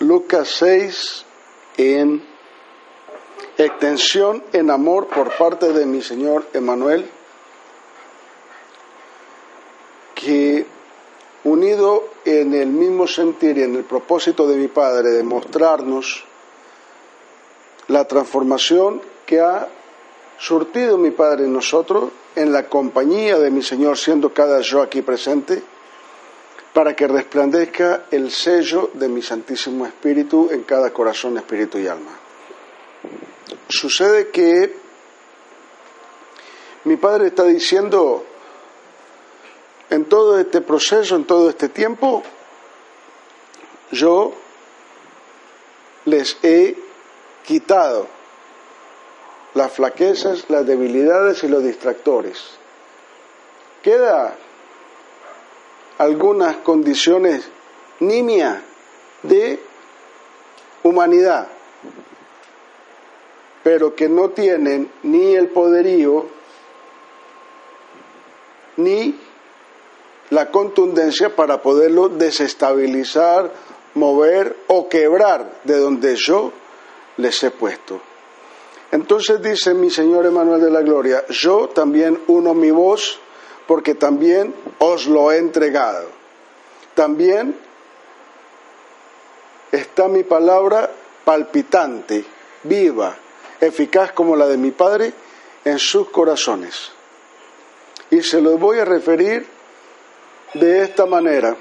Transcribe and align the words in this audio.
Lucas 0.00 0.48
6 0.58 1.24
en 1.78 2.22
extensión 3.56 4.42
en 4.52 4.70
amor 4.70 5.06
por 5.06 5.34
parte 5.36 5.72
de 5.72 5.86
mi 5.86 6.02
Señor 6.02 6.44
Emanuel, 6.52 7.08
que 10.14 10.66
unido 11.44 12.10
en 12.26 12.52
el 12.52 12.68
mismo 12.68 13.06
sentir 13.06 13.56
y 13.56 13.62
en 13.62 13.76
el 13.76 13.84
propósito 13.84 14.46
de 14.46 14.56
mi 14.56 14.68
Padre 14.68 15.10
de 15.10 15.22
mostrarnos 15.22 16.24
la 17.88 18.06
transformación 18.06 19.00
que 19.24 19.40
ha 19.40 19.68
surtido 20.38 20.98
mi 20.98 21.10
Padre 21.10 21.44
en 21.44 21.52
nosotros, 21.54 22.10
en 22.34 22.52
la 22.52 22.66
compañía 22.68 23.38
de 23.38 23.50
mi 23.50 23.62
Señor, 23.62 23.96
siendo 23.96 24.34
cada 24.34 24.60
yo 24.60 24.82
aquí 24.82 25.00
presente, 25.00 25.62
para 26.76 26.94
que 26.94 27.08
resplandezca 27.08 28.04
el 28.10 28.30
sello 28.30 28.90
de 28.92 29.08
mi 29.08 29.22
Santísimo 29.22 29.86
Espíritu 29.86 30.50
en 30.50 30.64
cada 30.64 30.92
corazón, 30.92 31.38
espíritu 31.38 31.78
y 31.78 31.88
alma. 31.88 32.10
Sucede 33.66 34.28
que 34.28 34.76
mi 36.84 36.98
Padre 36.98 37.28
está 37.28 37.44
diciendo, 37.44 38.26
en 39.88 40.04
todo 40.04 40.38
este 40.38 40.60
proceso, 40.60 41.16
en 41.16 41.24
todo 41.24 41.48
este 41.48 41.70
tiempo, 41.70 42.22
yo 43.92 44.34
les 46.04 46.36
he 46.42 46.76
quitado 47.46 48.06
las 49.54 49.72
flaquezas, 49.72 50.44
las 50.50 50.66
debilidades 50.66 51.42
y 51.42 51.48
los 51.48 51.64
distractores. 51.64 52.38
Queda 53.82 54.36
algunas 55.98 56.56
condiciones 56.58 57.48
nimias 58.00 58.58
de 59.22 59.60
humanidad, 60.82 61.48
pero 63.62 63.94
que 63.94 64.08
no 64.08 64.30
tienen 64.30 64.90
ni 65.02 65.34
el 65.34 65.48
poderío 65.48 66.26
ni 68.76 69.18
la 70.30 70.50
contundencia 70.50 71.34
para 71.34 71.62
poderlo 71.62 72.08
desestabilizar, 72.08 73.50
mover 73.94 74.56
o 74.66 74.88
quebrar 74.88 75.60
de 75.64 75.78
donde 75.78 76.16
yo 76.16 76.52
les 77.16 77.42
he 77.42 77.50
puesto. 77.50 78.00
Entonces 78.92 79.42
dice 79.42 79.74
mi 79.74 79.90
Señor 79.90 80.26
Emanuel 80.26 80.60
de 80.60 80.70
la 80.70 80.82
Gloria, 80.82 81.24
yo 81.28 81.68
también 81.68 82.20
uno 82.28 82.54
mi 82.54 82.70
voz 82.70 83.18
porque 83.66 83.94
también 83.94 84.54
os 84.78 85.06
lo 85.06 85.32
he 85.32 85.38
entregado. 85.38 86.08
También 86.94 87.56
está 89.72 90.08
mi 90.08 90.22
palabra 90.22 90.90
palpitante, 91.24 92.24
viva, 92.62 93.16
eficaz 93.60 94.12
como 94.12 94.36
la 94.36 94.46
de 94.46 94.56
mi 94.56 94.70
Padre 94.70 95.12
en 95.64 95.78
sus 95.78 96.08
corazones. 96.10 96.92
Y 98.10 98.22
se 98.22 98.40
los 98.40 98.58
voy 98.58 98.78
a 98.78 98.84
referir 98.84 99.46
de 100.54 100.82
esta 100.84 101.06
manera. 101.06 101.56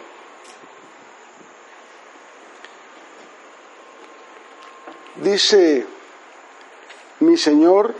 Dice 5.15 5.85
mi 7.21 7.37
Señor, 7.37 7.95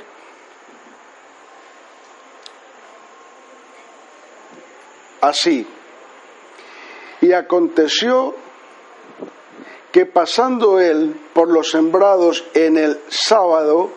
así. 5.27 5.67
Y 7.21 7.33
aconteció 7.33 8.35
que 9.91 10.05
pasando 10.05 10.79
él 10.79 11.15
por 11.33 11.49
los 11.49 11.71
sembrados 11.71 12.43
en 12.53 12.77
el 12.77 12.99
sábado 13.07 13.91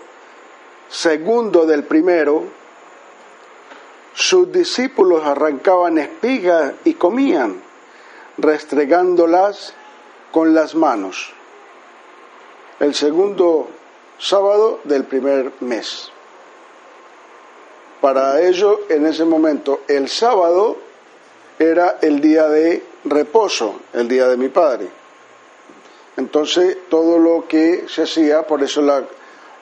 segundo 0.89 1.67
del 1.67 1.85
primero, 1.85 2.45
sus 4.14 4.51
discípulos 4.52 5.25
arrancaban 5.25 5.98
espigas 5.98 6.75
y 6.85 6.95
comían, 6.95 7.61
restregándolas 8.36 9.75
con 10.33 10.55
las 10.55 10.75
manos. 10.75 11.33
El 12.81 12.95
segundo 12.95 13.69
sábado 14.19 14.81
del 14.85 15.05
primer 15.05 15.52
mes. 15.61 16.11
Para 18.01 18.41
ello, 18.42 18.81
en 18.89 19.07
ese 19.07 19.25
momento, 19.25 19.81
el 19.89 20.08
sábado 20.08 20.77
era 21.58 21.98
el 22.01 22.20
día 22.20 22.48
de 22.48 22.83
reposo, 23.05 23.80
el 23.92 24.08
día 24.08 24.29
de 24.29 24.36
mi 24.36 24.48
padre. 24.48 24.89
Entonces, 26.17 26.79
todo 26.89 27.19
lo 27.19 27.46
que 27.46 27.85
se 27.89 28.02
hacía, 28.02 28.46
por 28.46 28.63
eso 28.63 28.83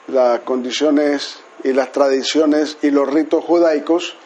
las 0.09 0.41
condiciones 0.41 1.39
y 1.65 1.73
las 1.73 1.93
tradiciones 1.93 2.79
y 2.83 2.91
los 2.91 3.13
ritos 3.13 3.45
judaicos 3.45 4.17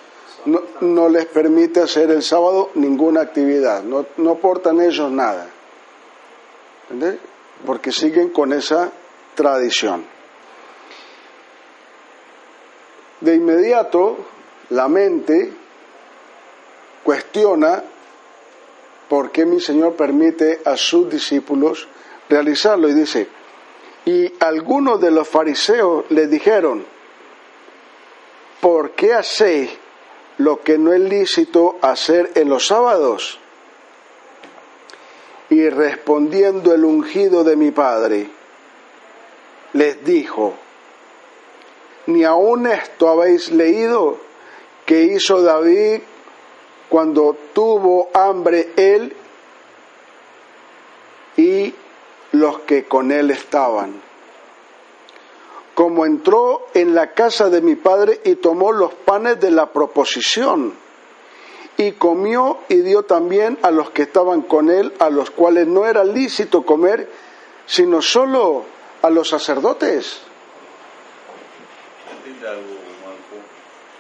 no, 0.81 1.09
les 1.09 1.27
permite 1.27 1.81
hacer 1.81 2.11
el 2.11 2.23
sábado 2.23 2.71
ninguna 2.75 3.21
actividad, 3.21 3.83
no, 3.83 4.07
no 4.17 4.37
portan 4.37 4.81
ellos 4.81 5.11
nada, 5.11 5.49
¿entendés? 6.85 7.21
Porque 7.67 7.93
siguen 7.93 8.31
con 8.31 8.53
esa 8.53 8.91
tradición. 9.35 10.05
De 13.21 13.35
inmediato, 13.35 14.17
la 14.71 14.89
mente 14.89 15.53
cuestiona 17.11 17.83
por 19.09 19.33
qué 19.33 19.45
mi 19.45 19.61
Señor 19.61 19.97
permite 19.97 20.61
a 20.65 20.77
sus 20.77 21.11
discípulos 21.11 21.89
realizarlo 22.29 22.89
y 22.89 22.95
dice, 22.95 23.27
y 24.05 24.33
algunos 24.39 25.01
de 25.01 25.11
los 25.11 25.27
fariseos 25.27 26.05
le 26.11 26.29
dijeron, 26.29 26.85
¿por 28.61 28.93
qué 28.93 29.13
hacéis 29.13 29.73
lo 30.39 30.63
que 30.63 30.79
no 30.79 30.93
es 30.93 31.01
lícito 31.01 31.79
hacer 31.83 32.31
en 32.37 32.49
los 32.49 32.69
sábados? 32.69 33.41
Y 35.49 35.69
respondiendo 35.69 36.73
el 36.73 36.85
ungido 36.85 37.43
de 37.43 37.57
mi 37.57 37.73
Padre, 37.73 38.29
les 39.73 40.05
dijo, 40.05 40.55
ni 42.07 42.23
aun 42.23 42.69
esto 42.69 43.09
habéis 43.09 43.51
leído 43.51 44.17
que 44.87 45.03
hizo 45.03 45.43
David 45.43 46.03
cuando 46.91 47.37
tuvo 47.55 48.11
hambre 48.13 48.73
él 48.77 49.17
y 51.37 51.75
los 52.33 52.59
que 52.61 52.85
con 52.85 53.11
él 53.13 53.31
estaban. 53.31 54.03
Como 55.75 56.05
entró 56.05 56.67
en 56.75 56.95
la 56.95 57.15
casa 57.15 57.49
de 57.49 57.63
mi 57.63 57.77
padre 57.77 58.21
y 58.25 58.35
tomó 58.35 58.73
los 58.73 58.93
panes 58.93 59.41
de 59.41 59.51
la 59.51 59.73
proposición 59.73 60.75
y 61.79 61.93
comió 61.93 62.59
y 62.69 62.83
dio 62.83 63.05
también 63.05 63.57
a 63.63 63.71
los 63.71 63.91
que 63.91 64.03
estaban 64.03 64.43
con 64.43 64.69
él, 64.69 64.93
a 64.99 65.09
los 65.09 65.31
cuales 65.31 65.67
no 65.67 65.87
era 65.87 66.05
lícito 66.05 66.67
comer, 66.67 67.09
sino 67.65 68.03
solo 68.03 68.65
a 69.01 69.09
los 69.09 69.29
sacerdotes. 69.29 70.21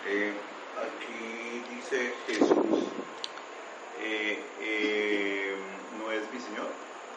Eh, 0.06 0.32
aquí 0.76 1.62
dice 1.74 2.12
Jesús, 2.26 2.84
eh, 4.02 4.42
eh, 4.60 5.54
¿no 5.98 6.10
es 6.10 6.20
mi 6.32 6.40
Señor? 6.40 6.66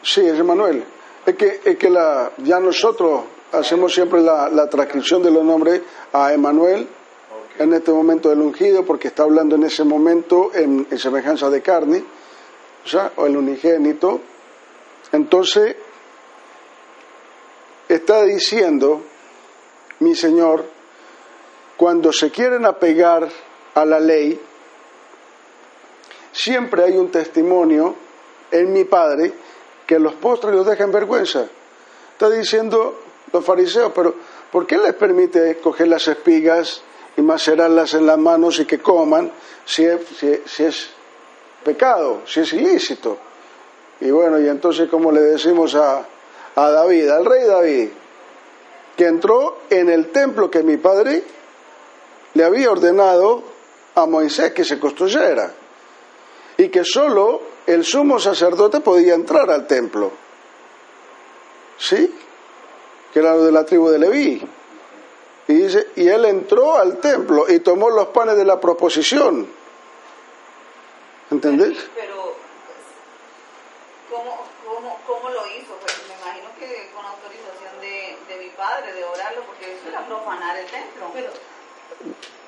Sí, 0.04 0.20
es 0.20 0.38
Emanuel. 0.38 0.84
Es 1.24 1.34
que, 1.34 1.60
es 1.64 1.78
que 1.78 1.88
la, 1.88 2.30
ya 2.36 2.60
nosotros 2.60 3.22
hacemos 3.52 3.94
siempre 3.94 4.20
la, 4.20 4.50
la 4.50 4.68
transcripción 4.68 5.22
de 5.22 5.30
los 5.30 5.42
nombres 5.42 5.80
a 6.12 6.30
Emanuel 6.34 6.86
en 7.58 7.72
este 7.72 7.90
momento 7.90 8.28
del 8.28 8.42
ungido, 8.42 8.84
porque 8.84 9.08
está 9.08 9.22
hablando 9.22 9.56
en 9.56 9.62
ese 9.62 9.82
momento 9.82 10.50
en, 10.52 10.86
en 10.90 10.98
semejanza 10.98 11.48
de 11.48 11.62
carne, 11.62 12.04
o 12.84 12.88
sea, 12.88 13.12
o 13.16 13.24
el 13.24 13.34
unigénito. 13.34 14.20
Entonces, 15.12 15.74
está 17.88 18.24
diciendo, 18.24 19.00
mi 20.00 20.14
Señor, 20.14 20.66
cuando 21.78 22.12
se 22.12 22.30
quieren 22.30 22.66
apegar 22.66 23.26
a 23.74 23.84
la 23.86 24.00
ley, 24.00 24.38
siempre 26.30 26.84
hay 26.84 26.98
un 26.98 27.10
testimonio 27.10 27.94
en 28.50 28.70
mi 28.70 28.84
Padre 28.84 29.32
que 29.86 29.98
los 29.98 30.14
postres 30.14 30.54
los 30.54 30.66
deja 30.66 30.84
en 30.84 30.92
vergüenza. 30.92 31.46
Está 32.12 32.30
diciendo 32.30 33.00
los 33.32 33.44
fariseos, 33.44 33.92
pero 33.94 34.14
¿por 34.50 34.66
qué 34.66 34.78
les 34.78 34.94
permite 34.94 35.58
coger 35.58 35.88
las 35.88 36.06
espigas 36.08 36.82
y 37.16 37.22
macerarlas 37.22 37.94
en 37.94 38.06
las 38.06 38.18
manos 38.18 38.58
y 38.60 38.64
que 38.64 38.78
coman 38.78 39.30
si 39.64 39.84
es, 39.84 40.00
si 40.46 40.64
es 40.64 40.90
pecado, 41.64 42.22
si 42.26 42.40
es 42.40 42.52
ilícito? 42.52 43.18
Y 44.00 44.10
bueno, 44.10 44.38
y 44.40 44.48
entonces 44.48 44.88
como 44.88 45.12
le 45.12 45.20
decimos 45.20 45.74
a, 45.74 46.04
a 46.54 46.70
David, 46.70 47.08
al 47.08 47.24
rey 47.24 47.44
David, 47.44 47.88
que 48.96 49.06
entró 49.06 49.58
en 49.70 49.90
el 49.90 50.10
templo 50.10 50.50
que 50.50 50.62
mi 50.62 50.76
padre 50.76 51.22
le 52.34 52.44
había 52.44 52.70
ordenado 52.70 53.42
a 53.94 54.06
Moisés 54.06 54.52
que 54.52 54.64
se 54.64 54.78
construyera 54.78 55.52
y 56.64 56.70
que 56.70 56.84
solo 56.84 57.42
el 57.66 57.84
sumo 57.84 58.18
sacerdote 58.18 58.80
podía 58.80 59.14
entrar 59.14 59.50
al 59.50 59.66
templo. 59.66 60.12
¿sí? 61.78 62.12
Que 63.12 63.18
era 63.18 63.36
de 63.36 63.52
la 63.52 63.64
tribu 63.64 63.90
de 63.90 63.98
Leví. 63.98 64.42
Y 65.46 65.52
dice, 65.52 65.88
y 65.96 66.08
él 66.08 66.24
entró 66.24 66.78
al 66.78 66.98
templo 66.98 67.44
y 67.48 67.60
tomó 67.60 67.90
los 67.90 68.08
panes 68.08 68.36
de 68.36 68.46
la 68.46 68.58
proposición. 68.58 69.46
¿Entendés? 71.30 71.76
Pero, 71.94 72.34
¿cómo, 74.10 74.38
cómo, 74.64 75.00
cómo 75.06 75.28
lo 75.28 75.46
hizo? 75.48 75.74
Pues 75.80 76.00
me 76.08 76.14
imagino 76.14 76.48
que 76.58 76.90
con 76.94 77.04
autorización 77.04 77.80
de, 77.82 78.16
de 78.26 78.42
mi 78.42 78.50
padre, 78.50 78.94
de 78.94 79.04
orarlo, 79.04 79.42
porque 79.44 79.74
eso 79.74 79.88
era 79.88 80.06
profanar 80.06 80.56
el 80.56 80.66
templo. 80.66 81.10
Pero, 81.12 81.30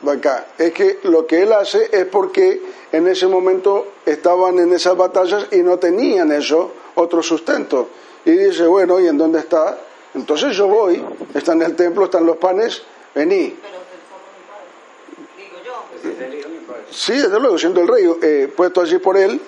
acá. 0.04 0.46
Es 0.58 0.72
que 0.72 1.00
lo 1.04 1.26
que 1.26 1.42
él 1.42 1.52
hace 1.52 1.88
es 1.92 2.06
porque 2.06 2.60
en 2.92 3.06
ese 3.08 3.26
momento 3.26 3.94
estaban 4.04 4.58
en 4.58 4.72
esas 4.72 4.96
batallas 4.96 5.46
y 5.52 5.58
no 5.58 5.78
tenían 5.78 6.32
eso, 6.32 6.72
otro 6.94 7.22
sustento. 7.22 7.88
Y 8.24 8.32
dice, 8.32 8.66
bueno, 8.66 9.00
¿y 9.00 9.06
en 9.06 9.16
dónde 9.18 9.40
está? 9.40 9.78
Entonces 10.14 10.56
yo 10.56 10.66
voy, 10.66 11.02
está 11.34 11.52
en 11.52 11.62
el 11.62 11.76
templo, 11.76 12.04
están 12.04 12.24
los 12.24 12.36
panes, 12.36 12.82
vení. 13.14 13.56
pero 13.60 13.78
pensó 13.84 14.16
por 14.16 14.32
mi 14.32 14.44
padre. 14.48 15.34
Digo 15.36 15.56
yo. 15.64 16.10
Es 16.10 16.20
el 16.20 16.34
hijo 16.38 16.48
de 16.48 16.54
mi 16.54 16.64
padre. 16.64 16.82
Sí, 16.90 17.12
desde 17.12 17.40
luego, 17.40 17.58
siendo 17.58 17.80
el 17.82 17.88
rey 17.88 18.04
eh, 18.22 18.52
puesto 18.54 18.80
allí 18.80 18.98
por 18.98 19.16
él, 19.16 19.40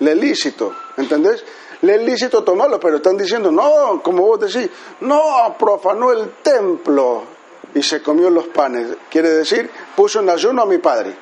le 0.00 0.12
es 0.12 0.16
lícito, 0.16 0.74
¿entendés? 0.96 1.44
Le 1.82 1.96
es 1.96 2.02
lícito 2.02 2.42
tomarlo, 2.42 2.78
pero 2.80 2.96
están 2.96 3.16
diciendo, 3.16 3.50
no, 3.50 4.00
como 4.02 4.26
vos 4.26 4.40
decís, 4.40 4.70
no, 5.00 5.56
profanó 5.58 6.12
el 6.12 6.30
templo 6.42 7.31
y 7.74 7.82
se 7.82 8.02
comió 8.02 8.30
los 8.30 8.46
panes. 8.48 8.88
Quiere 9.10 9.30
decir, 9.30 9.70
puso 9.96 10.20
en 10.20 10.30
ayuno 10.30 10.62
a 10.62 10.66
mi 10.66 10.78
padre. 10.78 11.14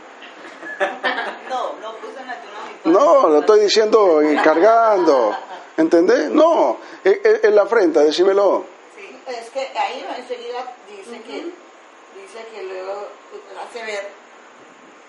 No, 1.49 1.75
no 1.81 1.97
puse 1.97 2.21
en 2.21 2.29
ayuno 2.31 2.59
a 2.59 2.67
mi 2.69 2.75
padre. 2.75 2.93
No, 2.93 3.29
lo 3.29 3.41
estoy 3.41 3.61
diciendo 3.61 4.21
encargando, 4.23 5.37
¿entendés? 5.77 6.31
No, 6.31 6.79
es, 7.05 7.19
es 7.25 7.53
la 7.53 7.63
afrenta, 7.63 8.01
decímelo. 8.03 8.65
Sí. 8.97 9.21
Es 9.27 9.51
que 9.51 9.61
ahí 9.79 10.07
enseguida 10.17 10.75
dice 10.89 11.21
que 11.23 11.33
dice 11.35 12.47
que 12.55 12.63
luego 12.63 13.09
hace 13.69 13.85
ver 13.85 14.09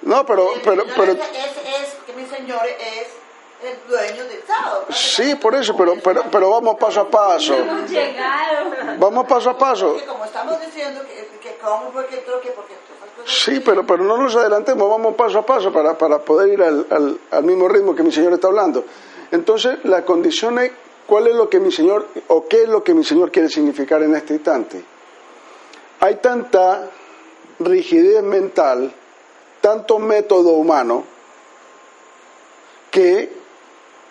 No, 0.02 0.26
pero, 0.26 0.52
pero, 0.64 0.84
pero, 0.96 1.12
es, 1.14 1.20
es, 1.20 1.82
es- 1.82 1.94
que 2.08 2.14
mi 2.14 2.26
señor 2.26 2.62
es 2.66 3.08
el 3.63 3.78
dueño 3.90 4.24
del 4.25 4.44
sábado. 4.46 4.86
sí, 4.90 5.36
por 5.36 5.56
eso, 5.56 5.75
pero, 5.78 5.96
pero, 6.04 6.24
pero 6.31 6.50
vamos 6.50 6.78
paso 6.80 7.02
a 7.02 7.10
paso. 7.10 7.56
Vamos 8.98 9.28
paso 9.28 9.50
a 9.52 9.58
paso. 9.58 9.90
Porque 9.94 10.06
como 10.06 10.25
estamos 10.25 10.60
diciendo 10.62 11.02
que, 11.08 11.28
que 11.40 11.58
cómo 11.58 11.92
fue 11.92 12.06
que 12.08 12.19
entró, 12.19 12.40
que 12.42 12.50
porque 12.52 12.74
esas 12.74 12.86
cosas 13.16 13.44
Sí, 13.44 13.60
pero, 13.60 13.86
pero 13.86 14.04
no 14.04 14.18
nos 14.18 14.36
adelantemos, 14.36 14.90
vamos 14.90 15.16
paso 15.16 15.40
a 15.40 15.46
paso 15.46 15.72
para, 15.72 15.98
para 15.98 16.19
poder 16.19 16.50
ir 16.54 16.62
al, 16.63 16.86
al- 16.90 17.19
al 17.31 17.44
mismo 17.44 17.68
ritmo 17.68 17.96
que 17.96 18.04
mi 18.04 18.12
Señor 18.12 18.34
está 18.34 18.48
hablando. 18.48 18.84
Entonces, 19.31 19.78
la 19.84 20.04
condición 20.04 20.60
es 20.60 20.72
cuál 21.08 21.28
es 21.28 21.36
lo 21.36 21.50
que 21.50 21.60
mi 21.60 21.72
Señor, 21.72 22.08
o 22.28 22.48
qué 22.48 22.63
es 22.63 22.69
lo 22.69 22.84
que 22.84 22.94
mi 22.94 23.04
Señor 23.04 23.31
quiere 23.31 23.50
significar 23.50 24.02
en 24.04 24.16
este 24.16 24.34
instante. 24.34 24.84
Hay 26.00 26.16
tanta 26.16 26.90
rigidez 27.60 28.24
mental, 28.24 28.92
tanto 29.62 30.00
método 30.00 30.50
humano, 30.54 31.04
que 32.90 33.31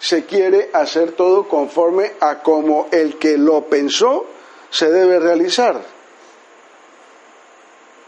se 0.00 0.25
quiere 0.25 0.70
hacer 0.73 1.12
todo 1.12 1.47
conforme 1.47 2.14
a 2.20 2.43
como 2.43 2.88
el 2.91 3.19
que 3.19 3.37
lo 3.37 3.67
pensó 3.67 4.26
se 4.70 4.91
debe 4.91 5.20
realizar. 5.20 5.81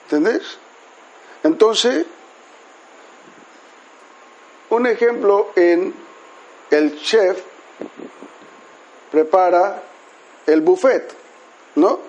¿Entendés? 0.04 0.42
Entonces, 1.42 2.06
un 4.70 4.86
ejemplo 4.86 5.50
en 5.54 5.94
el 6.70 6.98
chef 7.02 7.42
prepara 9.10 9.82
el 10.46 10.62
buffet, 10.62 11.12
¿no? 11.74 12.00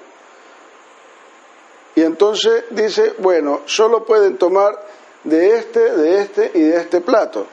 Y 1.95 2.01
entonces 2.03 2.63
dice, 2.69 3.15
bueno, 3.19 3.61
solo 3.65 4.05
pueden 4.05 4.37
tomar 4.37 4.81
de 5.25 5.57
este, 5.57 5.79
de 5.79 6.21
este 6.21 6.51
y 6.53 6.61
de 6.61 6.77
este 6.77 7.01
plato. 7.01 7.45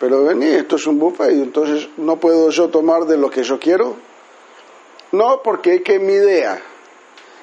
Pero 0.00 0.24
vení, 0.24 0.46
esto 0.46 0.76
es 0.76 0.86
un 0.86 0.98
buffet 0.98 1.32
y 1.32 1.42
entonces 1.42 1.88
no 1.98 2.16
puedo 2.16 2.48
yo 2.48 2.70
tomar 2.70 3.04
de 3.04 3.18
lo 3.18 3.30
que 3.30 3.42
yo 3.42 3.60
quiero. 3.60 3.96
No, 5.12 5.42
porque 5.42 5.74
es 5.74 5.82
que 5.82 5.98
mi 5.98 6.14
idea, 6.14 6.60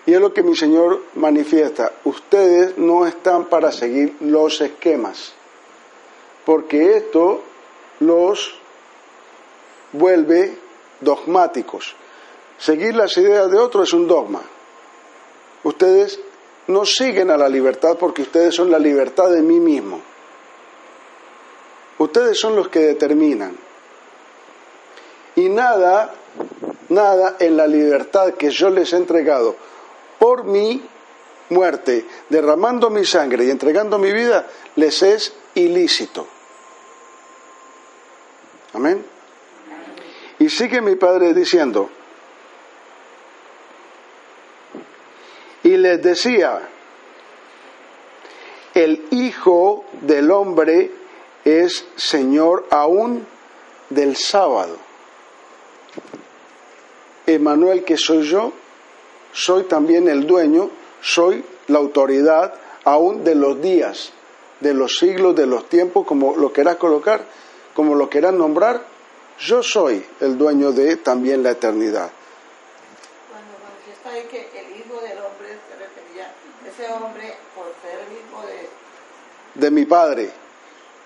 y 0.08 0.14
es 0.14 0.20
lo 0.20 0.34
que 0.34 0.42
mi 0.42 0.56
Señor 0.56 1.04
manifiesta, 1.14 1.92
ustedes 2.04 2.76
no 2.80 3.06
están 3.06 3.46
para 3.46 3.72
seguir 3.72 4.16
los 4.22 4.60
esquemas, 4.60 5.34
porque 6.46 6.98
esto 6.98 7.44
los 8.00 8.56
vuelve 9.92 10.58
dogmáticos. 11.00 11.96
Seguir 12.58 12.96
las 12.96 13.16
ideas 13.18 13.52
de 13.52 13.60
otro 13.60 13.84
es 13.84 13.94
un 13.94 14.08
dogma. 14.08 14.42
Ustedes 15.64 16.20
no 16.66 16.86
siguen 16.86 17.30
a 17.30 17.38
la 17.38 17.50
libertad 17.50 17.98
porque 18.00 18.24
ustedes 18.24 18.56
son 18.56 18.72
la 18.72 18.80
libertad 18.80 19.30
de 19.30 19.44
mí 19.44 19.60
mismo. 19.60 20.02
Ustedes 21.98 22.40
son 22.40 22.56
los 22.56 22.70
que 22.70 22.80
determinan. 22.80 23.58
Y 25.36 25.50
nada, 25.50 26.14
nada 26.90 27.38
en 27.40 27.58
la 27.58 27.68
libertad 27.68 28.34
que 28.34 28.50
yo 28.50 28.70
les 28.70 28.94
he 28.94 28.98
entregado 28.98 29.56
por 30.20 30.44
mi 30.44 30.82
muerte, 31.50 32.06
derramando 32.30 32.90
mi 32.90 33.06
sangre 33.06 33.46
y 33.46 33.52
entregando 33.52 33.98
mi 33.98 34.12
vida, 34.12 34.48
les 34.76 35.02
es 35.04 35.34
ilícito. 35.56 36.28
Amén. 38.74 39.04
Y 40.40 40.50
sigue 40.50 40.82
mi 40.82 40.96
padre 40.96 41.34
diciendo, 41.34 41.90
y 45.64 45.78
les 45.78 46.02
decía, 46.02 46.62
el 48.74 49.08
Hijo 49.12 49.86
del 50.02 50.30
Hombre 50.30 50.92
es 51.48 51.86
Señor 51.96 52.66
aún 52.70 53.26
del 53.90 54.18
sábado. 54.18 54.76
Emanuel, 57.26 57.86
que 57.86 57.98
soy 57.98 58.24
yo, 58.24 58.52
soy 59.32 59.64
también 59.64 60.10
el 60.10 60.28
dueño, 60.28 60.70
soy 61.02 61.46
la 61.68 61.80
autoridad 61.80 62.54
aún 62.84 63.24
de 63.24 63.36
los 63.36 63.62
días, 63.62 64.12
de 64.60 64.74
los 64.74 64.98
siglos, 64.98 65.38
de 65.38 65.46
los 65.46 65.70
tiempos, 65.70 66.06
como 66.06 66.36
lo 66.36 66.52
quieras 66.52 66.76
colocar, 66.76 67.24
como 67.74 67.96
lo 67.96 68.10
quieras 68.10 68.34
nombrar, 68.34 68.82
yo 69.40 69.64
soy 69.64 70.06
el 70.20 70.38
dueño 70.38 70.74
de 70.74 70.98
también 70.98 71.44
la 71.44 71.52
eternidad. 71.52 72.10
Cuando 73.30 73.54
manifiesta 73.64 74.10
ahí 74.10 74.24
que 74.30 74.50
el 74.60 74.82
Hijo 74.82 75.00
del 75.00 75.18
Hombre 75.20 75.58
se 75.70 75.78
refería, 75.78 76.34
ese 76.68 76.92
hombre 76.92 77.36
por 77.56 77.68
ser 77.82 78.00
el 78.00 78.18
Hijo 78.18 78.42
de... 78.48 79.62
De 79.62 79.72
mi 79.72 79.86
Padre. 79.86 80.47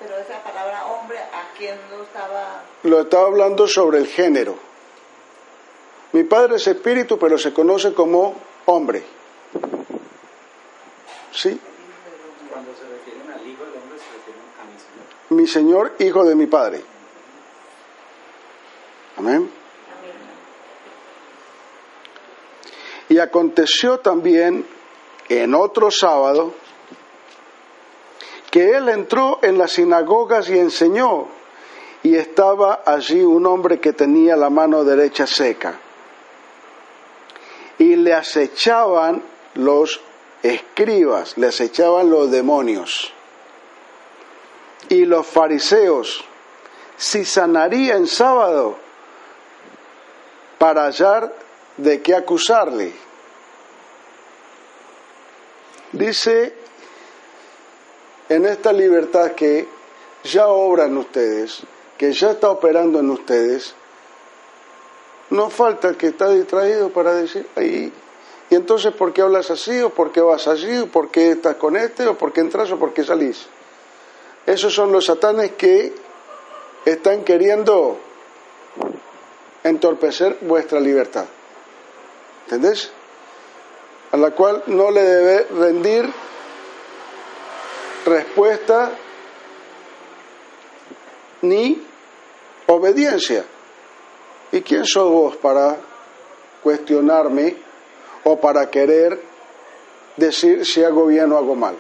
Pero 0.02 0.18
esa 0.18 0.42
palabra 0.42 0.86
hombre, 0.88 1.20
¿a 1.20 1.54
quién 1.56 1.78
no 1.92 2.04
estaba...? 2.04 2.64
Lo 2.84 3.02
estaba 3.02 3.28
hablando 3.28 3.68
sobre 3.68 4.00
el 4.00 4.08
género. 4.08 4.58
Mi 6.14 6.24
Padre 6.24 6.56
es 6.56 6.68
espíritu, 6.68 7.20
pero 7.20 7.38
se 7.38 7.54
conoce 7.54 7.94
como 7.94 8.36
hombre. 8.66 9.04
¿Sí? 11.32 11.60
Cuando 12.50 12.72
se 12.74 12.84
refieren 12.90 13.32
al 13.32 13.48
hijo 13.48 13.64
del 13.64 13.76
hombre, 13.76 14.00
se 14.00 14.18
refieren 14.18 14.42
a 14.60 14.66
mi 14.66 14.80
Señor. 14.80 15.06
Mi 15.30 15.48
Señor, 15.48 15.94
hijo 16.00 16.24
de 16.26 16.36
mi 16.36 16.48
Padre. 16.48 16.82
Amén. 19.18 19.52
Y 23.08 23.20
aconteció 23.20 24.00
también 24.00 24.66
en 25.30 25.54
otro 25.54 25.92
sábado 25.92 26.54
que 28.52 28.76
él 28.76 28.90
entró 28.90 29.40
en 29.42 29.58
las 29.58 29.72
sinagogas 29.72 30.50
y 30.50 30.60
enseñó, 30.60 31.28
y 32.04 32.18
estaba 32.18 32.84
allí 32.86 33.22
un 33.22 33.46
hombre 33.46 33.80
que 33.80 33.94
tenía 33.94 34.36
la 34.36 34.50
mano 34.50 34.84
derecha 34.84 35.26
seca. 35.26 35.76
Y 37.78 37.96
le 37.96 38.14
acechaban 38.14 39.24
los 39.56 40.02
escribas, 40.44 41.38
le 41.38 41.48
acechaban 41.48 42.10
los 42.10 42.30
demonios. 42.30 43.14
Y 44.90 45.06
los 45.06 45.26
fariseos, 45.26 46.26
si 46.98 47.24
sanaría 47.24 47.96
en 47.96 48.08
sábado, 48.08 48.76
para 50.58 50.84
hallar 50.84 51.34
de 51.78 52.02
qué 52.02 52.16
acusarle. 52.16 52.94
Dice 55.94 56.61
en 58.32 58.46
esta 58.46 58.72
libertad 58.72 59.32
que 59.32 59.68
ya 60.24 60.48
obra 60.48 60.86
en 60.86 60.96
ustedes, 60.98 61.64
que 61.98 62.14
ya 62.14 62.32
está 62.32 62.50
operando 62.50 63.00
en 63.00 63.10
ustedes, 63.10 63.76
no 65.32 65.50
falta 65.50 65.90
el 65.90 65.98
que 65.98 66.08
está 66.08 66.30
distraído 66.30 66.92
para 66.92 67.14
decir, 67.14 67.46
"Ay, 67.58 67.92
¿y 68.50 68.56
entonces 68.56 68.94
por 68.94 69.12
qué 69.12 69.22
hablas 69.22 69.52
así? 69.52 69.82
¿O 69.82 69.90
por 69.90 70.14
qué 70.14 70.22
vas 70.22 70.48
allí? 70.48 70.78
¿O 70.78 70.88
por 70.88 71.12
qué 71.12 71.32
estás 71.32 71.58
con 71.58 71.76
este? 71.76 72.08
¿O 72.08 72.18
por 72.18 72.32
qué 72.32 72.40
entras? 72.40 72.72
¿O 72.72 72.80
por 72.80 72.94
qué 72.94 73.04
salís? 73.04 73.48
Esos 74.46 74.74
son 74.74 74.94
los 74.94 75.06
satanes 75.06 75.52
que 75.58 75.94
están 76.86 77.26
queriendo 77.26 77.98
entorpecer 79.66 80.38
vuestra 80.40 80.80
libertad. 80.80 81.26
¿Entendés? 82.46 82.92
A 84.14 84.18
la 84.18 84.32
cual 84.32 84.64
no 84.68 84.90
le 84.90 85.04
debe 85.04 85.48
rendir 85.54 86.31
respuesta 88.06 88.92
ni 91.42 91.82
obediencia. 92.68 93.46
¿Y 94.52 94.62
quién 94.62 94.86
sos 94.86 95.10
vos 95.10 95.36
para 95.38 95.78
cuestionarme 96.62 97.56
o 98.24 98.40
para 98.40 98.70
querer 98.70 99.20
decir 100.18 100.66
si 100.66 100.84
hago 100.84 101.06
bien 101.06 101.32
o 101.32 101.38
hago 101.38 101.56
mal? 101.56 101.76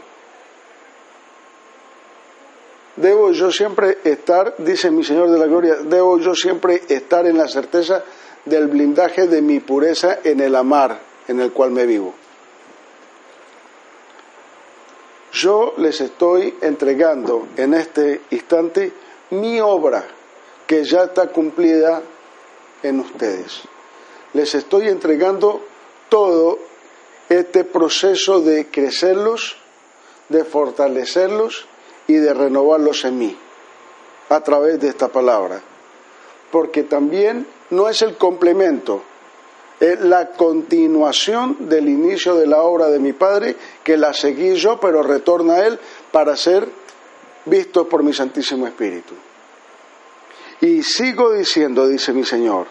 Debo 2.95 3.31
yo 3.31 3.51
siempre 3.51 3.99
estar, 4.03 4.55
dice 4.57 4.91
mi 4.91 5.03
Señor 5.03 5.29
de 5.31 5.39
la 5.39 5.45
Gloria, 5.45 5.75
debo 5.83 6.19
yo 6.19 6.35
siempre 6.35 6.83
estar 6.87 7.25
en 7.25 7.37
la 7.37 7.47
certeza 7.47 8.03
del 8.45 8.67
blindaje 8.67 9.27
de 9.27 9.41
mi 9.41 9.59
pureza 9.59 10.19
en 10.23 10.39
el 10.39 10.55
amar 10.55 10.99
en 11.27 11.39
el 11.39 11.51
cual 11.51 11.71
me 11.71 11.85
vivo. 11.85 12.13
Yo 15.41 15.73
les 15.77 15.99
estoy 16.01 16.55
entregando 16.61 17.47
en 17.57 17.73
este 17.73 18.21
instante 18.29 18.93
mi 19.31 19.59
obra 19.59 20.05
que 20.67 20.83
ya 20.83 21.05
está 21.05 21.31
cumplida 21.31 22.03
en 22.83 22.99
ustedes. 22.99 23.63
Les 24.33 24.53
estoy 24.53 24.87
entregando 24.87 25.61
todo 26.09 26.59
este 27.27 27.63
proceso 27.63 28.41
de 28.41 28.67
crecerlos, 28.67 29.57
de 30.29 30.43
fortalecerlos 30.43 31.65
y 32.05 32.17
de 32.17 32.35
renovarlos 32.35 33.03
en 33.05 33.17
mí 33.17 33.35
a 34.29 34.41
través 34.41 34.79
de 34.79 34.89
esta 34.89 35.07
palabra. 35.07 35.59
Porque 36.51 36.83
también 36.83 37.47
no 37.71 37.89
es 37.89 38.03
el 38.03 38.15
complemento, 38.15 39.01
es 39.81 39.99
la 39.99 40.27
continuación 40.27 41.67
del 41.67 41.89
inicio 41.89 42.35
de 42.35 42.45
la 42.45 42.61
obra 42.61 42.87
de 42.89 42.99
mi 42.99 43.13
Padre, 43.13 43.55
que 43.83 43.97
la 43.97 44.13
seguí 44.13 44.53
yo, 44.53 44.79
pero 44.79 45.01
retorna 45.01 45.55
a 45.55 45.65
Él 45.65 45.79
para 46.11 46.37
ser 46.37 46.67
visto 47.45 47.89
por 47.89 48.03
mi 48.03 48.13
Santísimo 48.13 48.67
Espíritu. 48.67 49.15
Y 50.61 50.83
sigo 50.83 51.33
diciendo, 51.33 51.87
dice 51.87 52.13
mi 52.13 52.23
Señor, 52.23 52.67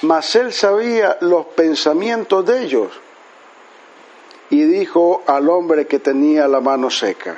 mas 0.00 0.34
Él 0.34 0.50
sabía 0.54 1.18
los 1.20 1.44
pensamientos 1.48 2.46
de 2.46 2.64
ellos 2.64 2.88
y 4.48 4.62
dijo 4.62 5.24
al 5.26 5.50
hombre 5.50 5.86
que 5.86 5.98
tenía 5.98 6.48
la 6.48 6.60
mano 6.60 6.88
seca, 6.88 7.36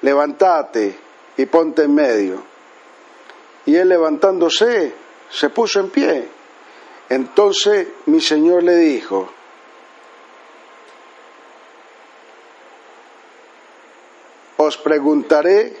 levántate 0.00 0.96
y 1.36 1.44
ponte 1.44 1.82
en 1.82 1.94
medio. 1.94 2.42
Y 3.66 3.76
él 3.76 3.90
levantándose, 3.90 4.94
se 5.28 5.50
puso 5.50 5.80
en 5.80 5.90
pie. 5.90 6.39
Entonces 7.10 7.88
mi 8.06 8.20
Señor 8.20 8.62
le 8.62 8.76
dijo, 8.76 9.28
os 14.56 14.76
preguntaré 14.78 15.76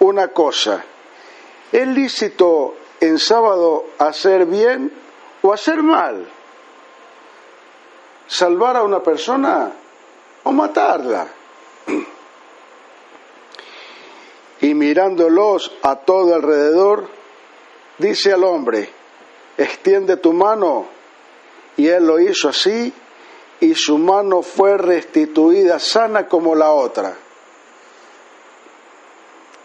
una 0.00 0.28
cosa, 0.28 0.84
¿es 1.70 1.86
lícito 1.86 2.74
en 2.98 3.20
sábado 3.20 3.90
hacer 3.96 4.44
bien 4.46 4.92
o 5.42 5.52
hacer 5.52 5.84
mal? 5.84 6.26
¿Salvar 8.26 8.76
a 8.78 8.82
una 8.82 9.00
persona 9.00 9.72
o 10.42 10.52
matarla? 10.52 11.28
Y 14.62 14.74
mirándolos 14.74 15.72
a 15.82 15.96
todo 15.96 16.36
alrededor, 16.36 17.08
dice 17.98 18.32
al 18.32 18.44
hombre, 18.44 19.01
extiende 19.56 20.16
tu 20.16 20.32
mano. 20.32 20.86
Y 21.76 21.88
él 21.88 22.06
lo 22.06 22.20
hizo 22.20 22.48
así, 22.48 22.92
y 23.60 23.74
su 23.74 23.96
mano 23.96 24.42
fue 24.42 24.76
restituida 24.76 25.78
sana 25.78 26.26
como 26.26 26.54
la 26.54 26.72
otra. 26.72 27.16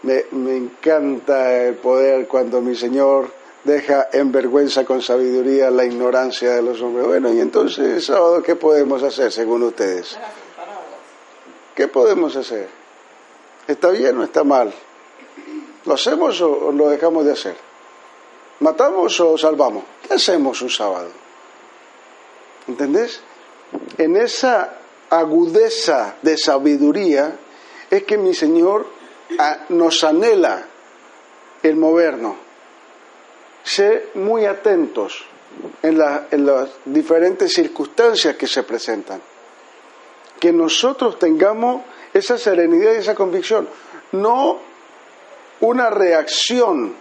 Me, 0.02 0.24
encanta 0.56 1.52
el 1.64 1.74
poder 1.74 2.28
cuando 2.28 2.60
mi 2.60 2.76
Señor 2.76 3.30
deja 3.64 4.08
en 4.12 4.30
vergüenza 4.30 4.84
con 4.84 5.02
sabiduría 5.02 5.70
la 5.70 5.84
ignorancia 5.84 6.52
de 6.52 6.62
los 6.62 6.80
hombres. 6.80 7.06
Bueno, 7.06 7.32
y 7.32 7.40
entonces, 7.40 8.04
sábado, 8.04 8.40
¿qué 8.40 8.54
podemos 8.54 9.02
hacer 9.02 9.32
según 9.32 9.64
ustedes? 9.64 10.16
¿Qué 11.74 11.88
podemos 11.88 12.36
hacer? 12.36 12.68
¿Está 13.66 13.90
bien 13.90 14.16
o 14.18 14.24
está 14.24 14.44
mal? 14.44 14.72
¿Lo 15.84 15.94
hacemos 15.94 16.40
o 16.40 16.70
lo 16.70 16.88
dejamos 16.88 17.24
de 17.24 17.32
hacer? 17.32 17.67
¿Matamos 18.60 19.20
o 19.20 19.38
salvamos? 19.38 19.84
¿Qué 20.06 20.14
hacemos 20.14 20.60
un 20.62 20.70
sábado? 20.70 21.10
¿Entendés? 22.66 23.20
En 23.96 24.16
esa 24.16 24.74
agudeza 25.10 26.16
de 26.22 26.36
sabiduría 26.36 27.36
es 27.90 28.02
que 28.04 28.18
mi 28.18 28.34
Señor 28.34 28.86
nos 29.68 30.04
anhela 30.04 30.64
el 31.62 31.76
movernos. 31.76 32.36
Ser 33.62 34.10
muy 34.14 34.44
atentos 34.44 35.24
en 35.82 35.98
las 35.98 36.70
diferentes 36.84 37.52
circunstancias 37.52 38.36
que 38.36 38.46
se 38.46 38.62
presentan. 38.64 39.20
Que 40.40 40.52
nosotros 40.52 41.18
tengamos 41.18 41.82
esa 42.12 42.38
serenidad 42.38 42.92
y 42.94 42.98
esa 42.98 43.14
convicción. 43.14 43.68
No 44.12 44.58
una 45.60 45.90
reacción 45.90 46.94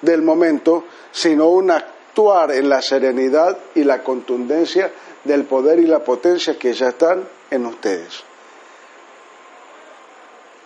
del 0.00 0.22
momento, 0.22 0.84
sino 1.10 1.48
un 1.48 1.70
actuar 1.70 2.52
en 2.52 2.68
la 2.68 2.82
serenidad 2.82 3.58
y 3.74 3.84
la 3.84 4.02
contundencia 4.02 4.92
del 5.24 5.44
poder 5.44 5.78
y 5.78 5.86
la 5.86 6.00
potencia 6.00 6.58
que 6.58 6.72
ya 6.72 6.88
están 6.88 7.26
en 7.50 7.66
ustedes. 7.66 8.22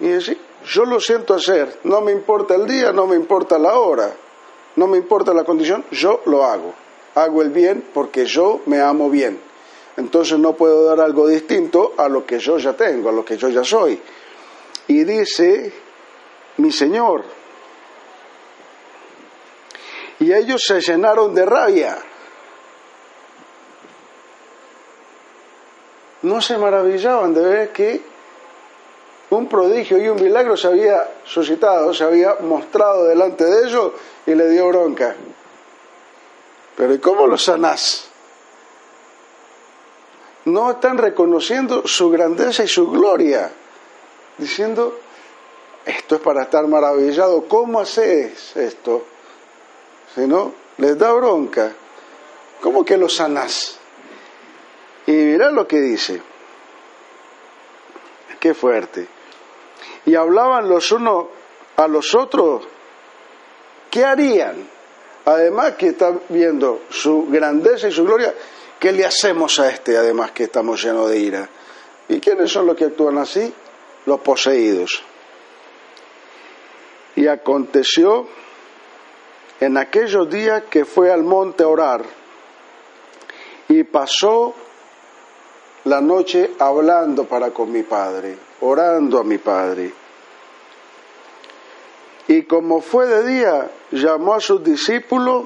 Y 0.01 0.09
decir, 0.09 0.39
yo 0.67 0.85
lo 0.85 1.01
siento 1.01 1.35
hacer, 1.35 1.81
no 1.85 2.01
me 2.01 2.13
importa 2.13 2.55
el 2.55 2.67
día, 2.67 2.93
no 2.93 3.07
me 3.07 3.17
importa 3.17 3.59
la 3.59 3.79
hora, 3.79 4.13
no 4.77 4.87
me 4.87 4.99
importa 4.99 5.33
la 5.33 5.45
condición, 5.45 5.85
yo 5.91 6.21
lo 6.27 6.45
hago. 6.45 6.75
Hago 7.15 7.43
el 7.43 7.51
bien 7.51 7.85
porque 7.95 8.27
yo 8.27 8.61
me 8.67 8.81
amo 8.81 9.09
bien. 9.09 9.39
Entonces 9.97 10.39
no 10.39 10.55
puedo 10.55 10.85
dar 10.85 11.01
algo 11.01 11.29
distinto 11.29 11.93
a 11.97 12.09
lo 12.09 12.27
que 12.27 12.41
yo 12.41 12.59
ya 12.59 12.73
tengo, 12.73 13.11
a 13.11 13.13
lo 13.13 13.25
que 13.25 13.37
yo 13.37 13.49
ya 13.49 13.63
soy. 13.63 14.01
Y 14.89 15.05
dice 15.05 15.73
mi 16.57 16.73
Señor, 16.73 17.25
y 20.25 20.33
ellos 20.33 20.65
se 20.65 20.81
llenaron 20.81 21.35
de 21.35 21.45
rabia. 21.45 21.99
No 26.23 26.41
se 26.41 26.57
maravillaban 26.57 27.35
de 27.35 27.43
ver 27.43 27.73
que 27.73 28.03
un 29.29 29.47
prodigio 29.47 29.99
y 29.99 30.09
un 30.09 30.23
milagro 30.23 30.57
se 30.57 30.69
había 30.69 31.11
suscitado, 31.25 31.93
se 31.93 32.05
había 32.05 32.37
mostrado 32.41 33.05
delante 33.05 33.45
de 33.45 33.67
ellos 33.67 33.93
y 34.25 34.35
le 34.35 34.49
dio 34.49 34.69
bronca. 34.69 35.15
Pero 36.75 36.95
¿y 36.95 36.99
cómo 36.99 37.27
lo 37.27 37.37
sanás? 37.37 38.09
No 40.47 40.71
están 40.71 40.97
reconociendo 40.97 41.87
su 41.87 42.09
grandeza 42.11 42.65
y 42.65 42.69
su 42.69 42.91
gloria, 42.91 43.51
diciendo, 44.39 44.99
esto 45.85 46.15
es 46.15 46.21
para 46.23 46.45
estar 46.45 46.67
maravillado, 46.67 47.45
¿cómo 47.47 47.81
haces 47.81 48.57
esto? 48.57 49.14
Si 50.15 50.27
no, 50.27 50.53
les 50.79 50.97
da 50.97 51.13
bronca. 51.13 51.73
¿Cómo 52.61 52.85
que 52.85 52.97
lo 52.97 53.09
sanás? 53.09 53.79
Y 55.07 55.13
mirá 55.13 55.51
lo 55.51 55.67
que 55.67 55.81
dice. 55.81 56.23
Qué 58.39 58.55
fuerte. 58.55 59.07
Y 60.07 60.15
hablaban 60.15 60.69
los 60.69 60.93
unos 60.93 61.27
a 61.77 61.89
los 61.89 62.15
otros. 62.15 62.67
¿Qué 63.91 64.05
harían? 64.05 64.69
Además 65.25 65.75
que 65.75 65.89
están 65.89 66.21
viendo 66.29 66.83
su 66.91 67.27
grandeza 67.29 67.89
y 67.89 67.93
su 67.93 68.05
gloria, 68.05 68.35
¿qué 68.79 68.93
le 68.93 69.05
hacemos 69.05 69.59
a 69.59 69.71
este 69.71 69.97
además 69.97 70.33
que 70.33 70.45
estamos 70.45 70.83
llenos 70.83 71.09
de 71.09 71.19
ira? 71.19 71.49
¿Y 72.09 72.21
quiénes 72.21 72.51
son 72.51 72.67
los 72.67 72.77
que 72.77 72.85
actúan 72.85 73.17
así? 73.19 73.53
Los 74.05 74.21
poseídos. 74.21 75.03
Y 77.17 77.27
aconteció 77.27 78.29
en 79.61 79.77
aquellos 79.77 80.29
días 80.29 80.65
que 80.71 80.85
fue 80.85 81.13
al 81.13 81.23
monte 81.23 81.63
a 81.65 81.69
orar 81.69 82.03
y 83.69 83.85
pasó 83.85 84.55
la 85.85 86.01
noche 86.01 86.53
hablando 86.59 87.25
para 87.25 87.51
con 87.51 87.71
mi 87.71 87.83
padre, 87.83 88.37
orando 88.61 89.19
a 89.19 89.25
mi 89.25 89.39
padre. 89.39 89.93
Y 92.27 92.43
como 92.45 92.81
fue 92.81 93.07
de 93.07 93.27
día, 93.27 93.71
llamó 93.91 94.35
a 94.35 94.41
sus 94.41 94.65
discípulos 94.65 95.45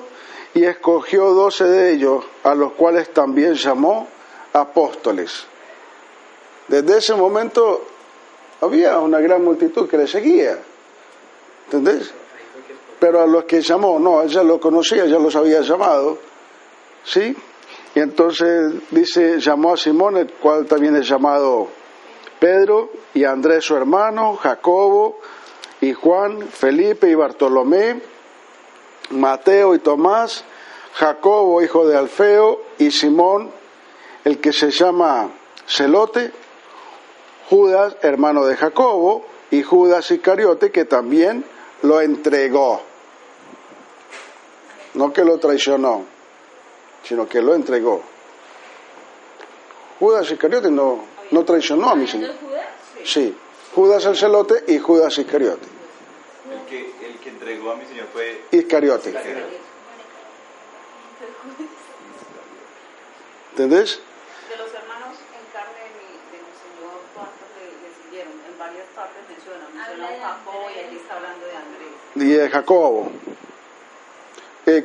y 0.54 0.64
escogió 0.64 1.30
doce 1.34 1.64
de 1.64 1.92
ellos, 1.92 2.24
a 2.44 2.54
los 2.54 2.72
cuales 2.72 3.12
también 3.12 3.54
llamó 3.54 4.06
apóstoles. 4.52 5.46
Desde 6.68 6.98
ese 6.98 7.14
momento 7.14 7.84
había 8.60 8.98
una 8.98 9.20
gran 9.20 9.44
multitud 9.44 9.88
que 9.88 9.98
le 9.98 10.06
seguía. 10.06 10.58
¿Entendés? 11.64 12.12
Pero 12.98 13.20
a 13.20 13.26
los 13.26 13.44
que 13.44 13.60
llamó, 13.60 13.98
no, 13.98 14.22
ella 14.22 14.42
lo 14.42 14.58
conocía, 14.58 15.06
ya 15.06 15.18
los 15.18 15.36
había 15.36 15.60
llamado, 15.60 16.18
¿sí? 17.04 17.36
Y 17.94 18.00
entonces 18.00 18.74
dice, 18.90 19.40
llamó 19.40 19.74
a 19.74 19.76
Simón, 19.76 20.16
el 20.16 20.32
cual 20.32 20.66
también 20.66 20.96
es 20.96 21.08
llamado 21.08 21.68
Pedro, 22.38 22.90
y 23.14 23.24
Andrés 23.24 23.64
su 23.64 23.76
hermano, 23.76 24.36
Jacobo, 24.36 25.20
y 25.80 25.92
Juan, 25.92 26.48
Felipe 26.48 27.08
y 27.08 27.14
Bartolomé, 27.14 28.00
Mateo 29.10 29.74
y 29.74 29.78
Tomás, 29.78 30.44
Jacobo, 30.94 31.62
hijo 31.62 31.86
de 31.86 31.96
Alfeo, 31.96 32.60
y 32.78 32.90
Simón, 32.90 33.50
el 34.24 34.38
que 34.40 34.52
se 34.52 34.70
llama 34.70 35.30
Celote, 35.66 36.32
Judas, 37.48 37.96
hermano 38.02 38.44
de 38.44 38.56
Jacobo, 38.56 39.24
y 39.50 39.62
Judas 39.62 40.10
Iscariote, 40.10 40.70
que 40.70 40.84
también 40.84 41.44
lo 41.82 42.00
entregó. 42.00 42.87
No 44.98 45.12
que 45.12 45.24
lo 45.24 45.38
traicionó, 45.38 46.04
sino 47.04 47.28
que 47.28 47.40
lo 47.40 47.54
entregó. 47.54 48.02
Judas 50.00 50.28
Iscariote 50.28 50.72
no, 50.72 51.04
no 51.30 51.44
traicionó 51.44 51.90
a 51.90 51.94
mi 51.94 52.08
Señor. 52.08 52.32
Sí, 53.04 53.32
Judas 53.76 54.04
el 54.06 54.16
celote 54.16 54.64
y 54.66 54.80
Judas 54.80 55.16
Iscariote. 55.16 55.68
El 56.50 56.66
que, 56.68 57.06
el 57.06 57.16
que 57.20 57.28
entregó 57.28 57.70
a 57.70 57.76
mi 57.76 57.84
Señor 57.86 58.08
fue 58.12 58.42
Iscariote. 58.50 59.10
¿Entendés? 63.52 64.00
De 64.50 64.56
los 64.56 64.74
hermanos 64.74 65.14
en 65.30 65.44
carne 65.52 65.78
de 65.78 65.90
mi, 65.94 66.10
de 66.34 66.38
mi 66.42 66.52
Señor, 66.58 66.98
¿cuántos 67.14 67.46
le, 67.54 67.66
le 67.86 67.94
siguieron? 68.02 68.32
En 68.32 68.58
varias 68.58 68.86
partes 68.96 69.22
menciona, 69.28 69.68
menciona 69.72 70.26
a 70.26 70.38
Jacobo 70.38 70.66
y 70.74 70.78
aquí 70.80 70.96
está 70.96 71.14
hablando 71.14 71.46
de 71.46 71.56
Andrés. 71.56 71.92
Y 72.16 72.32
de 72.36 72.50
Jacobo. 72.50 73.12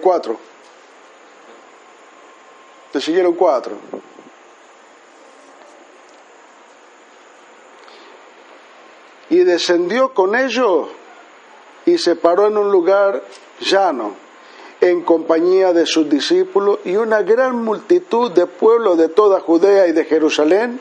Cuatro. 0.01 0.37
Le 2.93 3.01
siguieron 3.01 3.33
cuatro. 3.33 3.73
Y 9.29 9.39
descendió 9.39 10.13
con 10.13 10.35
ellos 10.35 10.87
y 11.85 11.97
se 11.97 12.15
paró 12.15 12.47
en 12.47 12.57
un 12.57 12.71
lugar 12.71 13.23
llano, 13.59 14.15
en 14.79 15.01
compañía 15.01 15.73
de 15.73 15.85
sus 15.85 16.09
discípulos 16.09 16.79
y 16.85 16.95
una 16.95 17.21
gran 17.23 17.61
multitud 17.61 18.31
de 18.31 18.45
pueblos 18.45 18.97
de 18.97 19.09
toda 19.09 19.41
Judea 19.41 19.87
y 19.87 19.91
de 19.91 20.05
Jerusalén 20.05 20.79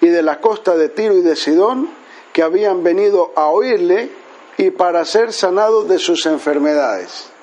y 0.00 0.08
de 0.08 0.22
la 0.22 0.40
costa 0.40 0.76
de 0.76 0.88
Tiro 0.88 1.14
y 1.14 1.20
de 1.20 1.36
Sidón, 1.36 1.90
que 2.32 2.42
habían 2.42 2.82
venido 2.82 3.32
a 3.36 3.48
oírle 3.48 4.10
y 4.56 4.70
para 4.70 5.04
ser 5.04 5.32
sanados 5.32 5.88
de 5.88 5.98
sus 5.98 6.24
enfermedades. 6.26 7.33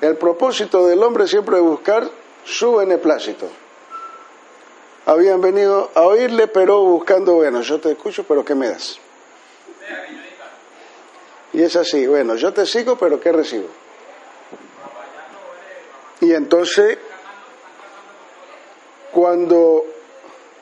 El 0.00 0.16
propósito 0.16 0.86
del 0.86 1.02
hombre 1.02 1.26
siempre 1.28 1.56
es 1.56 1.62
buscar 1.62 2.08
su 2.44 2.76
beneplácito. 2.76 3.48
Habían 5.06 5.40
venido 5.40 5.90
a 5.94 6.02
oírle, 6.02 6.46
pero 6.46 6.82
buscando, 6.82 7.34
bueno, 7.34 7.60
yo 7.62 7.80
te 7.80 7.90
escucho, 7.92 8.24
pero 8.24 8.44
¿qué 8.44 8.54
me 8.54 8.68
das? 8.68 8.98
Y 11.52 11.62
es 11.62 11.74
así, 11.76 12.06
bueno, 12.06 12.36
yo 12.36 12.52
te 12.52 12.64
sigo, 12.64 12.96
pero 12.96 13.20
¿qué 13.20 13.32
recibo? 13.32 13.66
Y 16.20 16.32
entonces, 16.32 16.98
cuando, 19.10 19.84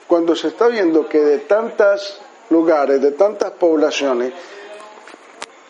cuando 0.07 0.35
se 0.35 0.49
está 0.49 0.69
viendo 0.69 1.09
que 1.09 1.19
de 1.19 1.39
tantos 1.39 2.21
lugares, 2.51 3.03
de 3.03 3.13
tantas 3.13 3.53
poblaciones, 3.53 4.33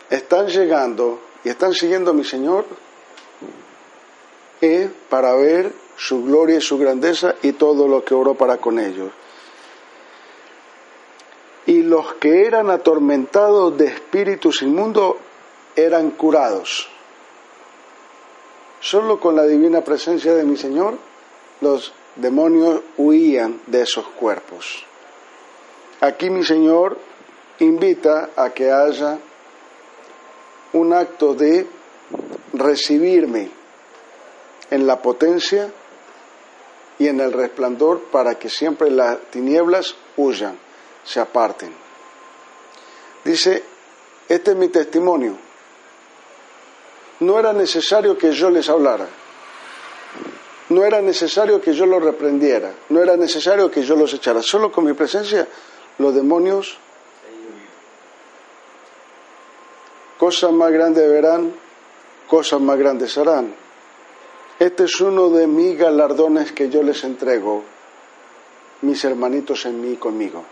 están 0.09 0.47
llegando 0.47 1.19
y 1.43 1.49
están 1.49 1.73
siguiendo 1.73 2.11
a 2.11 2.13
mi 2.13 2.23
Señor, 2.23 2.65
es 4.61 4.89
para 5.09 5.33
ver 5.35 5.73
su 5.95 6.23
gloria 6.23 6.57
y 6.57 6.61
su 6.61 6.77
grandeza 6.77 7.35
y 7.41 7.53
todo 7.53 7.87
lo 7.87 8.03
que 8.03 8.13
obró 8.13 8.35
para 8.35 8.57
con 8.57 8.79
ellos. 8.79 9.11
Y 11.65 11.83
los 11.83 12.13
que 12.15 12.45
eran 12.45 12.69
atormentados 12.69 13.77
de 13.77 13.87
espíritus 13.87 14.61
inmundos 14.61 15.15
eran 15.75 16.11
curados. 16.11 16.89
Solo 18.79 19.19
con 19.19 19.35
la 19.35 19.43
divina 19.43 19.81
presencia 19.81 20.33
de 20.33 20.45
mi 20.45 20.57
Señor 20.57 20.97
los 21.61 21.93
demonios 22.15 22.81
huían 22.97 23.59
de 23.67 23.81
esos 23.81 24.05
cuerpos. 24.07 24.85
Aquí 26.01 26.29
mi 26.29 26.43
Señor 26.43 26.97
invita 27.59 28.29
a 28.35 28.51
que 28.51 28.71
haya 28.71 29.19
un 30.71 30.93
acto 30.93 31.33
de 31.33 31.67
recibirme 32.53 33.58
en 34.71 34.87
la 34.87 35.01
potencia 35.01 35.71
y 36.97 37.07
en 37.07 37.19
el 37.19 37.31
resplandor 37.31 38.03
para 38.11 38.35
que 38.35 38.49
siempre 38.49 38.89
las 38.91 39.19
tinieblas 39.31 39.95
huyan, 40.17 40.57
se 41.03 41.19
aparten. 41.19 41.73
Dice, 43.23 43.63
este 44.27 44.51
es 44.51 44.57
mi 44.57 44.69
testimonio. 44.69 45.35
No 47.21 47.39
era 47.39 47.53
necesario 47.53 48.17
que 48.17 48.31
yo 48.31 48.49
les 48.49 48.69
hablara. 48.69 49.07
No 50.69 50.85
era 50.85 51.01
necesario 51.01 51.59
que 51.59 51.73
yo 51.73 51.85
los 51.85 52.03
reprendiera. 52.03 52.71
No 52.89 53.01
era 53.01 53.17
necesario 53.17 53.71
que 53.71 53.81
yo 53.81 53.95
los 53.95 54.13
echara. 54.13 54.41
Solo 54.41 54.71
con 54.71 54.85
mi 54.85 54.93
presencia 54.93 55.47
los 55.97 56.13
demonios 56.13 56.77
cosas 60.19 60.51
más 60.51 60.71
grandes 60.71 61.09
verán, 61.09 61.53
cosas 62.27 62.59
más 62.59 62.77
grandes 62.77 63.17
harán. 63.17 63.55
Este 64.59 64.83
es 64.83 64.99
uno 64.99 65.29
de 65.29 65.47
mis 65.47 65.77
galardones 65.77 66.51
que 66.51 66.67
yo 66.69 66.83
les 66.83 67.05
entrego, 67.05 67.63
mis 68.81 69.01
hermanitos 69.05 69.65
en 69.65 69.79
mí 69.79 69.95
conmigo. 69.95 70.43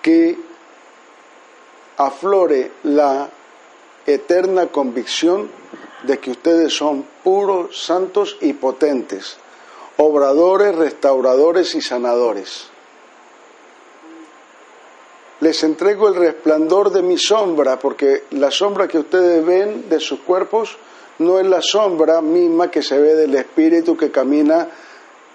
Que 0.00 0.38
aflore 1.98 2.70
la 2.84 3.28
eterna 4.06 4.68
convicción 4.68 5.50
de 6.04 6.18
que 6.18 6.30
ustedes 6.30 6.74
son 6.74 7.04
puros, 7.22 7.84
santos 7.84 8.38
y 8.40 8.54
potentes, 8.54 9.36
obradores, 9.98 10.74
restauradores 10.74 11.74
y 11.74 11.82
sanadores. 11.82 12.68
Les 15.40 15.62
entrego 15.62 16.08
el 16.08 16.14
resplandor 16.14 16.90
de 16.90 17.02
mi 17.02 17.18
sombra, 17.18 17.78
porque 17.78 18.24
la 18.30 18.50
sombra 18.50 18.88
que 18.88 18.98
ustedes 18.98 19.44
ven 19.44 19.90
de 19.90 20.00
sus 20.00 20.20
cuerpos 20.20 20.78
no 21.18 21.38
es 21.38 21.46
la 21.46 21.60
sombra 21.62 22.20
misma 22.20 22.70
que 22.70 22.82
se 22.82 22.98
ve 22.98 23.14
del 23.14 23.34
espíritu 23.34 23.96
que 23.96 24.10
camina 24.10 24.68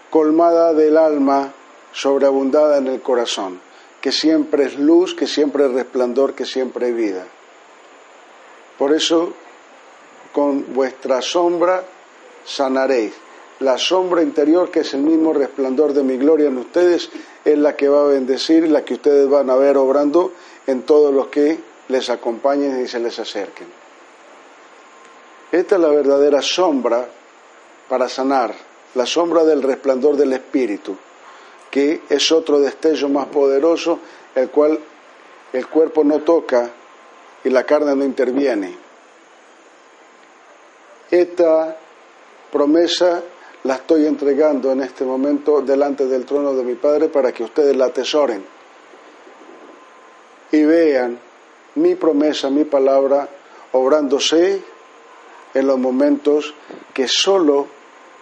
colmada 0.10 0.74
del 0.74 0.98
alma, 0.98 1.54
sobreabundada 1.92 2.78
en 2.78 2.88
el 2.88 3.02
corazón, 3.02 3.60
que 4.02 4.12
siempre 4.12 4.66
es 4.66 4.78
luz, 4.78 5.14
que 5.14 5.28
siempre 5.28 5.66
es 5.66 5.72
resplandor, 5.72 6.34
que 6.34 6.46
siempre 6.46 6.90
es 6.90 6.96
vida. 6.96 7.26
Por 8.78 8.94
eso, 8.94 9.34
con 10.32 10.74
vuestra 10.74 11.22
sombra 11.22 11.84
sanaréis. 12.46 13.14
La 13.60 13.78
sombra 13.80 14.22
interior, 14.22 14.70
que 14.70 14.82
es 14.82 14.94
el 14.94 15.02
mismo 15.02 15.34
resplandor 15.34 15.94
de 15.94 16.04
mi 16.04 16.18
gloria 16.18 16.48
en 16.48 16.60
ustedes, 16.60 17.10
es 17.44 17.58
la 17.58 17.76
que 17.76 17.90
va 17.90 18.02
a 18.02 18.08
bendecir, 18.08 18.68
la 18.70 18.86
que 18.86 18.94
ustedes 18.94 19.28
van 19.28 19.50
a 19.50 19.56
ver 19.56 19.78
obrando 19.78 20.32
en 20.68 20.84
todos 20.84 21.12
los 21.12 21.28
que 21.28 21.60
les 21.88 22.10
acompañen 22.12 22.80
y 22.84 22.88
se 22.88 23.00
les 23.00 23.18
acerquen. 23.18 23.77
Esta 25.52 25.76
es 25.76 25.82
la 25.82 25.90
verdadera 25.90 26.42
sombra 26.42 27.08
para 27.88 28.10
sanar, 28.10 28.54
la 28.96 29.06
sombra 29.06 29.44
del 29.44 29.64
resplandor 29.64 30.18
del 30.18 30.34
Espíritu, 30.34 30.96
que 31.72 32.02
es 32.10 32.32
otro 32.32 32.60
destello 32.60 33.10
más 33.10 33.28
poderoso, 33.28 34.00
el 34.36 34.50
cual 34.50 34.80
el 35.54 35.68
cuerpo 35.68 36.04
no 36.04 36.20
toca 36.20 36.70
y 37.44 37.50
la 37.50 37.64
carne 37.64 37.96
no 37.96 38.04
interviene. 38.04 38.76
Esta 41.10 41.78
promesa 42.52 43.24
la 43.64 43.76
estoy 43.76 44.06
entregando 44.06 44.72
en 44.72 44.82
este 44.82 45.06
momento 45.06 45.62
delante 45.62 46.06
del 46.06 46.26
trono 46.26 46.54
de 46.54 46.64
mi 46.64 46.76
Padre 46.76 47.08
para 47.08 47.32
que 47.32 47.44
ustedes 47.44 47.76
la 47.76 47.86
atesoren 47.86 48.44
y 50.52 50.64
vean 50.64 51.20
mi 51.76 51.96
promesa, 51.96 52.50
mi 52.50 52.64
palabra, 52.64 53.28
obrándose 53.74 54.62
en 55.54 55.68
los 55.68 55.78
momentos 55.78 56.54
que 56.94 57.08
solo, 57.08 57.68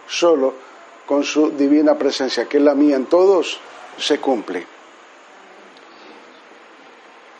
solo 0.06 0.54
con 1.06 1.24
su 1.24 1.50
divina 1.50 1.96
presencia, 1.96 2.46
que 2.46 2.58
es 2.58 2.62
la 2.62 2.74
mía 2.74 2.96
en 2.96 3.06
todos, 3.06 3.60
se 3.98 4.18
cumple. 4.18 4.66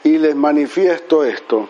Y 0.04 0.18
les 0.18 0.34
manifiesto 0.34 1.24
esto. 1.24 1.68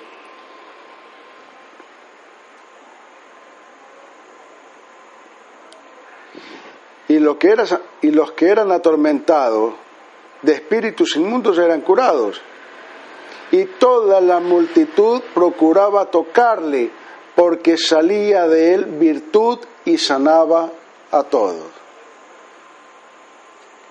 Y, 7.08 7.18
lo 7.18 7.38
que 7.38 7.50
era, 7.50 7.64
y 8.02 8.10
los 8.10 8.32
que 8.32 8.48
eran 8.48 8.72
atormentados 8.72 9.74
de 10.42 10.52
espíritus 10.52 11.16
inmundos 11.16 11.56
eran 11.58 11.80
curados. 11.80 12.40
Y 13.52 13.64
toda 13.64 14.20
la 14.20 14.40
multitud 14.40 15.22
procuraba 15.32 16.06
tocarle 16.06 16.90
porque 17.36 17.76
salía 17.78 18.48
de 18.48 18.74
él 18.74 18.84
virtud 18.86 19.58
y 19.84 19.98
sanaba 19.98 20.70
a 21.12 21.22
todos. 21.22 21.70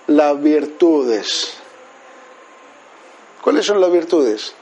Las 0.08 0.40
virtudes. 0.42 1.56
¿Cuáles 3.42 3.64
son 3.64 3.80
las 3.80 3.90
virtudes? 3.90 4.54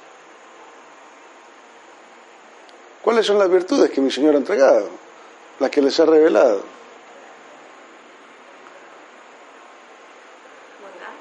¿Cuáles 3.03 3.27
son 3.27 3.39
las 3.39 3.51
virtudes 3.51 3.91
que 3.91 4.01
mi 4.01 4.11
Señor 4.11 4.35
ha 4.35 4.39
entregado? 4.39 4.89
Las 5.59 5.71
que 5.71 5.83
les 5.83 5.99
ha 6.01 6.07
revelado. 6.07 6.63
Bondad. 10.81 11.15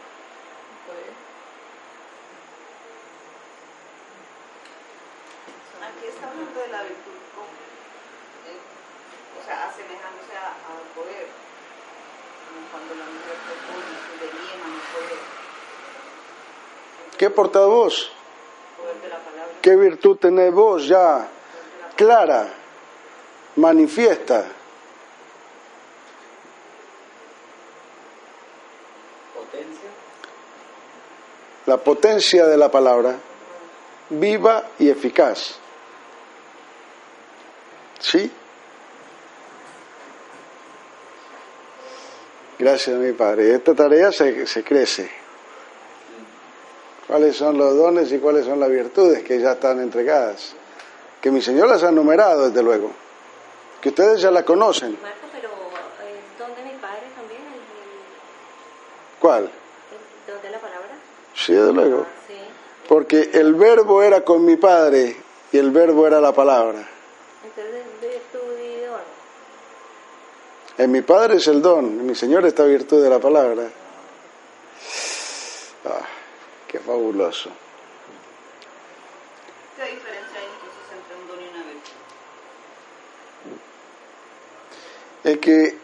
Aquí 5.84 6.08
está 6.08 6.28
hablando 6.30 6.60
de 6.60 6.68
la 6.70 6.82
virtud, 6.84 7.18
como, 7.36 7.52
eh, 8.48 8.60
o 9.40 9.46
sea, 9.46 9.68
asemejándose 9.70 10.34
a- 10.40 10.56
al 10.72 10.84
poder, 10.96 11.28
como 12.48 12.62
cuando 12.72 12.96
la 12.96 13.06
mujer 13.12 13.36
propone 13.44 13.92
su 14.00 14.14
de 14.24 14.28
yema 14.32 14.68
no 14.72 14.82
poder, 14.96 15.22
¿Qué 17.18 17.23
portad 17.34 17.66
vos? 17.66 18.12
¿Qué 19.62 19.76
virtud 19.76 20.18
tenés 20.18 20.52
vos 20.54 20.88
ya 20.88 21.28
clara, 21.96 22.48
manifiesta? 23.56 24.46
Potencia. 29.34 29.90
La 31.66 31.78
potencia 31.78 32.46
de 32.46 32.58
la 32.58 32.70
palabra, 32.70 33.16
viva 34.10 34.66
y 34.80 34.90
eficaz. 34.90 35.56
¿Sí? 38.00 38.30
Gracias, 42.60 42.98
mi 42.98 43.14
Padre. 43.14 43.56
Esta 43.56 43.74
tarea 43.74 44.12
se, 44.12 44.46
se 44.46 44.64
crece. 44.64 45.23
¿Cuáles 47.14 47.36
son 47.38 47.60
los 47.60 47.78
dones 47.78 48.12
y 48.12 48.18
cuáles 48.18 48.44
son 48.44 48.60
las 48.60 48.72
virtudes 48.72 49.22
que 49.22 49.40
ya 49.40 49.52
están 49.52 49.80
entregadas? 49.80 50.56
Que 51.22 51.30
mi 51.30 51.44
Señor 51.44 51.70
las 51.70 51.84
ha 51.84 51.92
numerado, 51.92 52.48
desde 52.50 52.64
luego. 52.64 52.90
Que 53.80 53.90
ustedes 53.90 54.20
ya 54.20 54.32
la 54.32 54.44
conocen. 54.44 54.98
Marco, 55.00 55.18
pero 55.32 55.50
el 55.50 56.40
don 56.40 56.56
de 56.56 56.64
mi 56.74 56.76
padre 56.80 57.04
también, 57.16 57.42
el, 57.42 57.54
el- 57.54 59.20
¿Cuál? 59.20 59.44
el 59.44 60.34
don 60.34 60.42
de 60.42 60.50
la 60.50 60.58
palabra. 60.58 60.90
Sí, 61.36 61.54
desde 61.54 61.72
luego. 61.72 62.00
Ah, 62.10 62.22
sí. 62.28 62.34
Porque 62.90 63.30
el 63.34 63.54
verbo 63.54 64.02
era 64.02 64.22
con 64.26 64.44
mi 64.44 64.56
Padre 64.56 65.16
y 65.52 65.58
el 65.60 65.70
verbo 65.70 66.08
era 66.08 66.20
la 66.20 66.32
palabra. 66.34 66.80
Entonces, 67.46 67.84
virtud 68.02 68.60
y 68.60 68.86
don. 68.88 69.02
En 70.80 70.92
mi 70.92 71.02
Padre 71.04 71.36
es 71.36 71.48
el 71.48 71.62
don, 71.62 71.86
en 71.86 72.08
mi 72.08 72.16
Señor 72.16 72.44
está 72.48 72.64
virtud 72.64 73.04
de 73.04 73.10
la 73.12 73.20
palabra. 73.20 73.66
Qué 76.74 76.80
fabuloso. 76.80 77.50
¿Qué 79.78 79.84
diferencia 79.92 80.40
hay 80.40 80.46
entonces 80.46 80.86
entre 80.98 81.16
un 81.22 81.28
don 81.28 81.40
y 81.40 81.48
una 81.50 81.64
virtud? 81.72 81.92
Es 85.24 85.38
que 85.38 85.78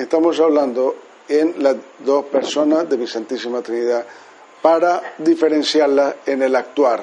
estamos 0.00 0.38
hablando 0.40 0.96
en 1.28 1.62
las 1.62 1.76
dos 2.00 2.26
personas 2.26 2.88
de 2.90 2.96
mi 2.98 3.06
Santísima 3.06 3.62
Trinidad 3.62 4.06
para 4.60 5.14
diferenciarla 5.18 6.16
en 6.26 6.42
el 6.42 6.54
actuar. 6.56 7.02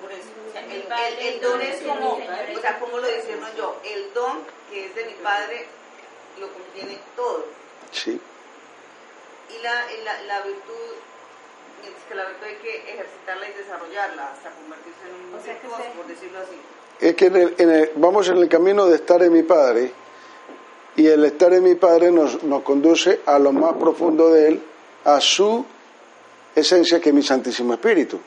Por 0.00 0.10
eso, 0.10 0.28
o 0.48 0.52
sea, 0.52 0.64
el, 0.64 0.72
el- 0.72 1.34
el 1.34 1.40
don 1.40 1.60
es 1.62 1.82
como, 1.82 2.14
o 2.14 2.60
sea, 2.60 2.78
como 2.80 2.98
lo 2.98 3.06
decimos 3.06 3.48
yo, 3.56 3.76
el 3.84 4.12
don 4.12 4.40
que 4.70 4.86
es 4.86 4.94
de 4.96 5.04
mi 5.06 5.12
padre 5.22 5.66
lo 6.40 6.48
contiene 6.52 6.98
todo. 7.14 7.44
¿sí? 7.92 8.20
Y 9.50 9.62
la, 9.62 9.84
la, 10.04 10.22
la 10.22 10.40
virtud, 10.42 10.94
mientras 11.82 12.04
que 12.08 12.14
la 12.14 12.24
virtud 12.26 12.44
hay 12.46 12.54
que 12.56 12.76
ejercitarla 12.94 13.48
y 13.48 13.52
desarrollarla 13.52 14.32
hasta 14.32 14.50
convertirse 14.50 15.00
en 15.08 15.28
un 15.28 15.34
O 15.34 15.42
sea 15.42 15.52
virtuoso, 15.54 15.82
por 15.96 16.06
decirlo 16.06 16.38
así. 16.38 16.56
Es 17.00 17.14
que 17.16 17.26
en 17.26 17.36
el- 17.36 17.54
en 17.58 17.70
el- 17.70 17.90
vamos 17.96 18.28
en 18.28 18.38
el 18.38 18.48
camino 18.48 18.86
de 18.86 18.94
estar 18.96 19.22
en 19.22 19.32
mi 19.32 19.42
Padre 19.42 19.92
y 20.96 21.06
el 21.06 21.24
estar 21.24 21.52
en 21.52 21.64
mi 21.64 21.74
Padre 21.74 22.10
nos, 22.12 22.42
nos 22.44 22.62
conduce 22.62 23.20
a 23.26 23.38
lo 23.38 23.52
más 23.52 23.74
profundo 23.74 24.30
de 24.30 24.48
Él, 24.48 24.62
a 25.04 25.20
su 25.20 25.64
esencia 26.54 27.00
que 27.00 27.08
es 27.08 27.14
mi 27.14 27.22
Santísimo 27.22 27.74
Espíritu. 27.74 28.20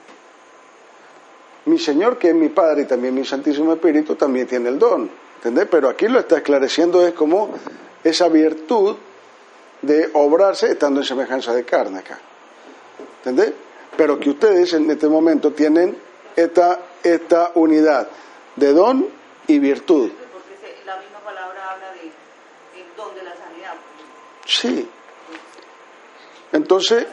Mi 1.66 1.80
Señor, 1.80 2.18
que 2.18 2.30
es 2.30 2.36
mi 2.36 2.50
Padre 2.50 2.84
y 2.84 2.86
también 2.86 3.16
mi 3.16 3.26
Santísimo 3.26 3.74
Espíritu, 3.74 4.16
también 4.16 4.46
tiene 4.48 4.70
el 4.70 4.78
don, 4.78 5.10
¿entendés? 5.38 5.68
Pero 5.70 5.90
aquí 5.90 6.08
lo 6.08 6.20
está 6.20 6.38
esclareciendo 6.38 7.06
es 7.08 7.14
como 7.14 7.50
esa 8.04 8.28
virtud 8.28 8.96
de 9.82 10.10
obrarse 10.14 10.72
estando 10.72 11.00
en 11.00 11.06
semejanza 11.06 11.54
de 11.54 11.64
carne 11.66 12.00
acá. 12.00 12.20
¿Entendés? 13.26 13.54
Pero 13.98 14.20
que 14.20 14.30
ustedes 14.30 14.74
en 14.74 14.90
este 14.92 15.08
momento 15.08 15.52
tienen 15.52 15.98
esta, 16.36 16.80
esta 17.02 17.52
unidad 17.56 18.08
de 18.56 18.72
don 18.72 19.08
y 19.48 19.58
virtud. 19.58 20.12
Porque 20.32 20.76
la 20.86 20.98
misma 20.98 21.20
palabra 21.22 21.72
habla 21.72 21.92
de 21.92 22.12
don 22.96 23.16
de 23.16 23.24
la 23.24 23.36
sanidad, 23.36 23.74
Sí. 24.46 24.88
Entonces, 26.52 27.08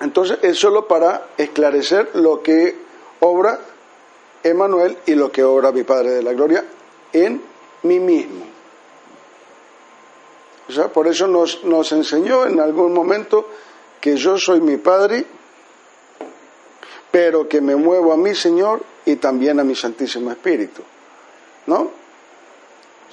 entonces 0.00 0.38
es 0.42 0.58
solo 0.58 0.86
para 0.86 1.28
esclarecer 1.38 2.10
lo 2.14 2.42
que 2.42 2.76
obra 3.20 3.58
Emanuel 4.42 4.98
y 5.06 5.14
lo 5.14 5.32
que 5.32 5.44
obra 5.44 5.72
mi 5.72 5.82
Padre 5.82 6.10
de 6.10 6.22
la 6.22 6.34
Gloria 6.34 6.62
en 7.14 7.42
mí 7.84 7.98
mismo. 7.98 8.51
O 10.72 10.74
sea, 10.74 10.88
por 10.88 11.06
eso 11.06 11.26
nos, 11.26 11.64
nos 11.64 11.92
enseñó 11.92 12.46
en 12.46 12.58
algún 12.58 12.94
momento 12.94 13.46
que 14.00 14.16
yo 14.16 14.38
soy 14.38 14.62
mi 14.62 14.78
Padre, 14.78 15.26
pero 17.10 17.46
que 17.46 17.60
me 17.60 17.76
muevo 17.76 18.10
a 18.10 18.16
mi 18.16 18.34
Señor 18.34 18.82
y 19.04 19.16
también 19.16 19.60
a 19.60 19.64
mi 19.64 19.74
Santísimo 19.74 20.30
Espíritu. 20.30 20.80
¿No? 21.66 21.90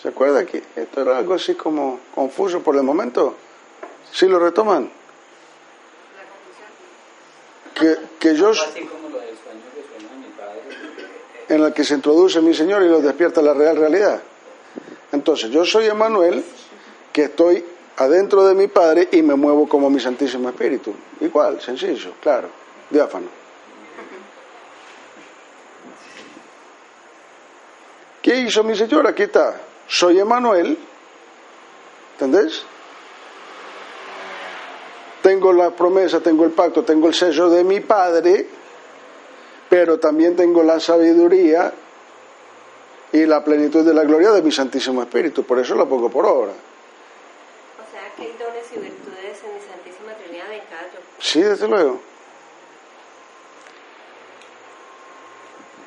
¿Se 0.02 0.08
acuerda 0.08 0.45
que 0.45 0.63
esto 0.74 1.02
era 1.02 1.17
algo 1.17 1.34
así 1.34 1.56
como 1.56 2.00
confuso 2.15 2.62
por 2.62 2.78
el 2.78 2.84
momento? 2.84 3.36
¿Sí 4.10 4.26
lo 4.26 4.39
retoman? 4.39 4.89
Que, 7.74 7.98
que 8.17 8.36
yo, 8.38 8.54
en 11.50 11.62
el 11.62 11.74
que 11.74 11.84
se 11.84 11.95
introduce 11.95 12.39
mi 12.39 12.54
Señor 12.54 12.84
y 12.84 12.88
lo 12.88 13.02
despierta 13.02 13.41
la 13.41 13.54
real 13.54 13.76
realidad. 13.76 14.22
Entonces, 15.12 15.52
yo 15.52 15.65
soy 15.65 15.88
Emanuel, 15.88 16.41
que 17.12 17.24
estoy 17.24 17.65
adentro 17.98 18.45
de 18.45 18.56
mi 18.56 18.67
Padre 18.67 19.10
y 19.12 19.22
me 19.22 19.36
muevo 19.36 19.67
como 19.67 19.89
mi 19.89 20.00
Santísimo 20.00 20.50
Espíritu. 20.50 20.93
Igual, 21.22 21.60
sencillo, 21.62 22.13
claro, 22.22 22.50
diáfano. 22.89 23.28
¿Qué 28.22 28.36
hizo 28.36 28.63
mi 28.63 28.76
Señor? 28.76 29.08
Aquí 29.08 29.24
está. 29.24 29.60
Soy 29.88 30.19
Emanuel, 30.19 30.78
¿entendés? 32.13 32.63
Tengo 35.22 35.52
la 35.52 35.72
promesa, 35.72 36.19
tengo 36.19 36.45
el 36.45 36.52
pacto, 36.52 36.84
tengo 36.84 37.08
el 37.08 37.13
sello 37.13 37.50
de 37.50 37.63
mi 37.63 37.80
Padre, 37.82 38.48
pero 39.69 40.00
también 40.00 40.36
tengo 40.36 40.63
la 40.63 40.80
sabiduría 40.80 41.74
y 43.12 43.26
la 43.26 43.43
plenitud 43.43 43.86
de 43.86 43.93
la 43.93 44.04
gloria 44.04 44.32
de 44.32 44.41
mi 44.41 44.52
Santísimo 44.52 45.02
Espíritu. 45.02 45.43
Por 45.43 45.60
eso 45.60 45.76
la 45.76 45.86
pongo 45.86 46.10
por 46.10 46.26
obra. 46.26 46.52
Hay 48.19 48.36
dones 48.38 48.65
y 48.75 48.79
virtudes 48.79 49.43
en 49.43 49.55
mi 49.55 49.62
Santísima 49.62 50.13
Trinidad 50.13 50.47
cada 50.69 50.91
yo. 50.91 50.99
Sí, 51.19 51.41
desde 51.41 51.67
luego. 51.67 51.99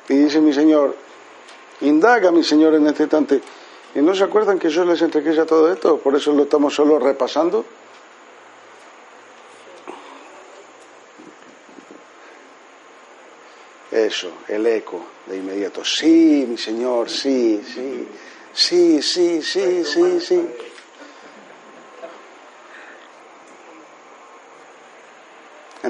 Y 0.09 0.15
dice 0.15 0.41
mi 0.41 0.51
Señor, 0.51 0.95
indaga 1.81 2.31
mi 2.31 2.43
Señor 2.43 2.73
en 2.75 2.87
este 2.87 3.03
instante. 3.03 3.41
¿Y 3.95 4.01
no 4.01 4.15
se 4.15 4.23
acuerdan 4.23 4.57
que 4.57 4.69
yo 4.69 4.83
les 4.83 5.01
entregué 5.01 5.35
ya 5.35 5.45
todo 5.45 5.71
esto? 5.71 5.99
Por 5.99 6.15
eso 6.15 6.33
lo 6.33 6.43
estamos 6.43 6.73
solo 6.73 6.97
repasando. 6.97 7.63
Eso, 13.91 14.31
el 14.47 14.65
eco 14.65 14.99
de 15.27 15.37
inmediato. 15.37 15.85
Sí, 15.85 16.45
mi 16.49 16.57
Señor, 16.57 17.09
sí, 17.11 17.61
sí, 17.63 18.07
sí, 18.51 19.01
sí, 19.03 19.41
sí, 19.43 19.83
sí, 19.85 20.19
sí. 20.19 20.49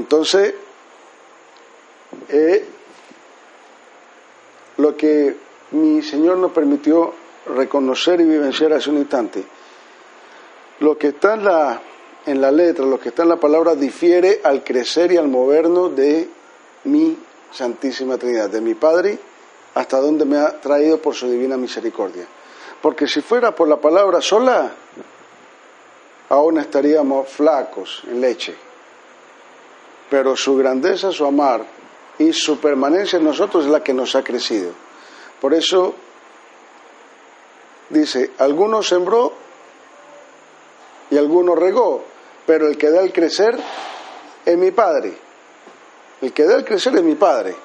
Entonces, 0.03 0.53
eh, 2.27 2.65
lo 4.75 4.97
que 4.97 5.33
mi 5.71 6.01
Señor 6.01 6.39
nos 6.39 6.51
permitió 6.51 7.13
reconocer 7.55 8.19
y 8.19 8.25
vivenciar 8.25 8.73
hace 8.73 8.89
un 8.89 8.97
instante, 8.97 9.45
lo 10.81 10.97
que 10.97 11.07
está 11.07 11.35
en 11.35 11.45
la, 11.45 11.81
en 12.25 12.41
la 12.41 12.51
letra, 12.51 12.83
lo 12.85 12.99
que 12.99 13.09
está 13.09 13.23
en 13.23 13.29
la 13.29 13.37
palabra, 13.37 13.75
difiere 13.75 14.41
al 14.43 14.61
crecer 14.61 15.13
y 15.13 15.17
al 15.17 15.29
movernos 15.29 15.95
de 15.95 16.27
mi 16.83 17.17
Santísima 17.53 18.17
Trinidad, 18.17 18.49
de 18.49 18.59
mi 18.59 18.73
Padre, 18.73 19.17
hasta 19.73 20.01
donde 20.01 20.25
me 20.25 20.37
ha 20.37 20.59
traído 20.59 20.97
por 20.97 21.15
su 21.15 21.29
divina 21.29 21.55
misericordia. 21.55 22.25
Porque 22.81 23.07
si 23.07 23.21
fuera 23.21 23.55
por 23.55 23.69
la 23.69 23.77
palabra 23.77 24.19
sola, 24.19 24.69
aún 26.27 26.57
estaríamos 26.57 27.29
flacos 27.29 28.03
en 28.05 28.19
leche. 28.19 28.72
Pero 30.13 30.37
su 30.37 30.55
grandeza, 30.55 31.11
su 31.11 31.25
amar 31.25 31.65
y 32.19 32.31
su 32.33 32.59
permanencia 32.59 33.17
en 33.17 33.25
nosotros 33.25 33.65
es 33.65 33.71
la 33.71 33.83
que 33.83 33.95
nos 33.95 34.15
ha 34.15 34.23
crecido. 34.23 34.71
Por 35.41 35.55
eso 35.55 35.95
dice, 37.89 38.29
algunos 38.37 38.87
sembró 38.87 39.33
y 41.09 41.17
algunos 41.17 41.57
regó, 41.57 42.03
pero 42.45 42.67
el 42.67 42.77
que 42.77 42.91
da 42.91 43.01
el 43.01 43.11
crecer 43.11 43.57
es 44.45 44.55
mi 44.55 44.69
Padre. 44.69 45.17
El 46.21 46.31
que 46.31 46.43
da 46.43 46.57
el 46.57 46.63
crecer 46.63 46.95
es 46.95 47.01
mi 47.01 47.15
Padre. 47.15 47.55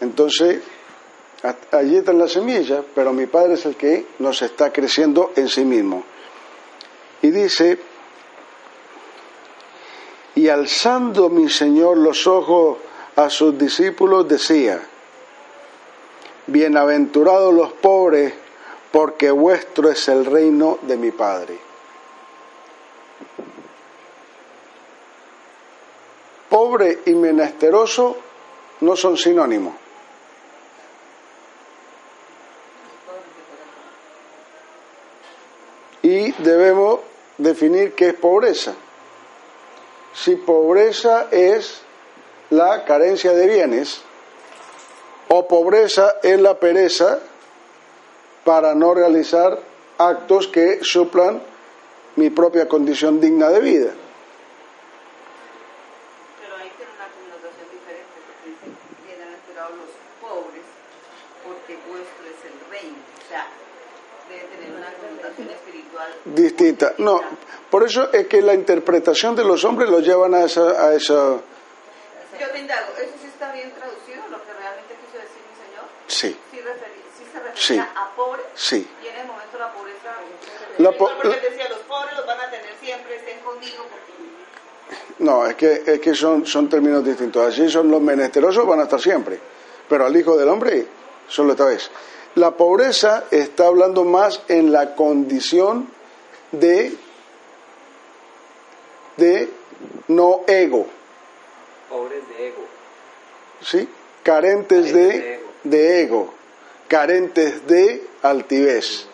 Entonces, 0.00 0.62
allí 1.72 1.96
está 1.96 2.12
la 2.12 2.28
semilla, 2.28 2.84
pero 2.94 3.12
mi 3.12 3.26
Padre 3.26 3.54
es 3.54 3.66
el 3.66 3.74
que 3.74 4.06
nos 4.20 4.40
está 4.42 4.72
creciendo 4.72 5.32
en 5.34 5.48
sí 5.48 5.64
mismo. 5.64 6.04
Y 7.20 7.32
dice, 7.32 7.80
y 10.40 10.48
alzando 10.48 11.28
mi 11.28 11.50
Señor 11.50 11.98
los 11.98 12.26
ojos 12.26 12.78
a 13.14 13.28
sus 13.28 13.58
discípulos, 13.58 14.26
decía, 14.26 14.80
bienaventurados 16.46 17.52
los 17.52 17.72
pobres, 17.72 18.32
porque 18.90 19.30
vuestro 19.30 19.90
es 19.90 20.08
el 20.08 20.24
reino 20.24 20.78
de 20.80 20.96
mi 20.96 21.10
Padre. 21.10 21.58
Pobre 26.48 27.00
y 27.04 27.12
menesteroso 27.12 28.16
no 28.80 28.96
son 28.96 29.18
sinónimos. 29.18 29.74
Y 36.00 36.32
debemos 36.32 37.00
definir 37.36 37.92
qué 37.92 38.08
es 38.08 38.14
pobreza. 38.14 38.74
Si 40.14 40.36
pobreza 40.36 41.28
es 41.30 41.82
la 42.50 42.84
carencia 42.84 43.32
de 43.32 43.46
bienes 43.46 44.02
o 45.28 45.46
pobreza 45.46 46.16
es 46.22 46.40
la 46.40 46.58
pereza 46.58 47.20
para 48.44 48.74
no 48.74 48.94
realizar 48.94 49.58
actos 49.98 50.48
que 50.48 50.80
suplan 50.82 51.42
mi 52.16 52.30
propia 52.30 52.66
condición 52.68 53.20
digna 53.20 53.48
de 53.50 53.60
vida. 53.60 53.90
Pero 56.40 56.56
ahí 56.56 56.70
tiene 56.76 56.92
una 56.96 57.06
connotación 57.14 57.68
diferente, 57.70 58.16
porque 58.26 58.50
dice, 58.50 58.66
bienaventurados 59.06 59.76
los 59.78 59.92
pobres, 60.20 60.66
porque 61.46 61.78
vuestro 61.88 62.26
es 62.26 62.40
el 62.50 62.58
reino. 62.70 62.98
O 62.98 63.28
sea, 63.28 63.46
debe 64.28 64.44
tener 64.50 64.70
una 64.74 64.92
connotación 64.94 65.50
espiritual 65.50 66.10
Distinta. 66.24 66.94
No, 66.98 67.20
por 67.70 67.84
eso 67.84 68.10
es 68.12 68.26
que 68.26 68.42
la 68.42 68.54
interpretación 68.54 69.34
de 69.36 69.44
los 69.44 69.64
hombres 69.64 69.88
lo 69.90 70.00
llevan 70.00 70.34
a 70.34 70.44
esa, 70.44 70.86
a 70.86 70.94
esa 70.94 71.14
Yo 71.14 72.48
te 72.52 72.58
indago, 72.58 72.88
¿eso 72.98 73.12
sí 73.20 73.28
está 73.28 73.52
bien 73.52 73.70
traducido, 73.72 74.22
lo 74.30 74.42
que 74.44 74.52
realmente 74.52 74.94
quiso 75.04 75.18
decir 75.18 75.42
mi 75.48 75.56
Señor? 75.66 75.84
sí, 76.06 76.36
¿Sí, 76.50 76.56
referi- 76.58 77.04
sí 77.16 77.24
se 77.32 77.38
refería 77.40 77.54
Sí. 77.54 77.78
a 77.78 78.14
pobres? 78.16 78.44
sí. 78.54 78.88
Y 79.02 79.06
en 79.08 79.16
el 79.20 79.26
momento 79.26 79.58
la 79.58 79.72
pobreza... 79.72 80.10
La 80.78 80.92
po- 80.92 81.10
porque 81.22 81.40
decía, 81.40 81.68
los 81.68 81.78
pobres 81.80 82.16
los 82.16 82.26
van 82.26 82.40
a 82.40 82.50
tener 82.50 82.74
siempre, 82.80 83.16
estén 83.16 83.38
conmigo, 83.40 83.84
porque... 83.90 84.10
No, 85.18 85.46
es 85.46 85.54
que, 85.54 85.82
es 85.86 86.00
que 86.00 86.14
son, 86.14 86.46
son 86.46 86.68
términos 86.68 87.04
distintos. 87.04 87.46
Así 87.46 87.68
son 87.68 87.90
los 87.90 88.00
menesterosos, 88.00 88.66
van 88.66 88.80
a 88.80 88.84
estar 88.84 88.98
siempre. 89.00 89.38
Pero 89.88 90.06
al 90.06 90.16
Hijo 90.16 90.36
del 90.36 90.48
Hombre, 90.48 90.86
solo 91.28 91.52
esta 91.52 91.66
vez. 91.66 91.90
La 92.36 92.52
pobreza 92.52 93.24
está 93.30 93.66
hablando 93.66 94.04
más 94.04 94.40
en 94.48 94.72
la 94.72 94.94
condición 94.94 95.90
de, 96.52 96.94
de 99.20 99.48
no 100.08 100.40
ego, 100.48 100.86
Pobres 101.88 102.22
de 102.28 102.48
ego. 102.48 102.64
¿sí? 103.62 103.88
Carentes 104.22 104.92
de, 104.92 105.40
de 105.64 106.02
ego, 106.02 106.32
carentes 106.88 107.66
de 107.66 108.04
altivez, 108.22 109.06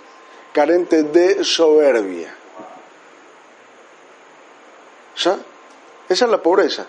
carentes 0.52 1.12
de 1.12 1.44
soberbia. 1.44 2.34
¿Sa? 5.14 5.38
Esa 6.08 6.24
es 6.26 6.30
la 6.30 6.42
pobreza. 6.42 6.86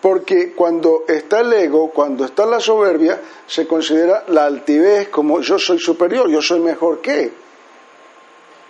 Porque 0.00 0.52
cuando 0.52 1.04
está 1.06 1.40
el 1.40 1.52
ego, 1.52 1.90
cuando 1.90 2.24
está 2.24 2.44
la 2.44 2.58
soberbia, 2.58 3.20
se 3.46 3.68
considera 3.68 4.24
la 4.28 4.46
altivez 4.46 5.08
como 5.08 5.40
yo 5.40 5.58
soy 5.60 5.78
superior, 5.78 6.28
yo 6.28 6.42
soy 6.42 6.58
mejor 6.58 7.00
que. 7.00 7.41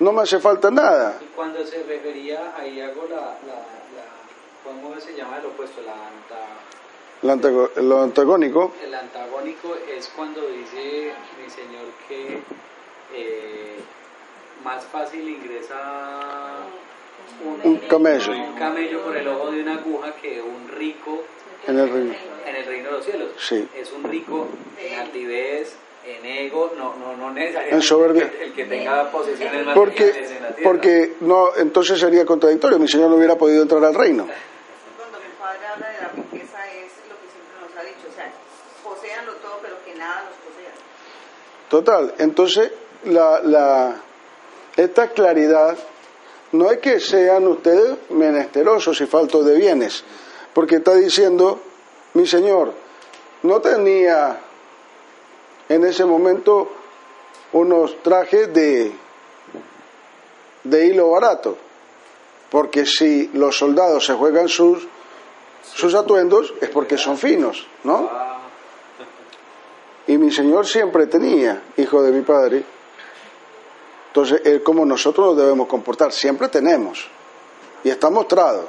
No 0.03 0.13
me 0.13 0.23
hace 0.23 0.41
falta 0.41 0.71
nada. 0.71 1.19
Y 1.21 1.27
cuando 1.37 1.65
se 1.65 1.83
refería, 1.85 2.53
ahí 2.59 2.81
hago 2.81 3.07
la, 3.09 3.17
la, 3.17 3.59
la 3.97 4.05
¿cómo 4.65 4.99
se 5.01 5.15
llama 5.15 5.39
el 5.39 5.47
opuesto? 5.47 5.81
La 5.83 5.93
anta- 5.93 7.71
El 7.77 7.93
antagónico, 7.93 8.73
el 8.85 8.95
antagónico 8.95 9.77
es 9.97 10.09
cuando 10.17 10.41
dice 10.49 11.13
mi 11.43 11.49
señor 11.51 11.85
que 12.09 12.41
eh, 13.15 13.77
más 14.65 14.83
fácil 14.87 15.29
ingresa 15.29 15.77
un 17.65 17.79
camello 17.89 18.33
un 18.33 18.55
camello 18.55 19.03
por 19.05 19.17
el 19.17 19.29
ojo 19.29 19.51
de 19.53 19.63
una 19.63 19.75
aguja 19.75 20.15
que 20.17 20.43
un 20.43 20.69
rico 20.69 21.23
en 21.69 21.79
el 21.79 21.89
reino. 21.93 22.15
en 22.47 22.57
el 22.57 22.65
reino 22.67 22.87
de 22.91 22.97
los 22.97 23.05
cielos. 23.05 23.29
Sí. 23.39 23.69
Es 23.77 23.93
un 23.93 24.03
rico 24.03 24.49
en 24.81 24.99
altivez, 24.99 25.77
en 26.05 26.25
ego, 26.27 26.73
no, 26.77 26.95
no, 26.97 27.17
no 27.17 27.31
necesariamente 27.33 27.75
En 27.77 27.83
soberbia. 27.83 28.25
El, 28.25 28.31
que, 28.31 28.45
el 28.45 28.53
que 28.55 28.65
tenga 28.65 29.11
posesiones 29.11 29.67
Porque, 29.75 30.05
materiales 30.07 30.31
en 30.37 30.43
la 30.43 30.49
tierra. 30.49 30.71
porque 30.71 31.13
no, 31.21 31.57
entonces 31.57 32.01
sería 32.01 32.25
contradictorio. 32.27 32.79
Mi 32.79 32.89
Señor 32.89 33.11
no 33.11 33.17
hubiera 33.17 33.37
podido 33.37 33.63
entrar 33.63 33.85
al 33.85 33.95
reino. 33.95 34.27
Cuando 34.97 35.19
mi 35.19 35.33
padre 35.41 35.67
habla 35.67 35.89
de 35.89 36.01
la 36.03 36.09
riqueza 36.09 36.59
es 36.71 36.93
lo 37.09 37.15
que 37.21 37.29
siempre 37.31 37.57
nos 37.63 37.77
ha 37.77 37.83
dicho, 37.83 38.09
o 38.11 38.15
sea, 38.15 38.33
poseanlo 38.83 39.33
todo, 39.35 39.59
pero 39.63 39.77
que 39.85 39.95
nada 39.95 40.25
los 40.25 40.35
posea. 40.53 40.73
Total. 41.69 42.15
Entonces, 42.19 42.73
la, 43.05 43.41
la, 43.43 43.97
esta 44.77 45.09
claridad 45.11 45.77
no 46.53 46.71
es 46.71 46.79
que 46.79 47.01
sean 47.01 47.47
ustedes 47.47 47.97
menesterosos 48.11 49.01
y 49.01 49.07
faltos 49.07 49.47
de 49.47 49.57
bienes, 49.57 50.05
porque 50.53 50.77
está 50.77 50.95
diciendo, 50.95 51.61
mi 52.15 52.27
Señor, 52.27 52.73
no 53.45 53.61
tenía 53.61 54.39
en 55.75 55.87
ese 55.87 56.05
momento 56.05 56.69
unos 57.53 58.03
trajes 58.03 58.53
de, 58.53 58.93
de 60.65 60.87
hilo 60.87 61.11
barato, 61.11 61.57
porque 62.51 62.85
si 62.85 63.29
los 63.33 63.57
soldados 63.57 64.05
se 64.05 64.13
juegan 64.13 64.49
sus, 64.49 64.87
sus 65.75 65.95
atuendos 65.95 66.53
es 66.61 66.69
porque 66.69 66.99
son 66.99 67.17
finos, 67.17 67.67
¿no? 67.85 68.11
Y 70.07 70.19
mi 70.19 70.31
Señor 70.31 70.67
siempre 70.67 71.07
tenía, 71.07 71.63
hijo 71.77 72.03
de 72.03 72.11
mi 72.11 72.21
Padre. 72.21 72.65
Entonces, 74.09 74.43
Él 74.45 74.63
como 74.63 74.85
nosotros 74.85 75.29
nos 75.29 75.37
debemos 75.39 75.69
comportar, 75.69 76.13
siempre 76.13 76.49
tenemos. 76.49 77.09
Y 77.85 77.89
está 77.89 78.11
mostrado. 78.11 78.69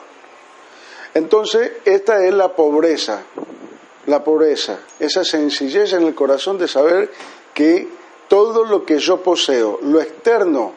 Entonces, 1.14 1.74
esta 1.84 2.24
es 2.26 2.34
la 2.34 2.56
pobreza, 2.56 3.24
la 4.06 4.24
pobreza, 4.24 4.80
esa 5.00 5.24
sencillez 5.24 5.94
en 5.94 6.04
el 6.04 6.16
corazón 6.16 6.58
de 6.58 6.68
saber 6.68 7.12
que 7.54 7.88
todo 8.28 8.66
lo 8.66 8.86
que 8.86 9.00
yo 9.00 9.22
poseo, 9.22 9.80
lo 9.82 10.02
externo 10.02 10.74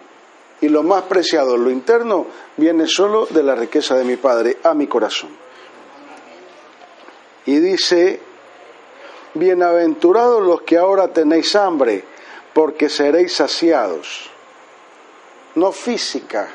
y 0.60 0.68
lo 0.68 0.82
más 0.82 1.02
preciado, 1.04 1.56
lo 1.56 1.70
interno, 1.70 2.26
viene 2.56 2.86
solo 2.86 3.26
de 3.26 3.42
la 3.42 3.54
riqueza 3.54 3.96
de 3.96 4.04
mi 4.04 4.16
Padre 4.16 4.58
a 4.62 4.74
mi 4.74 4.86
corazón. 4.86 5.30
Y 7.46 7.58
dice, 7.58 8.20
Bienaventurados 9.34 10.42
los 10.42 10.62
que 10.62 10.78
ahora 10.78 11.08
tenéis 11.08 11.54
hambre, 11.56 12.02
porque 12.54 12.88
seréis 12.88 13.34
saciados. 13.34 14.30
No 15.56 15.72
física. 15.72 16.48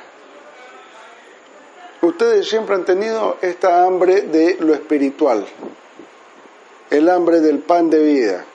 Ustedes 2.01 2.49
siempre 2.49 2.73
han 2.73 2.83
tenido 2.83 3.37
esta 3.41 3.85
hambre 3.85 4.21
de 4.21 4.57
lo 4.59 4.73
espiritual, 4.73 5.45
el 6.91 7.09
hambre 7.09 7.39
del 7.39 7.59
pan 7.59 7.89
de 7.89 8.03
vida. 8.03 8.45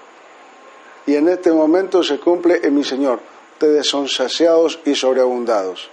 Y 1.07 1.17
en 1.17 1.29
este 1.29 1.51
momento 1.51 2.03
se 2.03 2.21
cumple 2.21 2.61
en 2.63 2.75
mi 2.75 2.85
Señor. 2.85 3.19
Ustedes 3.55 3.89
son 3.89 4.09
saciados 4.09 4.79
y 4.85 4.95
sobreabundados. 4.95 5.89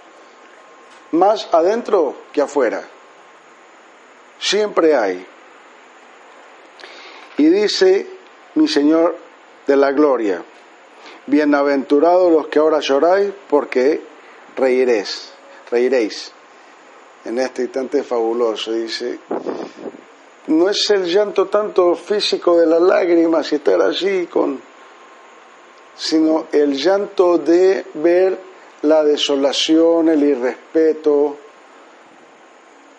Más 1.12 1.48
adentro 1.52 2.14
que 2.32 2.42
afuera. 2.42 2.84
Siempre 4.38 4.94
hay. 4.94 5.26
Y 7.38 7.46
dice 7.46 8.06
mi 8.54 8.68
Señor 8.68 9.16
de 9.66 9.76
la 9.76 9.92
gloria, 9.92 10.44
bienaventurados 11.26 12.30
los 12.30 12.48
que 12.48 12.58
ahora 12.58 12.80
lloráis, 12.80 13.32
porque 13.48 14.02
reiréis, 14.56 15.32
reiréis. 15.70 16.32
En 17.24 17.38
este 17.38 17.62
instante 17.62 18.02
fabuloso, 18.02 18.72
dice, 18.72 19.18
no 20.46 20.68
es 20.68 20.90
el 20.90 21.04
llanto 21.04 21.46
tanto 21.46 21.94
físico 21.94 22.58
de 22.58 22.66
las 22.66 22.80
lágrimas 22.80 23.50
y 23.52 23.56
estar 23.56 23.80
así 23.80 24.26
con... 24.26 24.60
sino 25.96 26.46
el 26.52 26.74
llanto 26.74 27.38
de 27.38 27.86
ver 27.94 28.38
la 28.82 29.02
desolación, 29.02 30.10
el 30.10 30.22
irrespeto, 30.22 31.38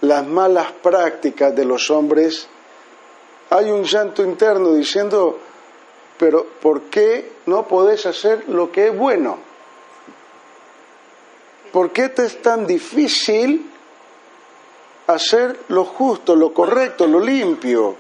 las 0.02 0.26
malas 0.26 0.72
prácticas 0.72 1.56
de 1.56 1.66
los 1.66 1.92
hombres, 1.92 2.48
hay 3.52 3.70
un 3.70 3.84
llanto 3.84 4.24
interno 4.24 4.74
diciendo, 4.74 5.38
pero 6.18 6.46
¿por 6.62 6.84
qué 6.84 7.34
no 7.46 7.68
podés 7.68 8.06
hacer 8.06 8.50
lo 8.50 8.72
que 8.72 8.88
es 8.88 8.98
bueno? 8.98 9.38
¿Por 11.72 11.92
qué 11.92 12.10
te 12.10 12.26
es 12.26 12.42
tan 12.42 12.66
difícil 12.66 13.70
hacer 15.08 15.60
lo 15.70 15.86
justo, 15.86 16.36
lo 16.36 16.54
correcto, 16.54 17.08
lo 17.08 17.20
limpio? 17.20 17.96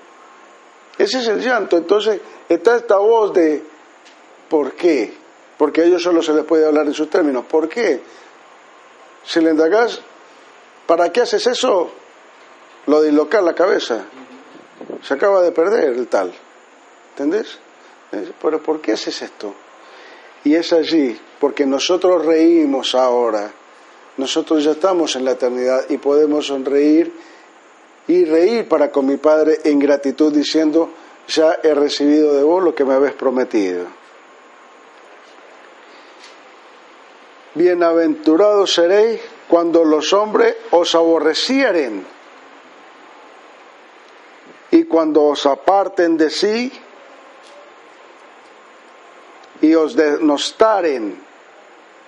Ese 0.97 1.19
es 1.19 1.27
el 1.27 1.41
llanto. 1.41 1.77
Entonces 1.77 2.19
está 2.47 2.75
esta 2.75 2.97
voz 2.97 3.33
de 3.33 3.63
¿por 4.49 4.73
qué? 4.73 5.13
Porque 5.57 5.81
a 5.81 5.83
ellos 5.85 6.03
solo 6.03 6.21
se 6.21 6.33
les 6.33 6.43
puede 6.43 6.65
hablar 6.65 6.85
en 6.85 6.93
sus 6.93 7.09
términos. 7.09 7.45
¿Por 7.45 7.69
qué? 7.69 8.01
Si 9.23 9.39
le 9.41 9.51
indagas, 9.51 10.01
¿para 10.85 11.11
qué 11.11 11.21
haces 11.21 11.47
eso? 11.47 11.91
Lo 12.87 13.01
dislocar 13.01 13.43
la 13.43 13.55
cabeza. 13.55 14.05
Se 15.01 15.13
acaba 15.13 15.41
de 15.41 15.51
perder 15.51 15.93
el 15.93 16.07
tal. 16.07 16.33
¿Entendés? 17.11 17.57
Pero 18.41 18.61
¿por 18.61 18.81
qué 18.81 18.93
haces 18.93 19.21
esto? 19.21 19.53
Y 20.43 20.55
es 20.55 20.71
allí, 20.73 21.19
porque 21.39 21.65
nosotros 21.65 22.25
reímos 22.25 22.93
ahora. 22.93 23.51
Nosotros 24.17 24.63
ya 24.63 24.71
estamos 24.71 25.15
en 25.15 25.25
la 25.25 25.31
eternidad 25.31 25.85
y 25.89 25.97
podemos 25.97 26.47
sonreír 26.47 27.11
y 28.07 28.25
reír 28.25 28.67
para 28.67 28.91
con 28.91 29.05
mi 29.05 29.17
Padre 29.17 29.59
en 29.63 29.79
gratitud 29.79 30.33
diciendo, 30.33 30.89
ya 31.27 31.59
he 31.63 31.73
recibido 31.73 32.33
de 32.33 32.43
vos 32.43 32.63
lo 32.63 32.73
que 32.73 32.85
me 32.85 32.93
habéis 32.93 33.13
prometido. 33.13 33.85
Bienaventurados 37.55 38.73
seréis 38.73 39.21
cuando 39.47 39.83
los 39.83 40.11
hombres 40.13 40.55
os 40.71 40.93
aborrecieren 40.93 42.05
y 44.71 44.83
cuando 44.83 45.23
os 45.23 45.45
aparten 45.45 46.17
de 46.17 46.29
sí 46.29 46.71
y 49.61 49.73
os 49.73 49.95
denostaren 49.95 51.24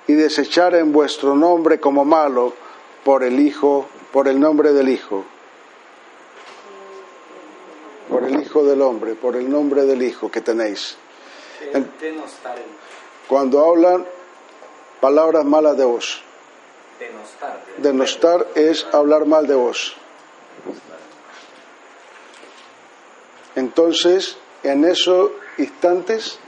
y 0.08 0.14
desecharen 0.14 0.92
vuestro 0.92 1.36
nombre 1.36 1.80
como 1.80 2.06
malo 2.06 2.54
por 3.04 3.24
el 3.24 3.40
Hijo, 3.40 3.88
por 4.12 4.28
el 4.28 4.40
nombre 4.40 4.74
del 4.74 4.90
Hijo, 4.90 5.26
por 8.10 8.24
el 8.24 8.42
Hijo 8.42 8.64
del 8.64 8.82
Hombre, 8.82 9.16
por 9.16 9.36
el 9.36 9.50
nombre 9.50 9.84
del 9.84 10.02
Hijo 10.02 10.32
que 10.32 10.42
tenéis. 10.42 10.98
Cuando 13.28 13.66
hablan 13.66 14.06
palabras 15.02 15.46
malas 15.46 15.78
de 15.78 15.86
vos. 15.86 16.22
Denostar 17.78 18.48
es 18.56 18.86
hablar 18.92 19.26
mal 19.26 19.46
de 19.46 19.56
vos. 19.56 19.96
Entonces, 23.56 24.38
en 24.64 24.86
esos 24.86 25.32
instantes, 25.58 26.40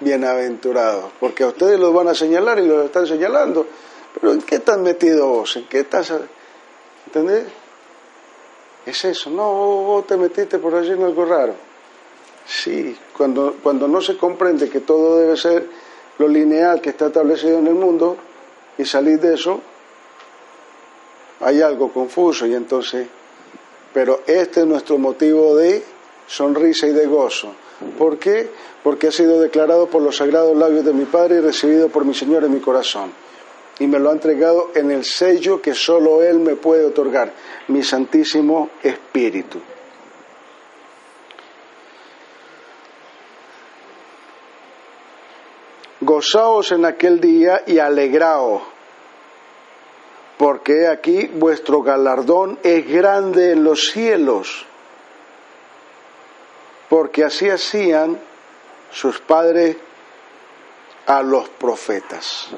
bienaventurados, 0.00 1.12
porque 1.18 1.44
a 1.44 1.48
ustedes 1.48 1.78
los 1.78 1.92
van 1.92 2.08
a 2.08 2.14
señalar 2.14 2.58
y 2.58 2.66
los 2.66 2.84
están 2.84 3.06
señalando. 3.06 3.66
Pero 4.14 4.32
¿en 4.32 4.42
qué 4.42 4.56
estás 4.56 4.78
metido 4.78 5.28
vos? 5.28 5.56
¿En 5.56 5.66
qué 5.66 5.80
estás? 5.80 6.12
¿Entendés? 7.06 7.44
Es 8.84 9.04
eso, 9.04 9.30
no, 9.30 9.52
vos 9.52 10.06
te 10.06 10.16
metiste 10.16 10.58
por 10.58 10.74
allí 10.74 10.92
en 10.92 11.02
algo 11.02 11.24
raro. 11.24 11.54
Sí, 12.46 12.96
cuando, 13.16 13.56
cuando 13.62 13.88
no 13.88 14.00
se 14.00 14.16
comprende 14.16 14.70
que 14.70 14.80
todo 14.80 15.18
debe 15.18 15.36
ser 15.36 15.68
lo 16.18 16.28
lineal 16.28 16.80
que 16.80 16.90
está 16.90 17.06
establecido 17.06 17.58
en 17.58 17.66
el 17.66 17.74
mundo 17.74 18.16
y 18.78 18.84
salir 18.84 19.18
de 19.18 19.34
eso, 19.34 19.60
hay 21.40 21.60
algo 21.60 21.92
confuso 21.92 22.46
y 22.46 22.54
entonces, 22.54 23.08
pero 23.92 24.20
este 24.26 24.60
es 24.60 24.66
nuestro 24.66 24.98
motivo 24.98 25.56
de 25.56 25.82
sonrisa 26.26 26.86
y 26.86 26.92
de 26.92 27.06
gozo. 27.06 27.52
¿Por 27.98 28.18
qué? 28.18 28.48
Porque 28.82 29.08
ha 29.08 29.12
sido 29.12 29.40
declarado 29.40 29.86
por 29.88 30.02
los 30.02 30.16
sagrados 30.16 30.56
labios 30.56 30.84
de 30.84 30.92
mi 30.92 31.04
Padre 31.04 31.36
y 31.36 31.40
recibido 31.40 31.88
por 31.88 32.04
mi 32.04 32.14
Señor 32.14 32.44
en 32.44 32.54
mi 32.54 32.60
corazón. 32.60 33.12
Y 33.78 33.86
me 33.86 33.98
lo 33.98 34.10
ha 34.10 34.12
entregado 34.12 34.70
en 34.74 34.90
el 34.90 35.04
sello 35.04 35.60
que 35.60 35.74
solo 35.74 36.22
Él 36.22 36.38
me 36.38 36.56
puede 36.56 36.86
otorgar, 36.86 37.32
mi 37.68 37.82
Santísimo 37.82 38.70
Espíritu. 38.82 39.60
Gozaos 46.00 46.72
en 46.72 46.84
aquel 46.84 47.20
día 47.20 47.64
y 47.66 47.78
alegraos, 47.78 48.62
porque 50.38 50.86
aquí 50.86 51.26
vuestro 51.26 51.82
galardón 51.82 52.58
es 52.62 52.88
grande 52.88 53.52
en 53.52 53.64
los 53.64 53.90
cielos, 53.90 54.66
porque 56.88 57.24
así 57.24 57.48
hacían 57.48 58.18
sus 58.92 59.20
padres 59.20 59.76
a 61.06 61.22
los 61.22 61.48
profetas. 61.48 62.48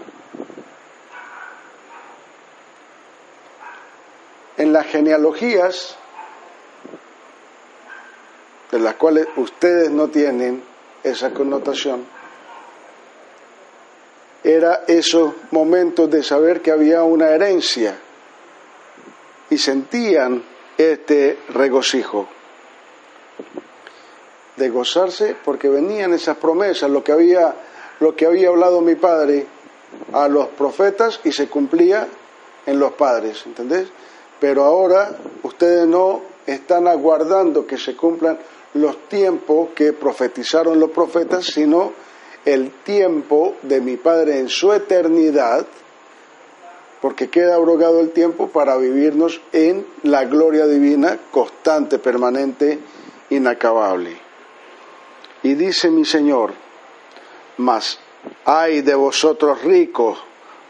En 4.57 4.73
las 4.73 4.87
genealogías, 4.87 5.97
de 8.71 8.81
las 8.81 8.95
cuales 8.95 9.29
ustedes 9.37 9.91
no 9.91 10.09
tienen 10.09 10.63
esa 11.03 11.31
connotación, 11.31 12.07
era 14.45 14.85
esos 14.87 15.35
momentos 15.51 16.11
de 16.11 16.23
saber 16.23 16.61
que 16.61 16.71
había 16.71 17.03
una 17.03 17.31
herencia 17.31 17.99
y 19.51 19.59
sentían 19.59 20.43
este 20.77 21.39
regocijo 21.51 22.29
de 24.59 24.69
gozarse 24.71 25.37
porque 25.45 25.69
venían 25.69 26.13
esas 26.13 26.37
promesas, 26.37 26.91
lo 26.91 27.03
que 27.05 27.13
había 27.13 27.55
lo 28.01 28.15
que 28.15 28.27
había 28.27 28.49
hablado 28.49 28.81
mi 28.81 28.95
padre 28.95 29.47
a 30.13 30.29
los 30.29 30.49
profetas 30.49 31.21
y 31.25 31.33
se 31.33 31.49
cumplía 31.49 32.07
en 32.67 32.79
los 32.79 32.93
padres, 32.93 33.45
¿entendés? 33.47 33.89
Pero 34.39 34.65
ahora 34.65 35.17
ustedes 35.43 35.87
no 35.87 36.23
están 36.47 36.87
aguardando 36.87 37.67
que 37.67 37.77
se 37.77 37.97
cumplan 37.97 38.39
los 38.75 39.09
tiempos 39.09 39.71
que 39.75 39.93
profetizaron 39.93 40.79
los 40.79 40.91
profetas, 40.91 41.47
sino 41.47 41.93
el 42.45 42.71
tiempo 42.85 43.55
de 43.63 43.81
mi 43.81 43.97
Padre 43.97 44.39
en 44.39 44.49
su 44.49 44.73
eternidad, 44.73 45.67
porque 47.01 47.29
queda 47.29 47.57
abrogado 47.57 48.01
el 48.01 48.11
tiempo 48.11 48.49
para 48.49 48.77
vivirnos 48.77 49.41
en 49.53 49.87
la 50.05 50.25
gloria 50.25 50.67
divina 50.67 51.19
constante, 51.31 51.99
permanente, 51.99 52.79
inacabable. 53.31 54.28
Y 55.43 55.55
dice 55.55 55.91
mi 55.91 56.05
Señor, 56.05 56.53
mas 57.59 57.99
ay 58.45 58.83
de 58.83 58.95
vosotros 58.95 59.63
ricos, 59.63 60.19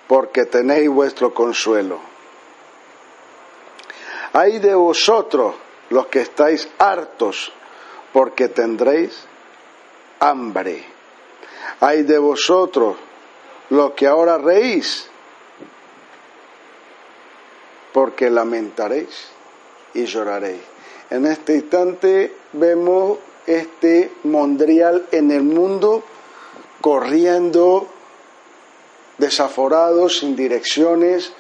porque 0.06 0.46
tenéis 0.46 0.88
vuestro 0.88 1.32
consuelo. 1.32 1.98
Ay 4.32 4.58
de 4.58 4.74
vosotros 4.74 5.54
los 5.90 6.06
que 6.06 6.20
estáis 6.20 6.68
hartos, 6.78 7.52
porque 8.12 8.48
tendréis 8.48 9.24
hambre. 10.20 10.84
Ay 11.80 12.02
de 12.02 12.18
vosotros 12.18 12.96
los 13.70 13.92
que 13.92 14.06
ahora 14.06 14.38
reís, 14.38 15.08
porque 17.92 18.30
lamentaréis 18.30 19.28
y 19.94 20.04
lloraréis. 20.04 20.60
En 21.10 21.26
este 21.26 21.54
instante 21.54 22.34
vemos 22.52 23.18
este 23.48 24.12
mondrial 24.24 25.06
en 25.10 25.30
el 25.30 25.42
mundo 25.42 26.04
corriendo 26.82 27.86
desaforados, 29.16 30.18
sin 30.18 30.36
direcciones, 30.36 31.32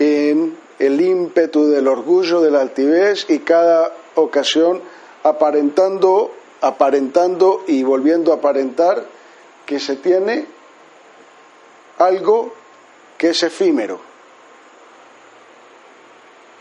en 0.00 0.58
el 0.80 1.00
ímpetu 1.00 1.66
del 1.66 1.86
orgullo, 1.86 2.40
de 2.40 2.50
la 2.50 2.60
altivez 2.60 3.26
y 3.28 3.38
cada 3.38 3.92
ocasión 4.16 4.82
aparentando, 5.22 6.32
aparentando 6.60 7.64
y 7.68 7.84
volviendo 7.84 8.32
a 8.32 8.36
aparentar 8.36 9.04
que 9.66 9.78
se 9.78 9.96
tiene 9.96 10.46
algo 11.98 12.52
que 13.16 13.30
es 13.30 13.42
efímero. 13.44 14.00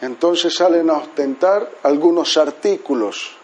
Entonces 0.02 0.56
salen 0.56 0.92
a 0.92 0.98
ostentar 0.98 1.72
algunos 1.82 2.38
artículos 2.38 3.37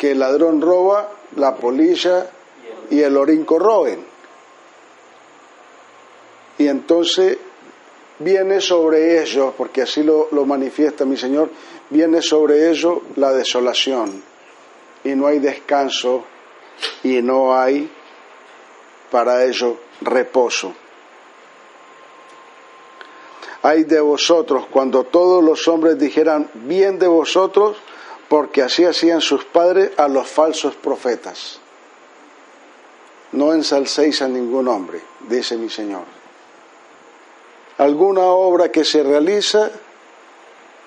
que 0.00 0.12
el 0.12 0.20
ladrón 0.20 0.62
roba, 0.62 1.10
la 1.36 1.56
polilla 1.56 2.26
y 2.88 3.02
el 3.02 3.18
orinco 3.18 3.58
roen. 3.58 4.02
Y 6.56 6.68
entonces 6.68 7.36
viene 8.18 8.62
sobre 8.62 9.20
ellos, 9.20 9.52
porque 9.58 9.82
así 9.82 10.02
lo, 10.02 10.28
lo 10.32 10.46
manifiesta 10.46 11.04
mi 11.04 11.18
Señor, 11.18 11.50
viene 11.90 12.22
sobre 12.22 12.70
ellos 12.70 13.00
la 13.16 13.32
desolación 13.32 14.22
y 15.04 15.10
no 15.10 15.26
hay 15.26 15.38
descanso 15.38 16.24
y 17.02 17.20
no 17.20 17.54
hay 17.54 17.86
para 19.10 19.44
ello 19.44 19.80
reposo. 20.00 20.72
Ay 23.60 23.84
de 23.84 24.00
vosotros 24.00 24.64
cuando 24.70 25.04
todos 25.04 25.44
los 25.44 25.68
hombres 25.68 25.98
dijeran 25.98 26.50
bien 26.54 26.98
de 26.98 27.06
vosotros, 27.06 27.76
porque 28.30 28.62
así 28.62 28.84
hacían 28.84 29.20
sus 29.20 29.44
padres 29.44 29.90
a 29.96 30.06
los 30.06 30.28
falsos 30.28 30.76
profetas. 30.76 31.58
No 33.32 33.52
ensalcéis 33.52 34.22
a 34.22 34.28
ningún 34.28 34.68
hombre, 34.68 35.00
dice 35.28 35.56
mi 35.56 35.68
Señor. 35.68 36.04
Alguna 37.78 38.22
obra 38.26 38.70
que 38.70 38.84
se 38.84 39.02
realiza, 39.02 39.72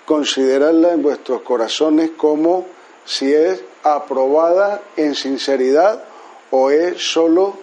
consideradla 0.05 0.93
en 0.93 1.01
vuestros 1.01 1.41
corazones 1.41 2.11
como 2.15 2.65
si 3.03 3.33
es 3.33 3.61
aprobada 3.83 4.81
en 4.95 5.13
sinceridad 5.13 6.01
o 6.49 6.69
es 6.71 7.11
solo 7.11 7.57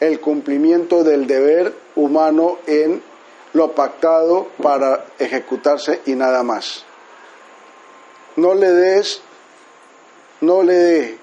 el 0.00 0.18
cumplimiento 0.18 1.04
del 1.04 1.28
deber 1.28 1.72
humano 1.94 2.58
en 2.66 3.00
lo 3.52 3.76
pactado 3.76 4.48
para 4.60 5.06
ejecutarse 5.20 6.00
y 6.04 6.16
nada 6.16 6.42
más. 6.42 6.84
No 8.36 8.54
le 8.54 8.70
des, 8.70 9.20
no 10.40 10.62
le 10.62 10.74
dé 10.74 11.18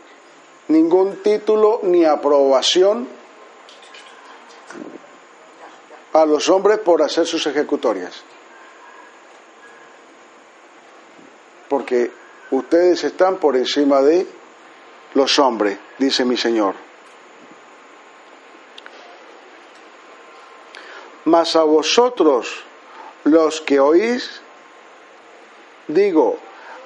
ningún 0.69 1.21
título 1.21 1.81
ni 1.83 2.05
aprobación 2.05 3.07
a 6.13 6.25
los 6.25 6.49
hombres 6.49 6.79
por 6.79 7.01
hacer 7.01 7.25
sus 7.25 7.45
ejecutorias. 7.47 8.23
Porque 11.69 12.11
ustedes 12.51 13.03
están 13.03 13.37
por 13.37 13.55
encima 13.55 14.01
de 14.01 14.27
los 15.13 15.39
hombres, 15.39 15.77
dice 15.97 16.25
mi 16.25 16.37
Señor. 16.37 16.75
Mas 21.25 21.55
a 21.55 21.63
vosotros, 21.63 22.63
los 23.23 23.61
que 23.61 23.79
oís, 23.79 24.41
digo, 25.87 26.39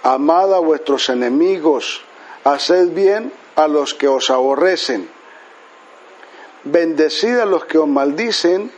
amad 0.06 0.54
a 0.54 0.60
vuestros 0.60 1.10
enemigos, 1.10 2.02
haced 2.44 2.90
bien 2.90 3.34
a 3.56 3.68
los 3.68 3.96
que 3.96 4.08
os 4.08 4.30
aborrecen, 4.30 5.10
bendecid 6.64 7.40
a 7.40 7.46
los 7.46 7.66
que 7.66 7.80
os 7.80 7.88
maldicen 7.88 8.72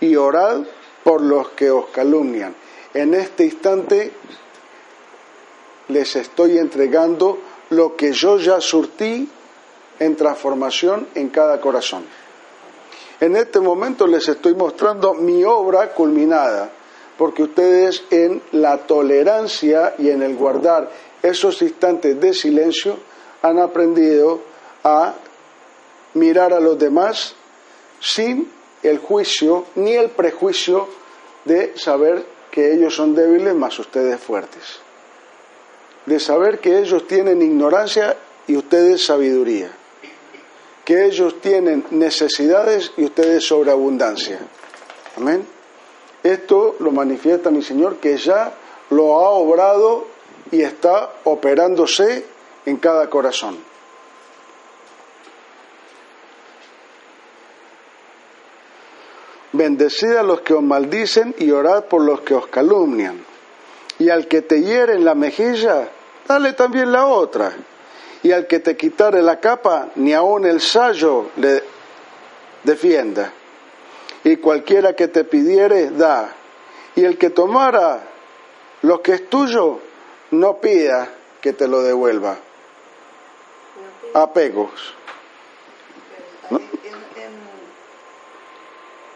y 0.00 0.16
orad 0.16 0.62
por 1.04 1.20
los 1.20 1.50
que 1.50 1.70
os 1.70 1.88
calumnian. 1.88 2.54
En 2.94 3.12
este 3.12 3.44
instante 3.44 4.10
les 5.88 6.16
estoy 6.16 6.56
entregando 6.56 7.38
lo 7.68 7.94
que 7.94 8.12
yo 8.12 8.38
ya 8.38 8.58
surtí 8.62 9.28
en 9.98 10.16
transformación 10.16 11.08
en 11.14 11.28
cada 11.28 11.60
corazón. 11.60 12.06
En 13.20 13.36
este 13.36 13.60
momento 13.60 14.06
les 14.06 14.26
estoy 14.28 14.54
mostrando 14.54 15.12
mi 15.12 15.44
obra 15.44 15.92
culminada, 15.92 16.70
porque 17.20 17.42
ustedes 17.42 18.02
en 18.08 18.40
la 18.52 18.78
tolerancia 18.78 19.94
y 19.98 20.08
en 20.08 20.22
el 20.22 20.36
guardar 20.36 20.90
esos 21.22 21.60
instantes 21.60 22.18
de 22.18 22.32
silencio 22.32 22.96
han 23.42 23.58
aprendido 23.58 24.40
a 24.82 25.12
mirar 26.14 26.54
a 26.54 26.60
los 26.60 26.78
demás 26.78 27.34
sin 28.00 28.50
el 28.82 28.96
juicio 28.96 29.66
ni 29.74 29.92
el 29.92 30.08
prejuicio 30.08 30.88
de 31.44 31.76
saber 31.76 32.24
que 32.50 32.72
ellos 32.72 32.96
son 32.96 33.14
débiles 33.14 33.54
más 33.54 33.78
ustedes 33.78 34.18
fuertes, 34.18 34.80
de 36.06 36.18
saber 36.18 36.58
que 36.58 36.78
ellos 36.78 37.06
tienen 37.06 37.42
ignorancia 37.42 38.16
y 38.46 38.56
ustedes 38.56 39.04
sabiduría, 39.04 39.70
que 40.86 41.04
ellos 41.04 41.38
tienen 41.42 41.84
necesidades 41.90 42.92
y 42.96 43.04
ustedes 43.04 43.44
sobreabundancia. 43.44 44.38
Amén. 45.18 45.59
Esto 46.22 46.76
lo 46.80 46.90
manifiesta 46.90 47.50
mi 47.50 47.62
Señor 47.62 47.96
que 47.96 48.16
ya 48.16 48.52
lo 48.90 49.20
ha 49.20 49.30
obrado 49.30 50.06
y 50.50 50.62
está 50.62 51.10
operándose 51.24 52.24
en 52.66 52.76
cada 52.76 53.08
corazón. 53.08 53.58
Bendecid 59.52 60.14
a 60.14 60.22
los 60.22 60.42
que 60.42 60.54
os 60.54 60.62
maldicen 60.62 61.34
y 61.38 61.50
orad 61.50 61.84
por 61.84 62.02
los 62.02 62.20
que 62.20 62.34
os 62.34 62.46
calumnian. 62.46 63.24
Y 63.98 64.08
al 64.08 64.28
que 64.28 64.42
te 64.42 64.62
hiere 64.62 64.94
en 64.94 65.04
la 65.04 65.14
mejilla, 65.14 65.88
dale 66.26 66.52
también 66.52 66.92
la 66.92 67.06
otra. 67.06 67.52
Y 68.22 68.32
al 68.32 68.46
que 68.46 68.60
te 68.60 68.76
quitare 68.76 69.22
la 69.22 69.40
capa, 69.40 69.88
ni 69.96 70.12
aun 70.12 70.46
el 70.46 70.60
sayo 70.60 71.30
le 71.36 71.62
defienda. 72.62 73.32
Y 74.24 74.36
cualquiera 74.36 74.94
que 74.94 75.08
te 75.08 75.24
pidiere, 75.24 75.90
da. 75.90 76.34
Y 76.94 77.04
el 77.04 77.16
que 77.18 77.30
tomara 77.30 78.02
lo 78.82 79.02
que 79.02 79.14
es 79.14 79.28
tuyo, 79.30 79.80
no 80.32 80.58
pida 80.58 81.08
que 81.40 81.52
te 81.52 81.68
lo 81.68 81.82
devuelva. 81.82 82.36
Apegos. 84.14 84.94
Ahí 86.50 86.68
En, 86.84 86.94
en, 87.22 87.32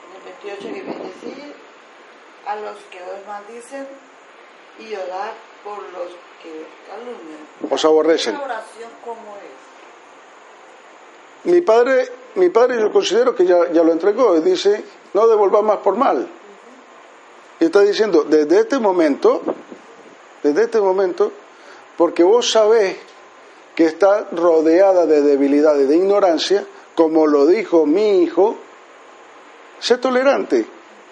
en 0.06 0.16
el 0.16 0.22
28 0.42 0.74
que 0.74 0.82
bendecir 0.82 1.54
a 2.46 2.56
los 2.56 2.76
que 2.90 3.02
os 3.02 3.26
maldicen 3.26 3.86
y 4.78 4.94
orar 4.94 5.32
por 5.64 5.78
los 5.78 6.12
que 6.42 6.66
calumnian. 6.88 7.48
Os 7.70 7.84
aborrecen. 7.84 8.34
¿Esa 8.34 8.44
oración 8.44 8.90
cómo 9.04 9.36
es? 9.36 9.63
Mi 11.44 11.60
padre, 11.60 12.08
mi 12.36 12.48
padre 12.50 12.80
yo 12.80 12.90
considero 12.92 13.34
que 13.34 13.44
ya, 13.44 13.70
ya 13.70 13.82
lo 13.82 13.92
entregó 13.92 14.36
y 14.36 14.40
dice, 14.40 14.82
no 15.12 15.26
devolvá 15.26 15.62
más 15.62 15.78
por 15.78 15.96
mal. 15.96 16.26
Y 17.60 17.64
está 17.66 17.80
diciendo, 17.80 18.24
desde 18.24 18.60
este 18.60 18.78
momento, 18.78 19.42
desde 20.42 20.62
este 20.64 20.80
momento, 20.80 21.30
porque 21.96 22.22
vos 22.22 22.50
sabés 22.50 22.96
que 23.74 23.84
está 23.86 24.28
rodeada 24.32 25.06
de 25.06 25.22
debilidades, 25.22 25.88
de 25.88 25.96
ignorancia, 25.96 26.64
como 26.94 27.26
lo 27.26 27.46
dijo 27.46 27.86
mi 27.86 28.22
hijo, 28.22 28.56
sé 29.80 29.98
tolerante. 29.98 30.66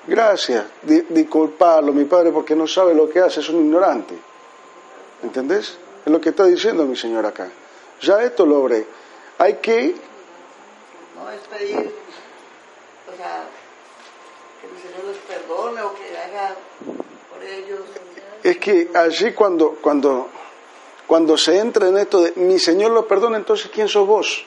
Gracias, 0.06 0.64
di- 0.82 1.04
mi 1.10 1.24
padre, 2.04 2.32
porque 2.32 2.56
no 2.56 2.66
sabe 2.66 2.94
lo 2.94 3.08
que 3.08 3.20
hace, 3.20 3.40
es 3.40 3.48
un 3.48 3.66
ignorante. 3.66 4.14
¿Entendés? 5.22 5.76
Es 6.04 6.10
lo 6.12 6.20
que 6.20 6.30
está 6.30 6.44
diciendo 6.44 6.84
mi 6.84 6.96
señor 6.96 7.24
acá. 7.26 7.48
Ya 8.00 8.20
esto 8.22 8.44
lo 8.44 8.58
obré. 8.60 8.84
Hay 9.38 9.54
que 9.54 9.94
Es 11.30 11.40
pedir, 11.48 11.94
que 14.60 14.66
el 14.66 14.82
Señor 14.82 15.04
los 15.06 15.16
perdone 15.18 15.82
o 15.82 15.94
que 15.94 16.16
haga 16.16 16.54
por 17.32 17.42
ellos. 17.42 17.80
Es 18.42 18.58
que 18.58 18.90
allí 18.94 19.32
cuando, 19.32 19.76
cuando, 19.80 20.28
cuando 21.06 21.36
se 21.36 21.58
entra 21.58 21.88
en 21.88 21.98
esto 21.98 22.22
de 22.22 22.32
mi 22.36 22.58
Señor 22.58 22.90
lo 22.90 23.06
perdona, 23.06 23.36
entonces 23.36 23.70
¿quién 23.72 23.88
sos 23.88 24.06
vos? 24.06 24.44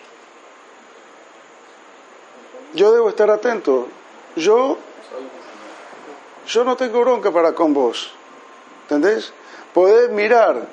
Yo 2.74 2.92
debo 2.92 3.10
estar 3.10 3.32
atento. 3.32 3.88
Yo, 4.36 4.78
yo 6.48 6.64
no 6.66 6.76
tengo 6.76 7.00
bronca 7.02 7.32
para 7.32 7.54
con 7.54 7.74
vos. 7.74 8.12
¿Entendés? 8.84 9.34
Podés 9.74 10.10
mirar. 10.12 10.68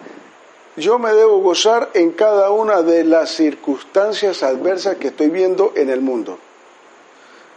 Yo 0.77 0.99
me 0.99 1.13
debo 1.13 1.39
gozar 1.39 1.91
en 1.95 2.13
cada 2.13 2.51
una 2.51 2.83
de 2.83 3.05
las 3.05 3.31
circunstancias 3.31 4.43
adversas 4.43 4.97
que 4.97 5.09
estoy 5.09 5.29
viendo 5.29 5.73
en 5.77 5.91
el 5.91 6.01
mundo. 6.01 6.39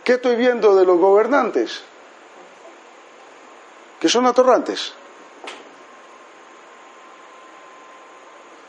¿Qué 0.04 0.14
estoy 0.14 0.36
viendo 0.36 0.76
de 0.76 0.86
los 0.86 1.00
gobernantes? 1.00 1.82
Que 4.00 4.10
son 4.10 4.26
atorrantes. 4.26 4.94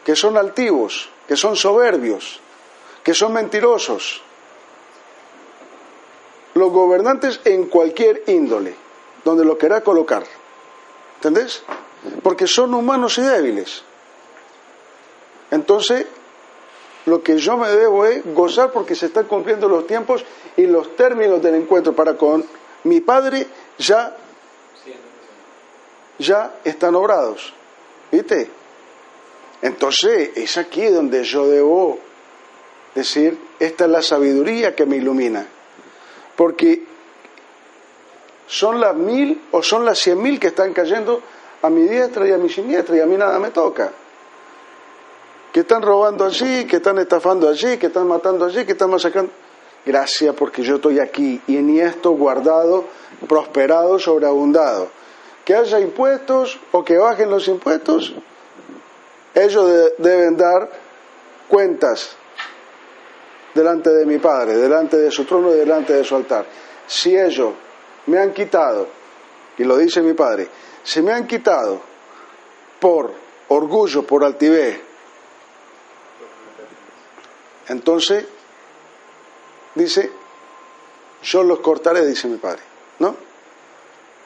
que 0.07 0.15
son 0.15 0.37
altivos, 0.37 1.09
que 1.27 1.35
son 1.35 1.57
soberbios, 1.57 2.39
que 3.03 3.13
son 3.13 3.33
mentirosos. 3.33 4.23
Los 6.55 6.71
gobernantes 6.71 7.41
en 7.45 7.67
cualquier 7.67 8.23
índole, 8.29 8.77
donde 9.25 9.45
lo 9.45 9.59
querrá 9.59 9.81
colocar. 9.81 10.23
¿Entendés? 11.17 11.65
Porque 12.23 12.47
son 12.47 12.73
humanos 12.75 13.19
y 13.19 13.23
débiles. 13.23 13.83
Entonces, 15.51 16.07
lo 17.07 17.23
que 17.23 17.39
yo 17.39 17.57
me 17.57 17.69
debo 17.69 18.05
es 18.05 18.23
gozar 18.35 18.73
porque 18.73 18.95
se 18.95 19.07
están 19.07 19.27
cumpliendo 19.27 19.69
los 19.69 19.87
tiempos 19.87 20.25
y 20.57 20.67
los 20.67 20.97
términos 20.97 21.41
del 21.43 21.55
encuentro 21.55 21.95
para 21.95 22.17
con 22.17 22.45
mi 22.85 23.01
Padre 23.01 23.47
ya, 23.79 24.17
ya 26.19 26.57
están 26.65 26.95
obrados. 26.97 27.53
¿Viste? 28.11 28.49
Entonces 29.63 30.31
es 30.35 30.57
aquí 30.59 30.87
donde 30.87 31.25
yo 31.25 31.47
debo 31.49 31.99
decir, 32.95 33.39
esta 33.59 33.85
es 33.85 33.91
la 33.91 34.03
sabiduría 34.03 34.75
que 34.75 34.85
me 34.85 34.97
ilumina. 34.97 35.47
Porque 36.35 36.83
son 38.47 38.81
las 38.81 38.95
mil 38.95 39.43
o 39.53 39.63
son 39.63 39.85
las 39.85 39.99
cien 39.99 40.21
mil 40.21 40.41
que 40.41 40.49
están 40.49 40.73
cayendo 40.73 41.23
a 41.63 41.71
mi 41.71 41.83
diestra 41.83 42.27
y 42.27 42.33
a 42.33 42.39
mi 42.39 42.49
siniestra 42.49 42.97
y 42.97 43.01
a 43.01 43.07
mí 43.07 43.17
nada 43.17 43.39
me 43.39 43.51
toca. 43.51 43.93
Que 45.57 45.61
están 45.61 45.81
robando 45.81 46.27
allí, 46.27 46.67
que 46.67 46.77
están 46.77 46.99
estafando 46.99 47.49
allí, 47.49 47.79
que 47.79 47.87
están 47.87 48.07
matando 48.07 48.45
allí, 48.45 48.67
que 48.67 48.73
están 48.73 48.91
masacrando. 48.91 49.33
Gracias 49.87 50.35
porque 50.35 50.63
yo 50.63 50.75
estoy 50.77 51.01
aquí 51.01 51.41
y 51.47 51.57
en 51.57 51.71
esto 51.81 52.11
guardado, 52.11 52.85
prosperado, 53.27 53.99
sobreabundado. 53.99 54.91
Que 55.47 55.55
haya 55.55 55.81
impuestos 55.81 56.61
o 56.73 56.85
que 56.85 56.99
bajen 56.99 57.31
los 57.31 57.49
impuestos, 57.49 58.13
ellos 59.35 59.67
de- 59.67 59.95
deben 59.97 60.37
dar 60.37 60.69
cuentas 61.49 62.11
delante 63.55 63.89
de 63.95 64.05
mi 64.05 64.19
Padre, 64.19 64.59
delante 64.59 64.99
de 64.99 65.11
su 65.11 65.25
trono 65.25 65.55
y 65.55 65.57
delante 65.57 65.95
de 65.95 66.05
su 66.05 66.17
altar. 66.17 66.45
Si 66.87 67.17
ellos 67.17 67.55
me 68.09 68.19
han 68.19 68.35
quitado, 68.35 68.89
y 69.57 69.65
lo 69.65 69.79
dice 69.79 70.03
mi 70.03 70.13
Padre, 70.13 70.49
si 70.85 71.01
me 71.01 71.13
han 71.15 71.27
quitado 71.27 71.81
por 72.79 73.11
orgullo, 73.49 74.03
por 74.07 74.23
altivez, 74.23 74.85
entonces 77.69 78.25
dice, 79.75 80.11
yo 81.23 81.43
los 81.43 81.61
cortaré, 81.61 82.07
dice 82.07 82.29
mi 82.29 82.37
Padre. 82.37 82.63
¿No? 82.99 83.15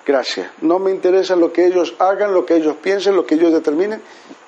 Gracias. 0.06 0.50
No 0.60 0.78
me 0.78 0.90
interesa 0.90 1.36
lo 1.36 1.52
que 1.52 1.66
ellos 1.66 1.94
hagan, 1.98 2.32
lo 2.32 2.46
que 2.46 2.56
ellos 2.56 2.76
piensen, 2.76 3.16
lo 3.16 3.26
que 3.26 3.34
ellos 3.34 3.52
determinen. 3.52 4.02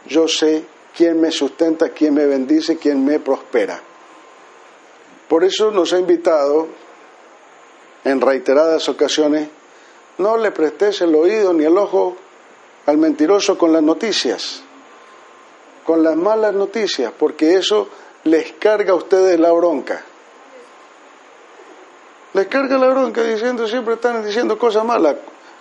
Yo 0.07 0.29
sé 0.29 0.65
quién 0.97 1.21
me 1.21 1.31
sustenta, 1.31 1.91
quién 1.91 2.15
me 2.15 2.27
bendice, 2.27 2.77
quién 2.77 3.05
me 3.05 3.19
prospera. 3.21 3.81
Por 5.29 5.45
eso 5.45 5.71
nos 5.71 5.93
ha 5.93 5.99
invitado 5.99 6.69
en 8.05 8.21
reiteradas 8.21 8.89
ocasiones, 8.89 9.49
no 10.19 10.37
le 10.37 10.51
prestes 10.51 11.01
el 11.01 11.15
oído 11.15 11.53
ni 11.53 11.65
el 11.65 11.79
ojo 11.79 12.17
al 12.87 12.99
mentiroso 12.99 13.57
con 13.57 13.73
las 13.73 13.83
noticias, 13.83 14.63
con 15.85 16.03
las 16.03 16.17
malas 16.17 16.55
noticias, 16.55 17.13
porque 17.17 17.55
eso 17.55 17.89
les 18.25 18.53
carga 18.53 18.93
a 18.93 18.97
ustedes 18.97 19.39
la 19.39 19.53
bronca. 19.53 20.03
Les 22.35 22.47
carga 22.47 22.79
la 22.79 22.89
bronca 22.89 23.23
diciendo, 23.23 23.67
siempre 23.69 23.95
están 23.95 24.25
diciendo 24.25 24.59
cosas 24.59 24.85
malas, 24.85 25.17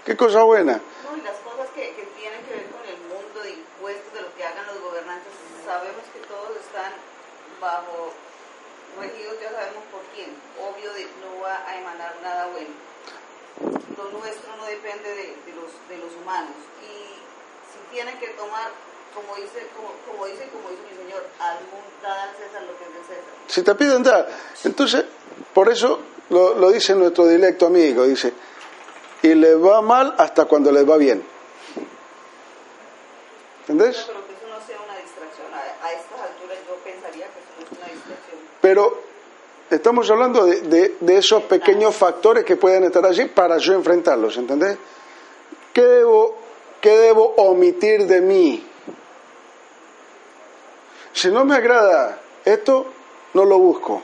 qué 0.06 0.16
cosa 0.16 0.44
buena. 0.44 0.80
No, 1.04 1.18
y 1.18 1.22
las 1.22 1.36
cosas 1.44 1.68
que, 1.76 1.94
que 1.96 2.08
tienen 2.18 2.40
que 2.46 2.54
ver 2.56 2.68
con 2.72 2.86
el 2.88 2.98
mundo 3.12 3.42
de 3.44 3.52
impuestos, 3.52 4.14
de 4.14 4.22
lo 4.22 4.36
que 4.36 4.44
hagan 4.46 4.66
los 4.68 4.80
gobernantes, 4.82 5.34
sabemos 5.66 6.04
que 6.14 6.20
todos 6.28 6.56
están 6.56 6.94
bajo 7.60 8.14
regidos, 9.00 9.36
ya 9.42 9.52
sabemos 9.52 9.84
por 9.92 10.02
quién. 10.16 10.32
Obvio 10.62 10.94
de 10.94 11.04
no 11.20 11.42
va 11.44 11.68
a 11.68 11.78
emanar 11.78 12.16
nada 12.24 12.48
bueno. 12.54 12.72
Lo 13.98 14.20
nuestro 14.20 14.56
no 14.56 14.66
depende 14.66 15.10
de, 15.10 15.36
de 15.46 15.54
los, 15.60 15.72
de 15.90 15.98
los 15.98 16.14
humanos. 16.22 16.56
Y 16.82 17.20
si 17.68 17.80
tienen 17.92 18.18
que 18.20 18.30
tomar, 18.30 18.72
como 19.14 19.36
dice, 19.36 19.68
como, 19.76 19.90
como 20.08 20.26
dice, 20.26 20.48
como 20.52 20.70
dice 20.70 20.82
mi 20.92 20.98
señor, 21.04 21.24
dad 21.40 22.20
al 22.30 22.36
César 22.38 22.64
lo 22.64 22.78
que 22.78 22.84
es 22.86 22.90
de 22.94 23.00
César. 23.16 23.34
Si 23.48 23.62
te 23.64 23.76
piden 23.76 24.04
dar, 24.04 24.28
entonces, 24.64 25.06
por 25.54 25.70
eso 25.70 26.00
lo, 26.30 26.54
lo 26.56 26.72
dice 26.72 26.96
nuestro 26.96 27.26
dilecto 27.28 27.68
amigo, 27.68 28.04
dice, 28.06 28.34
y 29.24 29.34
les 29.36 29.56
va 29.62 29.82
mal 29.82 30.16
hasta 30.18 30.46
cuando 30.46 30.72
les 30.72 30.90
va 30.90 30.98
bien. 30.98 31.24
¿Entendés? 33.62 34.06
Pero 34.08 34.26
que 34.28 34.34
eso 34.34 34.48
no 34.50 34.66
sea 34.66 34.78
una 34.82 34.98
distracción. 34.98 35.48
A, 35.54 35.86
a 35.86 35.92
estas 35.94 36.20
alturas 36.20 36.58
yo 36.68 36.76
pensaría 36.84 37.26
que 37.28 37.40
eso 37.40 37.50
no 37.58 37.64
es 37.66 37.72
una 37.78 37.88
distracción. 37.94 38.40
Pero 38.62 39.02
estamos 39.70 40.10
hablando 40.10 40.46
de, 40.46 40.62
de- 40.62 40.96
de 41.00 41.18
esos 41.18 41.44
pequeños 41.44 41.96
factores 41.96 42.44
que 42.44 42.56
pueden 42.56 42.84
estar 42.86 43.06
allí 43.06 43.26
para 43.26 43.58
yo 43.58 43.74
enfrentarlos, 43.74 44.38
¿entendés? 44.38 44.78
¿Qué 45.74 45.82
debo, 45.84 46.36
qué 46.82 46.98
debo 46.98 47.34
omitir 47.38 48.06
de 48.08 48.22
mí? 48.22 48.68
Si 51.22 51.30
no 51.30 51.46
me 51.46 51.54
agrada 51.54 52.20
esto, 52.44 52.88
no 53.36 53.46
lo 53.46 53.60
busco. 53.60 54.02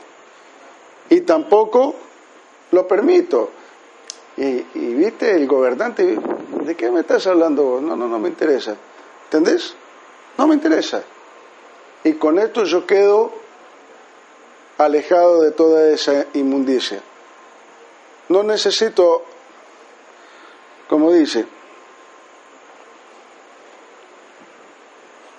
Y 1.10 1.22
tampoco 1.22 1.96
lo 2.70 2.86
permito. 2.86 3.50
Y, 4.36 4.64
y 4.74 4.94
viste, 4.94 5.32
el 5.34 5.48
gobernante, 5.48 6.16
¿de 6.62 6.76
qué 6.76 6.92
me 6.92 7.00
estás 7.00 7.26
hablando 7.26 7.64
vos? 7.64 7.82
No, 7.82 7.96
no, 7.96 8.06
no 8.06 8.20
me 8.20 8.28
interesa. 8.28 8.76
¿Entendés? 9.24 9.74
No 10.36 10.46
me 10.46 10.54
interesa. 10.54 11.02
Y 12.04 12.12
con 12.12 12.38
esto 12.38 12.62
yo 12.62 12.86
quedo 12.86 13.32
alejado 14.78 15.40
de 15.40 15.50
toda 15.50 15.90
esa 15.90 16.24
inmundicia. 16.34 17.02
No 18.28 18.44
necesito, 18.44 19.24
como 20.88 21.10
dice, 21.10 21.46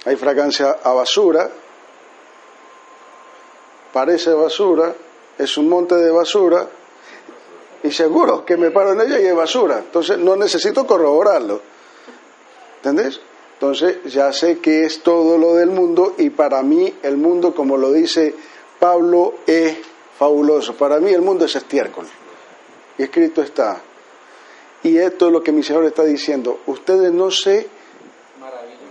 hay 0.04 0.18
fragancia 0.18 0.80
a 0.84 0.92
basura, 0.92 1.50
parece 3.92 4.34
basura, 4.34 4.94
es 5.38 5.58
un 5.58 5.70
monte 5.70 5.96
de 5.96 6.12
basura, 6.12 6.68
y 7.84 7.92
seguro 7.92 8.46
que 8.46 8.58
me 8.58 8.72
paro 8.72 8.94
en 8.94 9.02
ella 9.02 9.20
y 9.20 9.28
es 9.28 9.36
basura. 9.36 9.80
Entonces 9.80 10.18
no 10.18 10.36
necesito 10.36 10.86
corroborarlo. 10.86 11.62
¿Entendés? 12.78 13.22
Entonces 13.54 14.04
ya 14.06 14.32
sé 14.34 14.60
que 14.60 14.86
es 14.86 15.02
todo 15.02 15.38
lo 15.38 15.56
del 15.56 15.70
mundo 15.70 16.16
y 16.18 16.30
para 16.30 16.62
mí 16.62 16.94
el 17.04 17.18
mundo, 17.18 17.54
como 17.54 17.78
lo 17.78 17.92
dice 17.92 18.34
Pablo, 18.80 19.36
es 19.46 19.78
fabuloso. 20.18 20.76
Para 20.76 21.00
mí 21.00 21.12
el 21.12 21.22
mundo 21.22 21.46
es 21.46 21.56
estiércol. 21.56 22.06
Y 22.98 23.04
escrito 23.04 23.42
está. 23.42 23.82
Y 24.84 24.98
esto 24.98 25.28
es 25.28 25.34
lo 25.34 25.44
que 25.44 25.52
mi 25.52 25.64
Señor 25.64 25.86
está 25.86 26.04
diciendo. 26.04 26.60
Ustedes 26.68 27.12
no 27.12 27.32
se, 27.32 27.68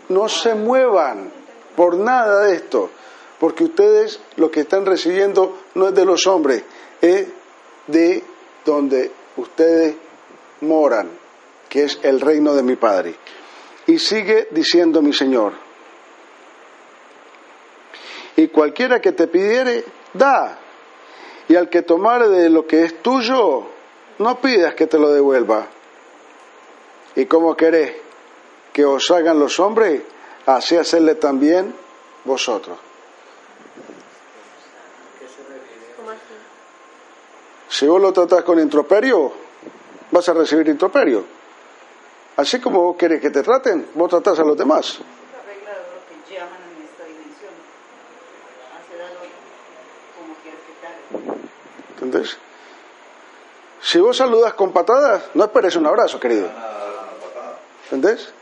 no 0.08 0.28
se 0.28 0.54
muevan 0.54 1.30
por 1.76 1.96
nada 1.96 2.46
de 2.46 2.56
esto. 2.56 2.90
Porque 3.38 3.64
ustedes 3.64 4.20
lo 4.36 4.50
que 4.50 4.60
están 4.60 4.84
recibiendo 4.84 5.58
no 5.74 5.88
es 5.88 5.94
de 5.94 6.04
los 6.04 6.26
hombres, 6.26 6.64
es 7.00 7.28
de 7.86 8.22
donde 8.64 9.10
ustedes 9.36 9.94
moran, 10.62 11.08
que 11.68 11.84
es 11.84 11.98
el 12.02 12.20
reino 12.20 12.54
de 12.54 12.62
mi 12.62 12.76
Padre. 12.76 13.14
Y 13.86 13.98
sigue 13.98 14.48
diciendo 14.50 15.00
mi 15.00 15.12
Señor, 15.12 15.52
y 18.36 18.48
cualquiera 18.48 19.00
que 19.00 19.12
te 19.12 19.26
pidiere, 19.26 19.84
da, 20.12 20.58
y 21.48 21.56
al 21.56 21.68
que 21.68 21.82
tomare 21.82 22.28
de 22.28 22.50
lo 22.50 22.66
que 22.66 22.84
es 22.84 23.02
tuyo, 23.02 23.64
no 24.18 24.40
pidas 24.40 24.74
que 24.74 24.86
te 24.86 24.98
lo 24.98 25.10
devuelva. 25.10 25.66
¿Y 27.16 27.26
cómo 27.26 27.56
querés 27.56 27.96
que 28.72 28.84
os 28.84 29.10
hagan 29.10 29.40
los 29.40 29.58
hombres? 29.58 30.02
Así 30.46 30.76
hacerle 30.76 31.16
también 31.16 31.74
vosotros. 32.24 32.78
¿Cómo 35.96 36.10
así? 36.10 36.20
Si 37.68 37.86
vos 37.86 38.00
lo 38.00 38.12
tratás 38.12 38.42
con 38.44 38.58
introperio, 38.58 39.32
vas 40.10 40.28
a 40.28 40.32
recibir 40.32 40.68
introperio. 40.68 41.24
Así 42.36 42.60
como 42.60 42.82
vos 42.82 42.96
querés 42.96 43.20
que 43.20 43.30
te 43.30 43.42
traten, 43.42 43.90
vos 43.94 44.08
tratás 44.08 44.38
a 44.38 44.44
los 44.44 44.56
demás. 44.56 44.98
la 45.32 45.42
regla 45.42 45.72
de 45.72 45.80
oro 45.80 46.00
que 46.08 46.34
llaman 46.34 46.58
en 46.76 46.84
esta 46.84 47.04
dimensión. 47.04 47.50
Hacer 48.78 49.02
al 49.02 49.16
otro 49.16 49.28
como 50.16 50.34
quieres 50.42 50.60
que 50.66 50.72
te 50.80 50.86
haga. 50.86 51.34
¿Entendés? 51.94 52.38
Si 53.80 54.00
vos 54.00 54.16
saludas 54.16 54.54
con 54.54 54.72
patadas, 54.72 55.30
no 55.34 55.44
esperes 55.44 55.76
un 55.76 55.86
abrazo, 55.86 56.18
querido. 56.18 56.48
¿Entendés? 57.90 58.32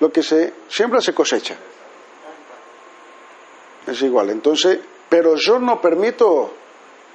Lo 0.00 0.10
que 0.10 0.22
se 0.22 0.52
siembra 0.68 1.00
se 1.00 1.14
cosecha. 1.14 1.56
Es 3.86 4.02
igual. 4.02 4.30
Entonces, 4.30 4.78
pero 5.08 5.36
yo 5.36 5.58
no 5.58 5.80
permito 5.80 6.52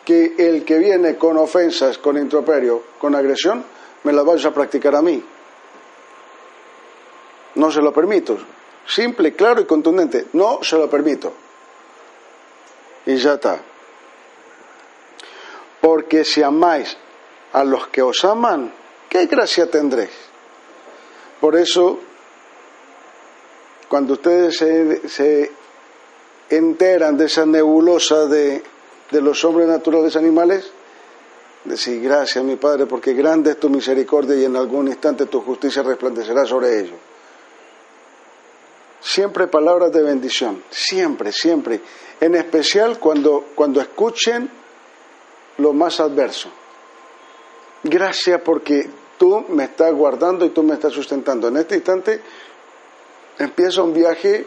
que 0.09 0.33
el 0.39 0.65
que 0.65 0.79
viene 0.79 1.17
con 1.17 1.37
ofensas, 1.37 1.99
con 1.99 2.17
introperio, 2.17 2.83
con 2.97 3.13
agresión, 3.13 3.63
me 4.03 4.11
las 4.11 4.25
vaya 4.25 4.49
a 4.49 4.51
practicar 4.51 4.95
a 4.95 5.03
mí. 5.03 5.23
No 7.53 7.69
se 7.69 7.79
lo 7.79 7.93
permito. 7.93 8.35
Simple, 8.87 9.35
claro 9.35 9.61
y 9.61 9.65
contundente. 9.65 10.25
No 10.33 10.63
se 10.63 10.77
lo 10.79 10.89
permito. 10.89 11.31
Y 13.05 13.17
ya 13.17 13.35
está. 13.35 13.59
Porque 15.79 16.25
si 16.25 16.41
amáis 16.41 16.97
a 17.53 17.63
los 17.63 17.89
que 17.89 18.01
os 18.01 18.25
aman, 18.25 18.73
¿qué 19.09 19.27
gracia 19.27 19.69
tendréis? 19.69 20.09
Por 21.39 21.55
eso, 21.55 21.99
cuando 23.87 24.13
ustedes 24.13 24.57
se 24.57 25.51
enteran 26.49 27.15
de 27.15 27.25
esa 27.25 27.45
nebulosa 27.45 28.25
de, 28.25 28.63
de 29.11 29.21
los 29.21 29.43
hombres 29.43 29.67
naturales 29.67 30.15
animales, 30.15 30.71
decir 31.63 32.01
gracias 32.01 32.43
mi 32.43 32.55
Padre, 32.55 32.85
porque 32.85 33.13
grande 33.13 33.51
es 33.51 33.59
tu 33.59 33.69
misericordia 33.69 34.35
y 34.35 34.45
en 34.45 34.55
algún 34.55 34.87
instante 34.87 35.25
tu 35.25 35.41
justicia 35.41 35.83
resplandecerá 35.83 36.45
sobre 36.45 36.79
ellos. 36.79 36.97
Siempre 39.01 39.47
palabras 39.47 39.91
de 39.91 40.03
bendición, 40.03 40.63
siempre, 40.69 41.31
siempre. 41.31 41.79
En 42.19 42.35
especial 42.35 42.99
cuando, 42.99 43.45
cuando 43.55 43.79
escuchen 43.79 44.49
lo 45.57 45.73
más 45.73 45.99
adverso. 45.99 46.49
Gracias 47.83 48.41
porque 48.41 48.89
tú 49.17 49.45
me 49.49 49.65
estás 49.65 49.93
guardando 49.93 50.45
y 50.45 50.49
tú 50.49 50.63
me 50.63 50.73
estás 50.73 50.91
sustentando. 50.91 51.47
En 51.47 51.57
este 51.57 51.75
instante 51.75 52.21
empieza 53.37 53.81
un 53.81 53.93
viaje 53.93 54.45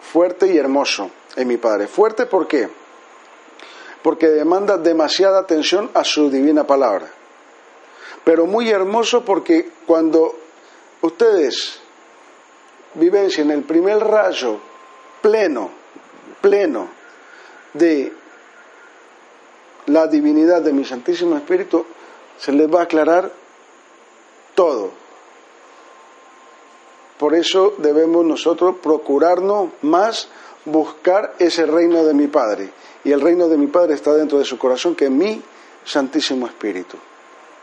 fuerte 0.00 0.48
y 0.48 0.58
hermoso 0.58 1.10
en 1.36 1.46
mi 1.46 1.56
Padre. 1.56 1.86
Fuerte 1.86 2.26
¿por 2.26 2.48
qué? 2.48 2.68
Porque 4.02 4.28
demanda 4.28 4.78
demasiada 4.78 5.40
atención 5.40 5.90
a 5.94 6.04
su 6.04 6.30
divina 6.30 6.64
palabra. 6.66 7.06
Pero 8.24 8.46
muy 8.46 8.70
hermoso 8.70 9.24
porque 9.24 9.70
cuando 9.86 10.34
ustedes 11.00 11.80
vivencien 12.94 13.50
el 13.50 13.62
primer 13.62 13.98
rayo 13.98 14.58
pleno, 15.22 15.70
pleno 16.40 16.88
de 17.74 18.12
la 19.86 20.06
divinidad 20.06 20.62
de 20.62 20.72
mi 20.72 20.84
Santísimo 20.84 21.36
Espíritu, 21.36 21.84
se 22.38 22.52
les 22.52 22.72
va 22.72 22.80
a 22.80 22.84
aclarar 22.84 23.30
todo. 24.54 24.90
Por 27.18 27.34
eso 27.34 27.74
debemos 27.78 28.24
nosotros 28.24 28.76
procurarnos 28.82 29.70
más 29.82 30.28
buscar 30.64 31.34
ese 31.38 31.66
reino 31.66 32.04
de 32.04 32.14
mi 32.14 32.28
Padre. 32.28 32.70
Y 33.04 33.12
el 33.12 33.20
reino 33.20 33.48
de 33.48 33.56
mi 33.56 33.66
Padre 33.66 33.94
está 33.94 34.12
dentro 34.12 34.38
de 34.38 34.44
su 34.44 34.58
corazón, 34.58 34.94
que 34.94 35.06
es 35.06 35.10
mi 35.10 35.42
Santísimo 35.84 36.46
Espíritu. 36.46 36.96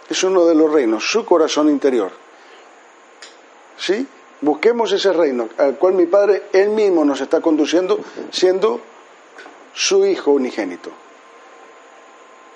Es 0.10 0.24
uno 0.24 0.46
de 0.46 0.56
los 0.56 0.72
reinos, 0.72 1.08
su 1.10 1.26
corazón 1.26 1.70
interior. 1.70 2.12
¿Sí? 3.78 4.08
Busquemos 4.42 4.92
ese 4.92 5.14
reino 5.14 5.50
al 5.58 5.78
cual 5.78 5.94
mi 5.94 6.06
Padre, 6.06 6.44
Él 6.54 6.70
mismo 6.70 7.04
nos 7.04 7.22
está 7.22 7.42
conduciendo, 7.42 8.00
siendo 8.32 8.80
su 9.74 10.06
Hijo 10.06 10.32
unigénito. 10.32 10.92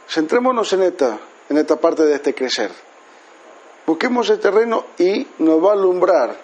Centrémonos 0.08 0.74
en 0.74 0.84
esta, 0.84 1.18
en 1.50 1.58
esta 1.58 1.78
parte 1.78 2.04
de 2.04 2.16
este 2.16 2.34
crecer. 2.34 2.72
Busquemos 3.86 4.30
este 4.30 4.52
reino 4.52 4.86
y 4.98 5.26
nos 5.40 5.64
va 5.64 5.70
a 5.70 5.74
alumbrar, 5.74 6.36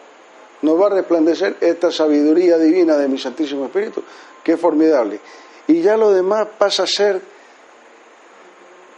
nos 0.62 0.82
va 0.82 0.88
a 0.88 0.90
resplandecer 0.90 1.58
esta 1.62 1.92
sabiduría 1.92 2.58
divina 2.58 2.98
de 2.98 3.08
mi 3.08 3.18
Santísimo 3.18 3.66
Espíritu, 3.66 4.04
que 4.44 4.54
es 4.54 4.60
formidable. 4.60 5.20
Y 5.68 5.82
ya 5.82 5.98
lo 5.98 6.12
demás 6.12 6.48
pasa 6.58 6.84
a 6.84 6.88
ser 6.88 7.22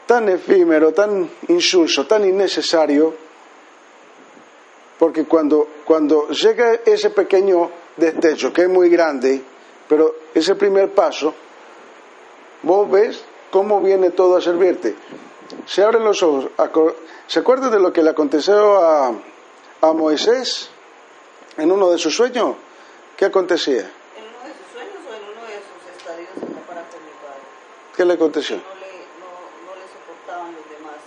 tan 0.06 0.30
efímero, 0.30 0.94
tan 0.94 1.30
insulso, 1.48 2.06
tan 2.08 2.26
innecesario, 2.26 3.14
porque 4.98 5.26
cuando, 5.26 5.68
cuando 5.86 6.28
llega 6.30 6.80
ese 6.86 7.10
pequeño 7.12 7.70
destello, 7.96 8.52
que 8.52 8.64
es 8.64 8.70
muy 8.70 8.90
grande, 8.90 9.42
pero 9.88 10.16
ese 10.34 10.56
primer 10.56 10.92
paso, 10.92 11.34
vos 12.64 12.92
ves 12.92 13.24
cómo 13.50 13.82
viene 13.82 14.12
todo 14.12 14.38
a 14.38 14.42
servirte. 14.42 14.96
Se 15.66 15.84
abren 15.84 16.04
los 16.04 16.22
ojos. 16.22 16.52
¿Se 17.28 17.40
acuerdan 17.40 17.72
de 17.72 17.80
lo 17.80 17.94
que 17.94 18.04
le 18.04 18.10
aconteció 18.10 18.78
a, 18.78 19.14
a 19.82 19.94
Moisés 19.94 20.70
en 21.58 21.72
uno 21.72 21.92
de 21.92 21.98
sus 21.98 22.16
sueños? 22.16 22.56
¿Qué 23.16 23.26
acontecía? 23.26 23.82
¿En 23.82 24.26
uno 24.28 24.44
de 24.44 24.54
sus 24.54 24.72
sueños 24.74 24.98
o 25.10 25.14
en 25.14 25.24
uno 25.24 25.46
de 25.46 25.60
sus 25.64 25.98
estadios 25.98 26.30
en 26.36 26.56
la 26.56 26.62
para 26.62 26.82
con 26.84 27.00
mi 27.04 27.12
padre? 27.22 27.42
¿Qué 27.96 28.06
le 28.06 28.14
aconteció? 28.14 28.58
No 28.58 28.62
le, 28.76 28.88
no, 29.20 29.28
no 29.66 29.74
le 29.76 29.88
soportaban 29.88 30.54
los 30.56 30.70
demás 30.70 31.00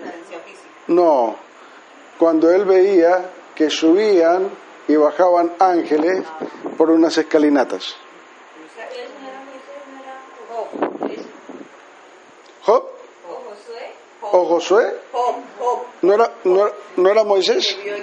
presencia 0.00 0.40
física. 0.40 0.68
No, 0.88 1.36
cuando 2.18 2.50
él 2.50 2.64
veía 2.64 3.30
que 3.54 3.70
subían 3.70 4.50
y 4.88 4.96
bajaban 4.96 5.54
ángeles 5.58 6.24
por 6.76 6.90
unas 6.90 7.16
escalinatas. 7.16 7.94
¿Job 12.64 12.84
o 14.22 14.44
Josué? 14.46 15.00
Job, 15.12 15.34
Job. 15.58 15.82
¿No 16.02 16.14
era, 16.14 16.32
no, 16.44 16.66
era- 16.66 16.74
no 16.96 17.10
era 17.10 17.24
Moisés? 17.24 17.76
Bueno, 17.76 17.96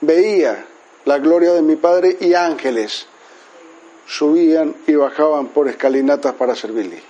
veía 0.00 0.66
la 1.04 1.18
gloria 1.18 1.52
de 1.52 1.62
mi 1.62 1.76
Padre 1.76 2.16
y 2.20 2.34
ángeles 2.34 3.06
subían 4.06 4.74
y 4.86 4.94
bajaban 4.94 5.48
por 5.48 5.68
escalinatas 5.68 6.34
para 6.34 6.54
servirle. 6.54 7.02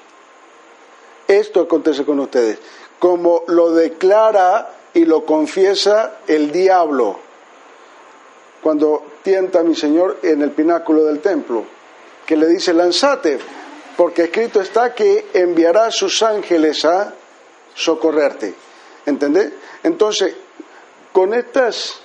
Esto 1.27 1.61
acontece 1.61 2.05
con 2.05 2.19
ustedes, 2.21 2.59
como 2.99 3.45
lo 3.49 3.73
declara 3.73 4.71
y 4.95 5.05
lo 5.05 5.25
confiesa 5.25 6.19
el 6.27 6.51
diablo 6.51 7.19
cuando 8.63 9.05
tienta 9.23 9.61
a 9.61 9.63
mi 9.63 9.75
Señor 9.75 10.19
en 10.23 10.43
el 10.43 10.51
pináculo 10.53 11.05
del 11.05 11.21
templo, 11.21 11.65
que 12.27 12.37
le 12.37 12.47
dice, 12.47 12.73
lanzate, 12.73 13.39
porque 13.97 14.25
escrito 14.25 14.61
está 14.61 14.95
que 14.95 15.27
enviará 15.35 15.91
sus 15.91 16.23
ángeles 16.23 16.85
a 16.85 17.15
socorrerte. 17.75 18.55
¿Entendés? 19.07 19.53
Entonces, 19.83 20.35
con 21.13 21.35
estas 21.35 22.01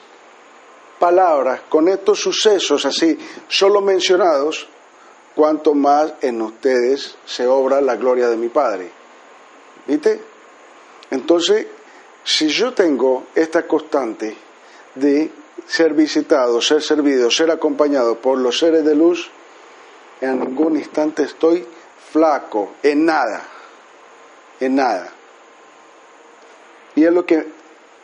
palabras, 0.98 1.62
con 1.70 1.88
estos 1.90 2.20
sucesos 2.20 2.86
así, 2.86 3.18
solo 3.48 3.82
mencionados, 3.82 4.68
cuanto 5.36 5.74
más 5.74 6.14
en 6.22 6.42
ustedes 6.42 7.16
se 7.26 7.46
obra 7.48 7.82
la 7.82 7.96
gloria 7.96 8.30
de 8.30 8.38
mi 8.38 8.50
Padre. 8.50 8.90
¿Viste? 9.86 10.22
Entonces, 11.12 11.68
si 12.24 12.48
yo 12.48 12.74
tengo 12.74 13.26
esta 13.36 13.68
constante 13.68 14.36
de 14.96 15.30
ser 15.68 15.94
visitado, 15.94 16.62
ser 16.62 16.82
servido, 16.82 17.32
ser 17.32 17.52
acompañado 17.52 18.16
por 18.16 18.38
los 18.38 18.60
seres 18.60 18.84
de 18.86 18.96
luz, 18.96 19.30
en 20.22 20.40
ningún 20.40 20.78
instante 20.78 21.24
estoy 21.24 21.66
flaco, 22.12 22.74
en 22.84 23.06
nada, 23.06 23.44
en 24.60 24.76
nada. 24.76 25.12
Y 26.96 27.06
es 27.06 27.12
lo 27.12 27.26
que 27.26 27.48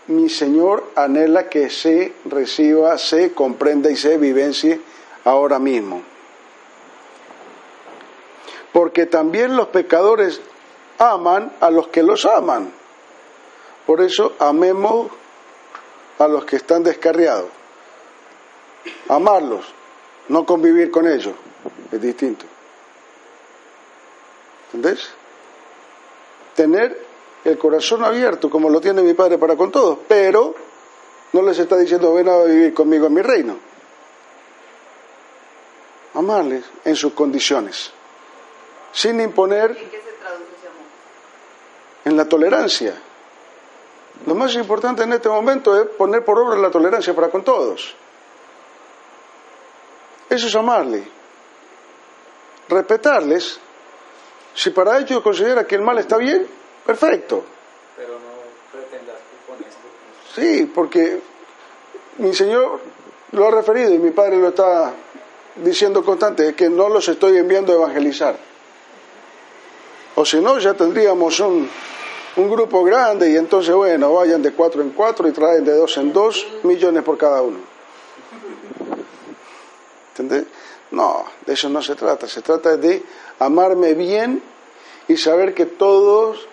mi 0.08 0.30
Señor 0.30 0.92
anhela 0.96 1.50
que 1.50 1.70
se 1.70 2.14
reciba, 2.26 2.98
se 2.98 3.34
comprenda 3.34 3.92
y 3.92 3.96
se 3.96 4.18
vivencie 4.18 4.82
ahora 5.24 5.60
mismo. 5.60 6.02
Porque 8.74 9.06
también 9.06 9.56
los 9.56 9.68
pecadores 9.68 10.42
aman 10.98 11.54
a 11.60 11.70
los 11.70 11.88
que 11.90 12.04
los 12.04 12.26
aman. 12.26 12.72
Por 13.86 14.02
eso 14.02 14.34
amemos 14.40 15.12
a 16.20 16.28
los 16.28 16.46
que 16.46 16.58
están 16.58 16.84
descarriados. 16.84 17.50
Amarlos, 19.08 19.66
no 20.28 20.46
convivir 20.46 20.92
con 20.92 21.08
ellos, 21.08 21.34
es 21.92 22.02
distinto. 22.02 22.46
¿Entendés? 24.74 25.10
Tener 26.56 27.06
el 27.46 27.58
corazón 27.58 28.04
abierto 28.04 28.50
como 28.50 28.70
lo 28.70 28.80
tiene 28.82 29.02
mi 29.02 29.14
Padre 29.14 29.38
para 29.38 29.56
con 29.56 29.72
todos, 29.72 30.00
pero 30.08 30.54
no 31.34 31.42
les 31.42 31.58
está 31.58 31.78
diciendo 31.78 32.14
ven 32.14 32.28
a 32.28 32.44
vivir 32.44 32.74
conmigo 32.74 33.08
en 33.08 33.14
mi 33.14 33.22
reino. 33.22 33.58
Amarles 36.16 36.66
en 36.86 36.96
sus 36.96 37.14
condiciones, 37.14 37.92
sin 38.92 39.22
imponer 39.22 39.72
¿En 39.72 39.90
qué 39.90 40.02
se 40.02 40.12
traduce 40.14 40.44
ese 40.58 40.68
amor? 40.68 40.84
en 42.06 42.18
la 42.18 42.26
tolerancia. 42.26 42.94
Lo 44.26 44.36
más 44.36 44.54
importante 44.56 45.04
en 45.04 45.14
este 45.14 45.30
momento 45.30 45.80
es 45.80 45.88
poner 45.90 46.24
por 46.24 46.38
obra 46.40 46.58
la 46.58 46.70
tolerancia 46.70 47.16
para 47.16 47.30
con 47.30 47.44
todos. 47.44 47.96
Eso 50.30 50.48
es 50.48 50.56
amarle. 50.56 51.04
Respetarles. 52.68 53.60
Si 54.54 54.70
para 54.72 55.00
ellos 55.00 55.22
considera 55.22 55.66
que 55.66 55.76
el 55.76 55.82
mal 55.82 55.98
está 55.98 56.18
bien, 56.18 56.46
perfecto. 56.86 57.44
Pero 57.96 58.14
no 58.14 58.72
pretendas 58.72 59.16
que 59.16 59.52
con 59.52 59.64
esto. 59.64 60.36
Sí, 60.36 60.72
porque 60.74 61.22
mi 62.18 62.34
Señor 62.34 62.80
lo 63.32 63.48
ha 63.48 63.52
referido 63.52 63.94
y 63.94 64.00
mi 64.00 64.12
Padre 64.12 64.38
lo 64.38 64.50
está 64.50 64.94
diciendo 65.56 66.04
constante, 66.04 66.50
es 66.50 66.56
que 66.56 66.70
no 66.70 66.90
los 66.90 67.08
estoy 67.08 67.38
enviando 67.38 67.74
a 67.74 67.76
evangelizar. 67.76 68.38
O 70.16 70.26
si 70.26 70.40
no, 70.42 70.60
ya 70.60 70.74
tendríamos 70.74 71.40
un, 71.40 71.70
un 72.40 72.50
grupo 72.50 72.84
grande 72.84 73.30
y 73.30 73.36
entonces, 73.36 73.74
bueno, 73.76 74.14
vayan 74.14 74.42
de 74.42 74.52
cuatro 74.54 74.82
en 74.82 74.92
cuatro 74.92 75.28
y 75.28 75.32
traen 75.32 75.64
de 75.64 75.74
dos 75.76 75.98
en 75.98 76.14
dos 76.14 76.48
millones 76.64 77.04
por 77.04 77.18
cada 77.18 77.42
uno. 77.42 77.58
¿Entendés? 80.12 80.46
No, 80.92 81.26
de 81.46 81.54
eso 81.54 81.70
no 81.70 81.82
se 81.82 81.96
trata. 81.96 82.28
Se 82.28 82.42
trata 82.42 82.78
de 82.78 83.04
amarme 83.40 83.94
bien 83.94 84.42
y 85.08 85.18
saber 85.18 85.54
que 85.54 85.66
todos 85.66 86.48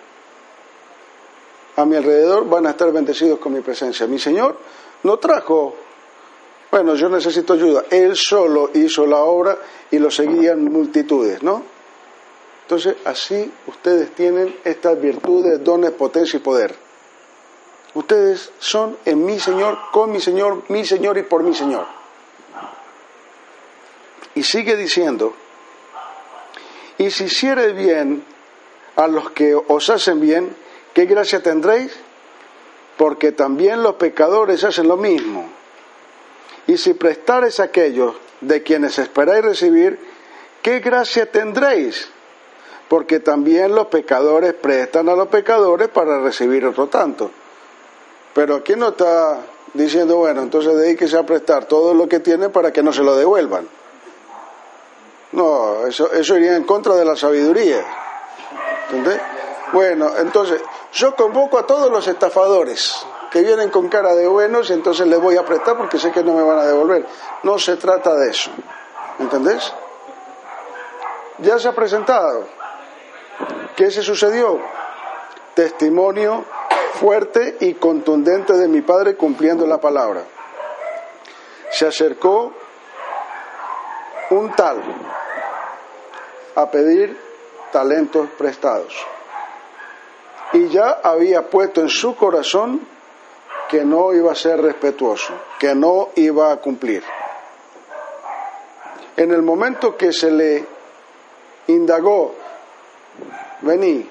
a 1.75 1.85
mi 1.85 1.95
alrededor 1.95 2.47
van 2.47 2.67
a 2.67 2.71
estar 2.71 2.91
bendecidos 2.91 3.39
con 3.39 3.53
mi 3.53 3.61
presencia. 3.61 4.07
Mi 4.07 4.19
Señor 4.19 4.57
no 5.03 5.17
trajo, 5.17 5.75
bueno, 6.71 6.95
yo 6.95 7.07
necesito 7.07 7.53
ayuda. 7.53 7.85
Él 7.89 8.15
solo 8.15 8.71
hizo 8.73 9.05
la 9.05 9.19
obra 9.19 9.57
y 9.91 9.99
lo 9.99 10.11
seguían 10.11 10.63
multitudes, 10.65 11.41
¿no? 11.43 11.76
Entonces, 12.67 12.97
así 13.05 13.49
ustedes 13.67 14.13
tienen 14.13 14.53
estas 14.65 14.99
virtudes, 14.99 15.63
dones, 15.63 15.91
potencia 15.91 16.35
y 16.35 16.41
poder. 16.41 16.75
Ustedes 17.93 18.51
son 18.59 18.97
en 19.05 19.25
mi 19.25 19.39
Señor, 19.39 19.77
con 19.93 20.11
mi 20.11 20.19
Señor, 20.19 20.63
mi 20.67 20.83
Señor 20.83 21.17
y 21.17 21.23
por 21.23 21.43
mi 21.43 21.55
Señor. 21.55 21.85
Y 24.35 24.43
sigue 24.43 24.75
diciendo, 24.75 25.33
y 26.97 27.09
si 27.09 27.23
hiciere 27.23 27.71
bien 27.71 28.25
a 28.97 29.07
los 29.07 29.31
que 29.31 29.55
os 29.55 29.89
hacen 29.89 30.19
bien, 30.19 30.53
¿qué 30.93 31.05
gracia 31.05 31.41
tendréis? 31.41 31.95
Porque 32.97 33.31
también 33.31 33.81
los 33.81 33.95
pecadores 33.95 34.65
hacen 34.65 34.89
lo 34.89 34.97
mismo. 34.97 35.49
Y 36.67 36.75
si 36.75 36.95
prestares 36.95 37.61
a 37.61 37.63
aquellos 37.63 38.13
de 38.41 38.61
quienes 38.61 38.99
esperáis 38.99 39.45
recibir, 39.45 39.97
¿qué 40.61 40.81
gracia 40.81 41.31
tendréis? 41.31 42.09
Porque 42.87 43.19
también 43.19 43.75
los 43.75 43.87
pecadores 43.87 44.53
prestan 44.53 45.09
a 45.09 45.15
los 45.15 45.27
pecadores 45.27 45.89
para 45.89 46.19
recibir 46.19 46.65
otro 46.65 46.87
tanto. 46.87 47.29
Pero 48.33 48.55
aquí 48.55 48.75
no 48.75 48.89
está 48.89 49.39
diciendo, 49.73 50.17
bueno, 50.17 50.41
entonces 50.41 50.75
dedíquese 50.75 51.17
a 51.17 51.25
prestar 51.25 51.65
todo 51.65 51.93
lo 51.93 52.07
que 52.07 52.19
tiene 52.19 52.49
para 52.49 52.71
que 52.71 52.83
no 52.83 52.93
se 52.93 53.03
lo 53.03 53.15
devuelvan. 53.15 53.67
No, 55.33 55.85
eso, 55.85 56.11
eso 56.13 56.37
iría 56.37 56.55
en 56.55 56.63
contra 56.63 56.95
de 56.95 57.03
la 57.03 57.15
sabiduría. 57.15 57.83
¿Entendés? 58.89 59.19
Bueno, 59.73 60.11
entonces, 60.17 60.61
yo 60.93 61.15
convoco 61.15 61.57
a 61.57 61.67
todos 61.67 61.91
los 61.91 62.07
estafadores 62.07 62.95
que 63.31 63.41
vienen 63.41 63.69
con 63.69 63.89
cara 63.89 64.15
de 64.15 64.27
buenos 64.27 64.69
y 64.69 64.73
entonces 64.73 65.05
les 65.07 65.19
voy 65.19 65.35
a 65.35 65.45
prestar 65.45 65.77
porque 65.77 65.99
sé 65.99 66.11
que 66.11 66.23
no 66.23 66.33
me 66.33 66.43
van 66.43 66.59
a 66.59 66.65
devolver. 66.65 67.05
No 67.43 67.59
se 67.59 67.75
trata 67.75 68.15
de 68.15 68.29
eso. 68.29 68.51
¿Entendés? 69.19 69.73
Ya 71.39 71.59
se 71.59 71.67
ha 71.67 71.73
presentado. 71.73 72.47
¿Qué 73.75 73.91
se 73.91 74.01
sucedió? 74.01 74.59
Testimonio 75.53 76.45
fuerte 76.93 77.57
y 77.59 77.75
contundente 77.75 78.53
de 78.53 78.67
mi 78.67 78.81
padre 78.81 79.15
cumpliendo 79.15 79.65
la 79.67 79.79
palabra. 79.79 80.23
Se 81.69 81.85
acercó 81.85 82.53
un 84.31 84.51
tal 84.53 84.81
a 86.55 86.71
pedir 86.71 87.17
talentos 87.71 88.29
prestados. 88.37 88.95
Y 90.53 90.69
ya 90.69 91.01
había 91.03 91.43
puesto 91.49 91.81
en 91.81 91.89
su 91.89 92.15
corazón 92.15 92.81
que 93.69 93.83
no 93.83 94.13
iba 94.13 94.31
a 94.31 94.35
ser 94.35 94.61
respetuoso, 94.61 95.33
que 95.59 95.75
no 95.75 96.09
iba 96.15 96.51
a 96.51 96.57
cumplir. 96.57 97.03
En 99.17 99.31
el 99.31 99.41
momento 99.41 99.97
que 99.97 100.13
se 100.13 100.31
le 100.31 100.65
indagó, 101.67 102.33
vení, 103.61 104.07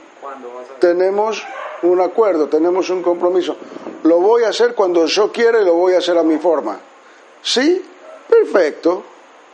tenemos 0.78 1.44
un 1.82 2.00
acuerdo, 2.00 2.48
tenemos 2.48 2.90
un 2.90 3.02
compromiso. 3.02 3.56
Lo 4.02 4.20
voy 4.20 4.44
a 4.44 4.48
hacer 4.48 4.74
cuando 4.74 5.06
yo 5.06 5.32
quiera 5.32 5.60
y 5.60 5.64
lo 5.64 5.74
voy 5.74 5.94
a 5.94 5.98
hacer 5.98 6.16
a 6.18 6.22
mi 6.22 6.38
forma. 6.38 6.78
¿Sí? 7.42 7.84
Perfecto, 8.28 9.04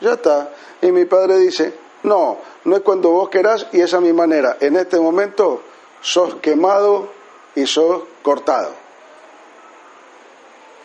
ya 0.01 0.14
está. 0.14 0.51
Y 0.80 0.90
mi 0.93 1.05
padre 1.05 1.38
dice, 1.38 1.74
no, 2.05 2.38
no 2.64 2.76
es 2.76 2.82
cuando 2.82 3.11
vos 3.11 3.28
querás 3.28 3.66
y 3.72 3.80
es 3.80 3.95
a 3.95 4.01
mi 4.01 4.12
manera. 4.12 4.57
En 4.61 4.76
este 4.76 4.99
momento 4.99 5.62
sos 6.01 6.36
quemado 6.36 7.09
y 7.55 7.66
sos 7.66 8.03
cortado. 8.22 8.72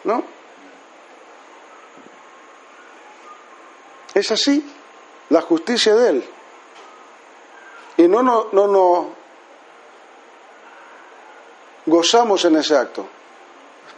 ¿No? 0.04 0.24
Es 4.14 4.32
así, 4.32 4.66
la 5.30 5.42
justicia 5.42 5.96
de 5.96 6.10
Él. 6.10 6.30
Y 7.98 8.08
no, 8.08 8.22
no, 8.22 8.48
no, 8.52 8.68
no 8.68 9.10
gozamos 11.88 12.46
en 12.46 12.58
ese 12.58 12.76
acto, 12.76 13.08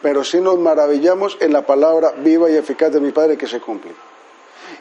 pero 0.02 0.24
sí 0.24 0.40
nos 0.40 0.58
maravillamos 0.58 1.38
en 1.42 1.52
la 1.52 1.66
palabra 1.66 2.12
viva 2.12 2.50
y 2.50 2.56
eficaz 2.56 2.94
de 2.94 3.02
mi 3.02 3.12
Padre 3.12 3.38
que 3.38 3.48
se 3.48 3.60
cumple. 3.60 3.92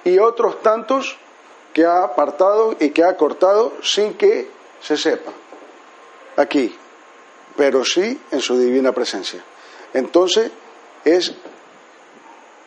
Y 0.05 0.19
otros 0.19 0.63
tantos 0.63 1.17
que 1.73 1.85
ha 1.85 2.05
apartado 2.05 2.77
y 2.79 2.91
que 2.91 3.05
ha 3.05 3.17
cortado 3.17 3.73
sin 3.83 4.15
que 4.15 4.51
se 4.81 4.97
sepa 4.97 5.33
aquí, 6.37 6.75
pero 7.57 7.85
sí 7.85 8.21
en 8.31 8.41
su 8.41 8.59
divina 8.59 8.93
presencia. 8.93 9.43
Entonces 9.95 10.51
es 11.05 11.35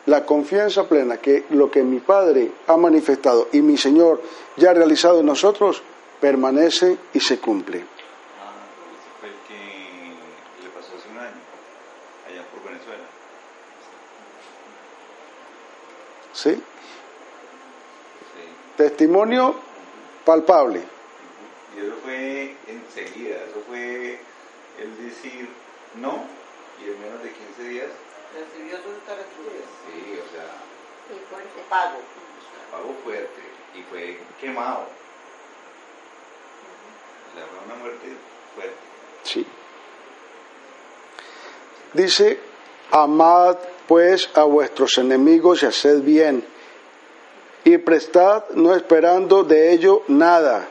la 0.06 0.26
confianza 0.26 0.88
plena 0.88 1.18
que 1.18 1.44
lo 1.50 1.70
que 1.70 1.82
mi 1.82 2.00
Padre 2.00 2.50
ha 2.66 2.76
manifestado 2.76 3.48
y 3.52 3.62
mi 3.62 3.76
Señor 3.76 4.20
ya 4.56 4.70
ha 4.70 4.74
realizado 4.74 5.20
en 5.20 5.26
nosotros 5.26 5.82
permanece 6.22 6.96
y 7.12 7.18
se 7.20 7.38
cumple. 7.40 7.80
Ah, 7.80 7.84
ese 8.94 9.10
fue 9.18 9.28
el 9.28 9.34
que 9.48 10.62
le 10.62 10.68
pasó 10.70 10.96
hace 10.96 11.08
un 11.10 11.18
año, 11.18 11.40
allá 12.28 12.46
por 12.52 12.62
Venezuela. 12.70 13.02
¿Sí? 16.32 16.54
Sí. 16.54 16.62
Testimonio 18.76 19.56
palpable. 20.24 20.80
Y 21.76 21.80
eso 21.86 21.96
fue 22.04 22.56
enseguida, 22.68 23.36
eso 23.44 23.60
fue 23.66 24.20
el 24.78 25.04
decir 25.04 25.48
no, 25.96 26.24
y 26.80 26.88
en 26.88 27.00
menos 27.02 27.22
de 27.22 27.30
15 27.32 27.62
días, 27.64 27.88
Recibió 28.32 28.76
sus 28.78 28.94
retribución. 28.94 29.68
sí, 29.84 30.18
o 30.18 30.32
sea, 30.32 30.48
Y 31.14 31.20
fuerte. 31.28 31.62
Pago. 31.68 31.98
pagó 32.70 32.94
fuerte 33.04 33.42
y 33.74 33.82
fue 33.90 34.18
quemado. 34.40 34.86
Sí. 39.22 39.46
Dice, 41.92 42.38
amad 42.90 43.56
pues 43.86 44.30
a 44.34 44.44
vuestros 44.44 44.98
enemigos 44.98 45.62
y 45.62 45.66
haced 45.66 46.00
bien, 46.00 46.44
y 47.64 47.78
prestad 47.78 48.44
no 48.54 48.74
esperando 48.74 49.44
de 49.44 49.72
ello 49.72 50.02
nada, 50.08 50.68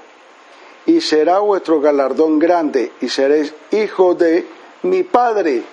y 0.86 1.01
será 1.01 1.39
vuestro 1.39 1.80
galardón 1.80 2.39
grande, 2.39 2.91
y 3.01 3.09
seréis 3.09 3.53
hijos 3.72 4.18
de 4.18 4.47
mi 4.84 5.03
Padre, 5.03 5.64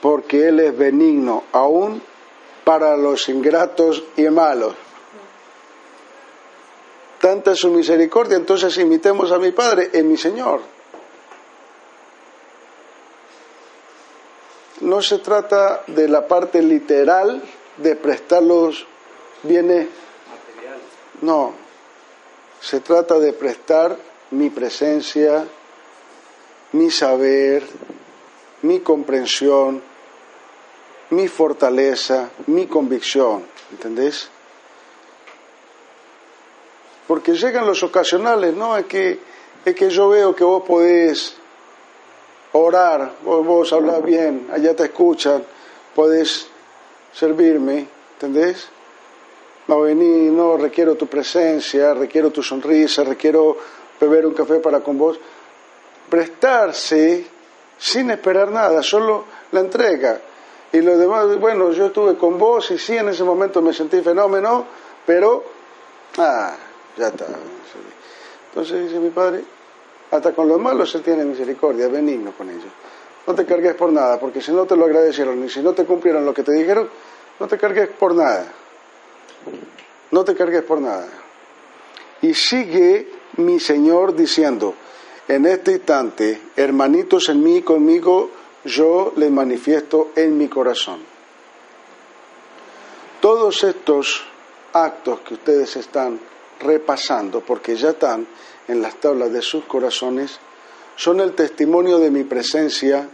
porque 0.00 0.48
Él 0.48 0.60
es 0.60 0.76
benigno 0.76 1.44
aún 1.52 2.00
para 2.64 2.96
los 2.96 3.28
ingratos 3.28 4.04
y 4.16 4.28
malos. 4.28 4.74
Tanta 7.20 7.52
es 7.52 7.58
su 7.58 7.70
misericordia, 7.70 8.36
entonces 8.36 8.76
imitemos 8.78 9.30
a 9.30 9.38
mi 9.38 9.52
Padre 9.52 9.90
en 9.92 10.08
mi 10.08 10.16
Señor. 10.16 10.60
No 14.80 15.02
se 15.02 15.18
trata 15.18 15.84
de 15.86 16.08
la 16.08 16.26
parte 16.26 16.62
literal 16.62 17.42
de 17.76 17.96
prestar 17.96 18.42
los 18.42 18.86
bienes, 19.42 19.88
materiales. 20.30 20.82
no, 21.20 21.52
se 22.60 22.80
trata 22.80 23.18
de 23.18 23.34
prestar 23.34 23.96
mi 24.30 24.48
presencia, 24.48 25.46
mi 26.72 26.90
saber, 26.90 27.66
mi 28.62 28.80
comprensión, 28.80 29.82
mi 31.10 31.28
fortaleza, 31.28 32.30
mi 32.46 32.66
convicción, 32.66 33.44
¿entendés? 33.72 34.30
Porque 37.10 37.34
llegan 37.34 37.66
los 37.66 37.82
ocasionales, 37.82 38.54
¿no? 38.54 38.76
Es 38.76 38.86
que, 38.86 39.18
es 39.64 39.74
que 39.74 39.90
yo 39.90 40.10
veo 40.10 40.32
que 40.32 40.44
vos 40.44 40.62
podés 40.62 41.34
orar, 42.52 43.14
vos, 43.24 43.44
vos 43.44 44.04
bien, 44.04 44.46
allá 44.52 44.76
te 44.76 44.84
escuchan, 44.84 45.42
podés 45.92 46.46
servirme, 47.12 47.88
¿entendés? 48.12 48.68
No 49.66 49.80
vení, 49.80 50.30
no 50.30 50.56
requiero 50.56 50.94
tu 50.94 51.08
presencia, 51.08 51.94
requiero 51.94 52.30
tu 52.30 52.44
sonrisa, 52.44 53.02
requiero 53.02 53.56
beber 54.00 54.24
un 54.24 54.34
café 54.34 54.60
para 54.60 54.78
con 54.78 54.96
vos. 54.96 55.18
Prestarse 56.08 57.26
sin 57.76 58.10
esperar 58.12 58.52
nada, 58.52 58.84
solo 58.84 59.24
la 59.50 59.58
entrega. 59.58 60.20
Y 60.72 60.80
lo 60.80 60.96
demás, 60.96 61.40
bueno, 61.40 61.72
yo 61.72 61.86
estuve 61.86 62.14
con 62.16 62.38
vos 62.38 62.70
y 62.70 62.78
sí, 62.78 62.96
en 62.96 63.08
ese 63.08 63.24
momento 63.24 63.60
me 63.60 63.72
sentí 63.72 64.00
fenómeno, 64.00 64.64
pero, 65.04 65.42
ah, 66.16 66.54
ya 66.96 67.08
está. 67.08 67.26
Entonces 68.50 68.88
dice 68.88 68.98
mi 68.98 69.10
padre, 69.10 69.44
hasta 70.10 70.32
con 70.32 70.48
los 70.48 70.60
malos 70.60 70.94
Él 70.94 71.02
tiene 71.02 71.24
misericordia, 71.24 71.88
benigno 71.88 72.32
con 72.32 72.50
ellos. 72.50 72.72
No 73.26 73.34
te 73.34 73.44
cargues 73.44 73.74
por 73.74 73.92
nada, 73.92 74.18
porque 74.18 74.40
si 74.40 74.50
no 74.50 74.66
te 74.66 74.76
lo 74.76 74.86
agradecieron 74.86 75.44
y 75.44 75.48
si 75.48 75.60
no 75.60 75.72
te 75.72 75.84
cumplieron 75.84 76.24
lo 76.24 76.34
que 76.34 76.42
te 76.42 76.52
dijeron, 76.52 76.88
no 77.38 77.46
te 77.46 77.56
cargues 77.56 77.88
por 77.88 78.14
nada. 78.14 78.52
No 80.10 80.24
te 80.24 80.34
cargues 80.34 80.62
por 80.62 80.80
nada. 80.80 81.08
Y 82.22 82.34
sigue 82.34 83.08
mi 83.36 83.60
Señor 83.60 84.14
diciendo, 84.14 84.74
en 85.28 85.46
este 85.46 85.72
instante, 85.72 86.40
hermanitos 86.56 87.28
en 87.28 87.42
mí, 87.42 87.62
conmigo, 87.62 88.30
yo 88.64 89.12
les 89.16 89.30
manifiesto 89.30 90.10
en 90.16 90.36
mi 90.36 90.48
corazón. 90.48 91.00
Todos 93.20 93.62
estos 93.64 94.24
actos 94.72 95.20
que 95.20 95.34
ustedes 95.34 95.76
están 95.76 96.18
repasando, 96.60 97.40
porque 97.40 97.76
ya 97.76 97.90
están 97.90 98.26
en 98.68 98.82
las 98.82 98.96
tablas 98.96 99.32
de 99.32 99.42
sus 99.42 99.64
corazones, 99.64 100.38
son 100.96 101.20
el 101.20 101.32
testimonio 101.32 101.98
de 101.98 102.10
mi 102.10 102.24
presencia 102.24 103.08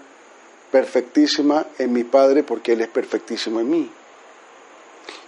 perfectísima 0.70 1.66
en 1.78 1.92
mi 1.92 2.04
Padre, 2.04 2.42
porque 2.42 2.72
Él 2.72 2.80
es 2.80 2.88
perfectísimo 2.88 3.60
en 3.60 3.70
mí. 3.70 3.90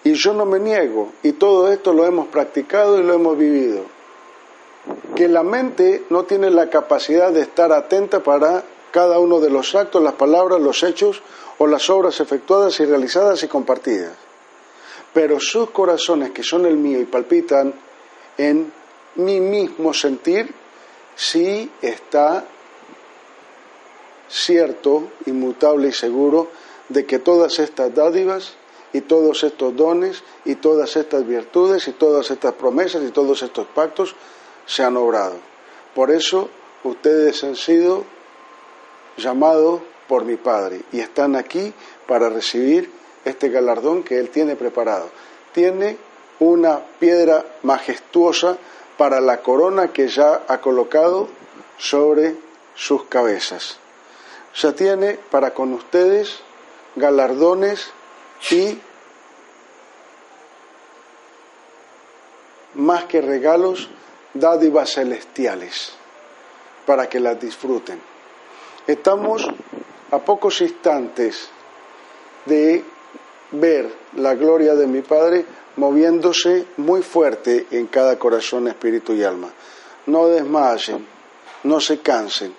Y 0.05 0.15
yo 0.15 0.33
no 0.33 0.45
me 0.45 0.59
niego, 0.59 1.13
y 1.23 1.33
todo 1.33 1.73
esto 1.73 1.93
lo 1.93 2.05
hemos 2.05 2.29
practicado 2.29 2.99
y 2.99 3.03
lo 3.03 3.15
hemos 3.15 3.39
vivido. 3.39 3.83
Que 5.15 5.29
la 5.29 5.43
mente 5.43 6.05
no 6.11 6.25
tiene 6.25 6.51
la 6.51 6.71
capacidad 6.71 7.33
de 7.33 7.43
estar 7.43 7.73
atenta 7.73 8.23
para 8.23 8.65
cada 8.91 9.19
uno 9.19 9.41
de 9.41 9.51
los 9.51 9.75
actos, 9.75 10.03
las 10.03 10.15
palabras, 10.15 10.61
los 10.61 10.83
hechos 10.83 11.23
o 11.59 11.67
las 11.67 11.91
obras 11.91 12.21
efectuadas 12.21 12.81
y 12.81 12.85
realizadas 12.85 13.43
y 13.43 13.49
compartidas. 13.49 14.13
Pero 15.13 15.41
sus 15.41 15.71
corazones, 15.71 16.31
que 16.31 16.43
son 16.43 16.67
el 16.67 16.77
mío 16.77 17.01
y 17.01 17.05
palpitan 17.05 17.75
en 18.39 18.73
mi 19.17 19.41
mismo 19.41 19.93
sentir, 19.93 20.55
sí 21.17 21.71
está 21.83 22.45
cierto, 24.31 25.09
inmutable 25.27 25.89
y 25.89 25.93
seguro 25.93 26.49
de 26.89 27.05
que 27.05 27.19
todas 27.19 27.59
estas 27.59 27.95
dádivas 27.95 28.55
y 28.93 29.03
todos 29.03 29.43
estos 29.45 29.77
dones 29.77 30.23
y 30.45 30.55
todas 30.55 30.97
estas 30.97 31.27
virtudes 31.27 31.89
y 31.89 31.93
todas 31.93 32.31
estas 32.31 32.55
promesas 32.55 33.03
y 33.03 33.11
todos 33.11 33.43
estos 33.43 33.67
pactos 33.67 34.15
se 34.67 34.83
han 34.83 34.97
obrado. 34.97 35.37
Por 35.95 36.11
eso 36.11 36.49
ustedes 36.85 37.43
han 37.45 37.57
sido 37.57 38.05
llamados 39.17 39.81
por 40.07 40.25
mi 40.25 40.37
Padre 40.37 40.83
y 40.93 41.01
están 41.01 41.37
aquí 41.37 41.73
para 42.07 42.29
recibir 42.29 42.91
este 43.25 43.49
galardón 43.49 44.03
que 44.03 44.19
Él 44.19 44.31
tiene 44.31 44.57
preparado. 44.57 45.11
Tiene 45.53 45.97
una 46.41 46.81
piedra 46.99 47.45
majestuosa 47.63 48.57
para 48.97 49.21
la 49.21 49.39
corona 49.39 49.93
que 49.93 50.09
ya 50.09 50.43
ha 50.49 50.61
colocado 50.61 51.29
sobre 51.79 52.37
sus 52.75 53.05
cabezas. 53.05 53.79
Sea, 54.53 54.75
tiene 54.75 55.19
para 55.31 55.55
con 55.55 55.73
ustedes 55.73 56.41
galardones 56.97 57.91
y 58.51 58.79
más 62.75 63.05
que 63.05 63.21
regalos, 63.21 63.89
dádivas 64.35 64.95
celestiales 64.95 65.93
para 66.87 67.09
que 67.09 67.21
las 67.21 67.41
disfruten. 67.41 68.01
Estamos 68.87 69.47
a 70.11 70.19
pocos 70.19 70.61
instantes 70.61 71.49
de 72.47 72.83
ver 73.51 73.93
la 74.17 74.35
gloria 74.35 74.75
de 74.75 74.87
mi 74.87 75.03
Padre 75.03 75.45
moviéndose 75.79 76.67
muy 76.79 77.03
fuerte 77.03 77.67
en 77.71 77.87
cada 77.87 78.19
corazón, 78.19 78.67
espíritu 78.67 79.13
y 79.13 79.23
alma. 79.23 79.49
No 80.07 80.27
desmayen, 80.27 81.07
no 81.63 81.81
se 81.81 82.01
cansen. 82.01 82.53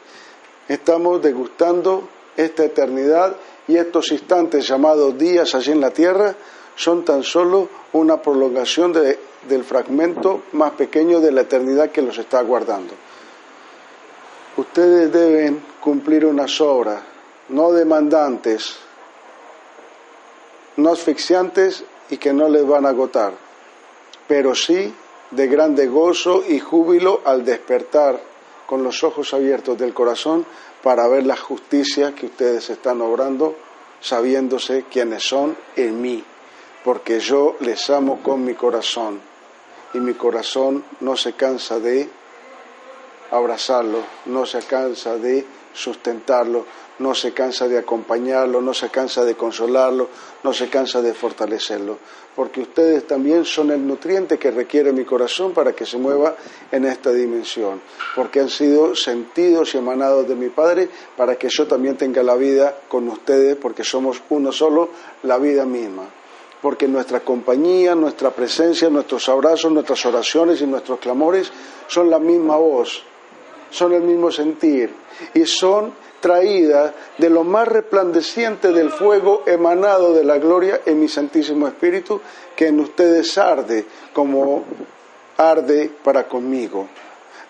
Estamos 0.67 1.21
degustando 1.21 2.07
esta 2.37 2.63
eternidad 2.63 3.35
y 3.67 3.75
estos 3.75 4.11
instantes 4.11 4.67
llamados 4.67 5.17
días 5.17 5.53
allí 5.53 5.73
en 5.73 5.81
la 5.81 5.91
tierra 5.91 6.33
son 6.75 7.03
tan 7.03 7.23
solo 7.23 7.67
una 7.91 8.21
prolongación 8.21 8.93
del 8.93 9.63
fragmento 9.65 10.43
más 10.53 10.71
pequeño 10.71 11.19
de 11.19 11.33
la 11.33 11.41
eternidad 11.41 11.91
que 11.91 12.01
los 12.01 12.17
está 12.17 12.41
guardando. 12.41 12.93
Ustedes 14.55 15.11
deben 15.11 15.61
cumplir 15.81 16.25
unas 16.25 16.61
obras 16.61 17.01
no 17.49 17.73
demandantes, 17.73 18.77
no 20.77 20.91
asfixiantes 20.91 21.83
y 22.09 22.17
que 22.17 22.33
no 22.33 22.49
les 22.49 22.65
van 22.65 22.85
a 22.85 22.89
agotar, 22.89 23.33
pero 24.27 24.55
sí 24.55 24.93
de 25.31 25.47
grande 25.47 25.87
gozo 25.87 26.43
y 26.47 26.59
júbilo 26.59 27.21
al 27.25 27.45
despertar 27.45 28.19
con 28.65 28.83
los 28.83 29.03
ojos 29.03 29.33
abiertos 29.33 29.77
del 29.77 29.93
corazón 29.93 30.45
para 30.83 31.07
ver 31.07 31.25
la 31.25 31.37
justicia 31.37 32.13
que 32.15 32.27
ustedes 32.27 32.69
están 32.69 33.01
obrando, 33.01 33.55
sabiéndose 33.99 34.85
quiénes 34.91 35.23
son 35.23 35.57
en 35.75 36.01
mí, 36.01 36.23
porque 36.83 37.19
yo 37.19 37.55
les 37.59 37.89
amo 37.89 38.21
con 38.23 38.43
mi 38.43 38.53
corazón 38.53 39.19
y 39.93 39.99
mi 39.99 40.13
corazón 40.13 40.83
no 40.99 41.17
se 41.17 41.33
cansa 41.33 41.79
de 41.79 42.09
abrazarlo, 43.31 43.99
no 44.25 44.45
se 44.45 44.59
cansa 44.59 45.17
de 45.17 45.45
sustentarlo, 45.73 46.65
no 46.99 47.15
se 47.15 47.31
cansa 47.31 47.67
de 47.67 47.77
acompañarlo, 47.77 48.61
no 48.61 48.73
se 48.73 48.89
cansa 48.89 49.23
de 49.23 49.35
consolarlo, 49.35 50.09
no 50.43 50.53
se 50.53 50.69
cansa 50.69 51.01
de 51.01 51.13
fortalecerlo, 51.13 51.97
porque 52.35 52.61
ustedes 52.61 53.07
también 53.07 53.45
son 53.45 53.71
el 53.71 53.85
nutriente 53.85 54.37
que 54.37 54.51
requiere 54.51 54.91
mi 54.91 55.05
corazón 55.05 55.53
para 55.53 55.73
que 55.73 55.85
se 55.85 55.97
mueva 55.97 56.35
en 56.71 56.85
esta 56.85 57.11
dimensión, 57.11 57.81
porque 58.15 58.41
han 58.41 58.49
sido 58.49 58.95
sentidos 58.95 59.73
y 59.73 59.77
emanados 59.77 60.27
de 60.27 60.35
mi 60.35 60.49
Padre 60.49 60.89
para 61.15 61.35
que 61.35 61.49
yo 61.49 61.67
también 61.67 61.97
tenga 61.97 62.21
la 62.21 62.35
vida 62.35 62.75
con 62.87 63.07
ustedes, 63.07 63.55
porque 63.55 63.83
somos 63.83 64.21
uno 64.29 64.51
solo, 64.51 64.89
la 65.23 65.37
vida 65.37 65.65
misma. 65.65 66.03
Porque 66.61 66.89
nuestra 66.89 67.21
compañía, 67.21 67.95
nuestra 67.95 68.31
presencia, 68.31 68.89
nuestros 68.89 69.29
abrazos, 69.29 69.71
nuestras 69.71 70.05
oraciones 70.05 70.61
y 70.61 70.67
nuestros 70.67 70.99
clamores 70.99 71.49
son 71.87 72.09
la 72.09 72.19
misma 72.19 72.57
voz, 72.57 73.01
son 73.69 73.93
el 73.93 74.01
mismo 74.01 74.29
sentir 74.29 74.93
y 75.33 75.45
son 75.45 75.93
traídas 76.19 76.93
de 77.17 77.29
lo 77.29 77.43
más 77.43 77.67
resplandeciente 77.67 78.71
del 78.71 78.91
fuego 78.91 79.43
emanado 79.45 80.13
de 80.13 80.23
la 80.23 80.37
gloria 80.37 80.81
en 80.85 80.99
mi 80.99 81.07
Santísimo 81.07 81.67
Espíritu, 81.67 82.21
que 82.55 82.67
en 82.67 82.79
ustedes 82.79 83.37
arde 83.37 83.85
como 84.13 84.63
arde 85.37 85.91
para 86.03 86.27
conmigo. 86.27 86.87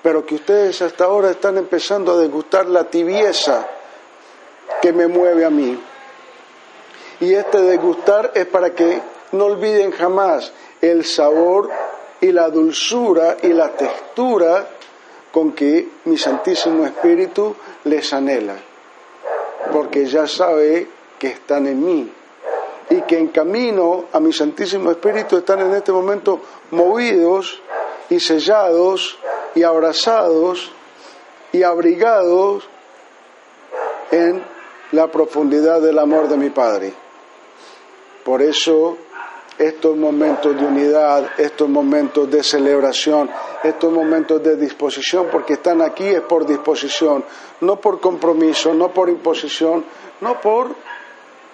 Pero 0.01 0.25
que 0.25 0.35
ustedes 0.35 0.81
hasta 0.81 1.05
ahora 1.05 1.31
están 1.31 1.57
empezando 1.57 2.13
a 2.13 2.17
degustar 2.17 2.67
la 2.67 2.85
tibieza 2.85 3.67
que 4.81 4.93
me 4.93 5.07
mueve 5.07 5.45
a 5.45 5.49
mí. 5.49 5.77
Y 7.19 7.33
este 7.33 7.61
degustar 7.61 8.31
es 8.33 8.45
para 8.45 8.73
que 8.73 9.01
no 9.33 9.45
olviden 9.45 9.91
jamás 9.91 10.53
el 10.81 11.03
sabor 11.03 11.69
y 12.21 12.31
la 12.31 12.49
dulzura 12.49 13.37
y 13.41 13.49
la 13.49 13.69
textura 13.71 14.67
con 15.31 15.51
que 15.51 15.87
mi 16.05 16.17
Santísimo 16.17 16.85
Espíritu 16.85 17.55
les 17.85 18.13
anhela, 18.13 18.55
porque 19.71 20.05
ya 20.05 20.27
sabe 20.27 20.87
que 21.17 21.27
están 21.27 21.67
en 21.67 21.85
mí 21.85 22.11
y 22.89 23.01
que 23.01 23.17
en 23.17 23.27
camino 23.27 24.05
a 24.11 24.19
mi 24.19 24.33
Santísimo 24.33 24.91
Espíritu 24.91 25.37
están 25.37 25.59
en 25.59 25.73
este 25.73 25.91
momento 25.91 26.41
movidos 26.71 27.61
y 28.09 28.19
sellados 28.19 29.17
y 29.55 29.63
abrazados 29.63 30.71
y 31.51 31.63
abrigados 31.63 32.67
en 34.11 34.43
la 34.91 35.07
profundidad 35.11 35.81
del 35.81 35.99
amor 35.99 36.27
de 36.27 36.37
mi 36.37 36.49
Padre. 36.49 36.93
Por 38.23 38.41
eso 38.41 38.97
estos 39.57 39.97
momentos 39.97 40.57
de 40.57 40.65
unidad, 40.65 41.31
estos 41.37 41.67
momentos 41.67 42.31
de 42.31 42.41
celebración, 42.43 43.29
estos 43.61 43.91
momentos 43.91 44.41
de 44.41 44.55
disposición, 44.55 45.27
porque 45.29 45.53
están 45.53 45.81
aquí 45.81 46.07
es 46.07 46.21
por 46.21 46.45
disposición, 46.45 47.25
no 47.61 47.79
por 47.79 47.99
compromiso, 47.99 48.73
no 48.73 48.89
por 48.93 49.09
imposición, 49.09 49.85
no 50.21 50.41
por 50.41 50.75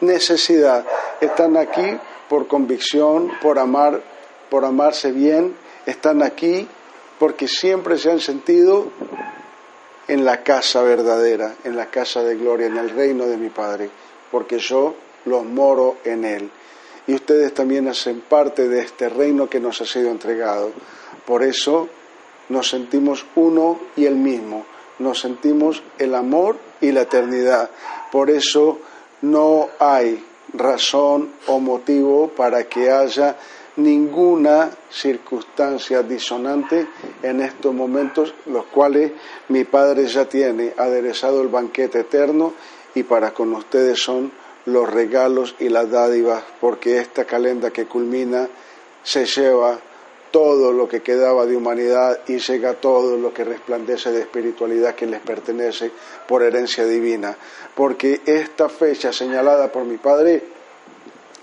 necesidad. 0.01 0.85
Están 1.21 1.57
aquí 1.57 1.97
por 2.29 2.47
convicción, 2.47 3.31
por 3.41 3.59
amar, 3.59 4.01
por 4.49 4.65
amarse 4.65 5.11
bien, 5.11 5.55
están 5.85 6.23
aquí 6.23 6.67
porque 7.19 7.47
siempre 7.47 7.97
se 7.97 8.11
han 8.11 8.19
sentido 8.19 8.87
en 10.07 10.25
la 10.25 10.43
casa 10.43 10.81
verdadera, 10.81 11.55
en 11.63 11.75
la 11.75 11.87
casa 11.87 12.23
de 12.23 12.35
gloria, 12.35 12.67
en 12.67 12.77
el 12.77 12.89
reino 12.89 13.25
de 13.25 13.37
mi 13.37 13.49
Padre, 13.49 13.89
porque 14.31 14.59
yo 14.59 14.95
los 15.25 15.43
moro 15.45 15.97
en 16.03 16.25
él 16.25 16.51
y 17.07 17.13
ustedes 17.13 17.53
también 17.53 17.87
hacen 17.87 18.21
parte 18.21 18.67
de 18.67 18.81
este 18.81 19.09
reino 19.09 19.49
que 19.49 19.59
nos 19.59 19.81
ha 19.81 19.85
sido 19.85 20.09
entregado. 20.09 20.71
Por 21.25 21.43
eso 21.43 21.87
nos 22.49 22.69
sentimos 22.69 23.25
uno 23.35 23.79
y 23.95 24.05
el 24.05 24.15
mismo, 24.15 24.65
nos 24.99 25.19
sentimos 25.19 25.83
el 25.97 26.15
amor 26.15 26.57
y 26.81 26.91
la 26.91 27.01
eternidad. 27.01 27.69
Por 28.11 28.29
eso 28.29 28.79
no 29.21 29.69
hay 29.79 30.23
razón 30.53 31.31
o 31.47 31.59
motivo 31.59 32.29
para 32.29 32.63
que 32.65 32.91
haya 32.91 33.35
ninguna 33.77 34.71
circunstancia 34.89 36.01
disonante 36.01 36.87
en 37.21 37.41
estos 37.41 37.73
momentos, 37.73 38.33
los 38.45 38.65
cuales 38.65 39.11
mi 39.49 39.65
Padre 39.65 40.07
ya 40.07 40.25
tiene 40.25 40.73
aderezado 40.77 41.41
el 41.41 41.49
banquete 41.49 42.01
eterno 42.01 42.53
y 42.93 43.03
para 43.03 43.31
con 43.31 43.53
ustedes 43.53 44.01
son 44.01 44.31
los 44.65 44.89
regalos 44.91 45.55
y 45.59 45.69
las 45.69 45.91
dádivas, 45.91 46.43
porque 46.61 46.99
esta 46.99 47.25
calenda 47.25 47.71
que 47.71 47.85
culmina 47.85 48.47
se 49.03 49.25
lleva 49.25 49.79
todo 50.35 50.73
lo 50.73 50.85
que 50.85 51.01
quedaba 51.01 51.45
de 51.45 51.55
humanidad 51.55 52.19
y 52.27 52.39
llega 52.39 52.73
todo 52.73 53.15
lo 53.15 53.33
que 53.33 53.45
resplandece 53.45 54.11
de 54.11 54.19
espiritualidad 54.19 54.93
que 54.93 55.05
les 55.05 55.21
pertenece 55.21 55.89
por 56.27 56.43
herencia 56.43 56.85
divina. 56.85 57.37
Porque 57.73 58.19
esta 58.25 58.67
fecha 58.67 59.13
señalada 59.13 59.71
por 59.71 59.85
mi 59.85 59.95
Padre 59.95 60.43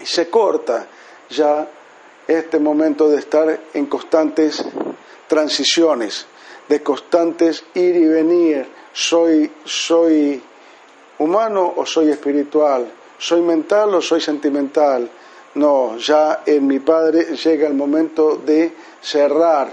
se 0.03 0.29
corta 0.29 0.87
ya 1.31 1.67
este 2.29 2.59
momento 2.59 3.09
de 3.09 3.17
estar 3.17 3.61
en 3.73 3.87
constantes 3.87 4.63
transiciones, 5.27 6.27
de 6.69 6.83
constantes 6.83 7.65
ir 7.73 7.97
y 7.97 8.07
venir. 8.07 8.67
Soy, 8.93 9.51
soy 9.65 10.43
humano 11.19 11.73
o 11.77 11.87
soy 11.87 12.11
espiritual, 12.11 12.93
soy 13.17 13.41
mental 13.41 13.95
o 13.95 14.03
soy 14.03 14.21
sentimental, 14.21 15.09
No, 15.55 15.99
ya 15.99 16.43
en 16.47 16.67
mi 16.67 16.79
Padre 16.79 17.37
llega 17.37 17.69
el 17.69 17.75
momento 17.75 18.37
de 18.37 18.73
cerrar 19.03 19.69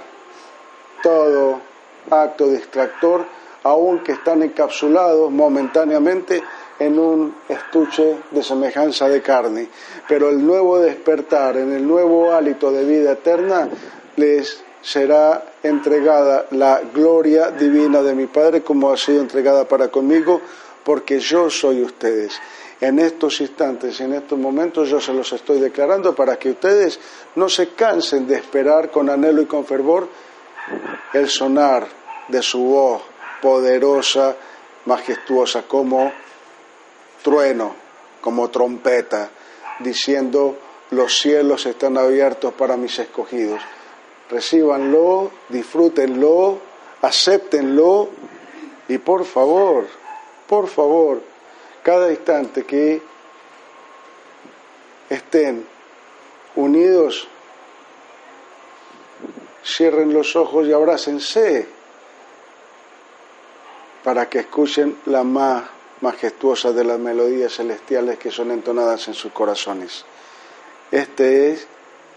todo 1.01 1.61
acto 2.09 2.49
distractor, 2.49 3.25
aunque 3.63 4.13
están 4.13 4.43
encapsulados 4.43 5.31
momentáneamente 5.31 6.41
en 6.79 6.97
un 6.97 7.35
estuche 7.47 8.17
de 8.31 8.41
semejanza 8.41 9.07
de 9.07 9.21
carne. 9.21 9.67
Pero 10.07 10.29
el 10.29 10.45
nuevo 10.45 10.79
despertar, 10.79 11.57
en 11.57 11.73
el 11.73 11.87
nuevo 11.87 12.31
hálito 12.31 12.71
de 12.71 12.85
vida 12.85 13.11
eterna, 13.13 13.69
les 14.15 14.63
será 14.81 15.43
entregada 15.61 16.45
la 16.51 16.81
gloria 16.93 17.51
divina 17.51 18.01
de 18.01 18.15
mi 18.15 18.27
Padre 18.27 18.61
como 18.61 18.91
ha 18.91 18.97
sido 18.97 19.21
entregada 19.21 19.65
para 19.65 19.89
conmigo, 19.89 20.41
porque 20.83 21.19
yo 21.19 21.49
soy 21.49 21.83
ustedes. 21.83 22.39
En 22.81 22.99
estos 22.99 23.41
instantes 23.41 23.99
y 23.99 24.03
en 24.03 24.13
estos 24.13 24.39
momentos 24.39 24.87
yo 24.87 25.01
se 25.01 25.13
los 25.13 25.31
estoy 25.33 25.59
declarando 25.59 26.15
para 26.15 26.37
que 26.37 26.51
ustedes 26.51 26.99
no 27.35 27.49
se 27.49 27.69
cansen 27.69 28.25
de 28.25 28.35
esperar 28.35 28.89
con 28.89 29.09
anhelo 29.09 29.41
y 29.41 29.45
con 29.45 29.65
fervor 29.65 30.07
el 31.13 31.27
sonar 31.27 31.87
de 32.29 32.41
su 32.41 32.59
voz 32.59 33.01
poderosa, 33.41 34.35
majestuosa, 34.85 35.63
como 35.63 36.11
trueno, 37.21 37.75
como 38.21 38.49
trompeta, 38.49 39.29
diciendo, 39.79 40.57
los 40.91 41.19
cielos 41.19 41.65
están 41.65 41.97
abiertos 41.97 42.53
para 42.53 42.77
mis 42.77 42.97
escogidos. 42.99 43.61
Recíbanlo, 44.29 45.31
disfrútenlo, 45.49 46.59
acéptenlo 47.01 48.09
y 48.87 48.97
por 48.97 49.25
favor, 49.25 49.87
por 50.47 50.67
favor, 50.67 51.21
cada 51.83 52.09
instante 52.09 52.65
que 52.65 53.01
estén 55.09 55.65
unidos, 56.55 57.27
cierren 59.63 60.13
los 60.13 60.35
ojos 60.35 60.67
y 60.67 60.73
abrácense 60.73 61.67
para 64.03 64.29
que 64.29 64.39
escuchen 64.39 64.97
la 65.05 65.23
más 65.23 65.63
majestuosa 66.01 66.71
de 66.71 66.83
las 66.83 66.99
melodías 66.99 67.53
celestiales 67.53 68.17
que 68.17 68.31
son 68.31 68.51
entonadas 68.51 69.07
en 69.07 69.13
sus 69.13 69.31
corazones. 69.31 70.05
Esta 70.91 71.25
es 71.25 71.67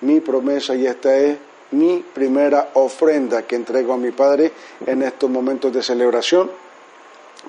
mi 0.00 0.20
promesa 0.20 0.74
y 0.74 0.86
esta 0.86 1.16
es 1.16 1.38
mi 1.72 2.04
primera 2.14 2.70
ofrenda 2.74 3.42
que 3.42 3.56
entrego 3.56 3.94
a 3.94 3.96
mi 3.96 4.10
Padre 4.12 4.52
en 4.86 5.02
estos 5.02 5.28
momentos 5.30 5.72
de 5.72 5.82
celebración, 5.82 6.50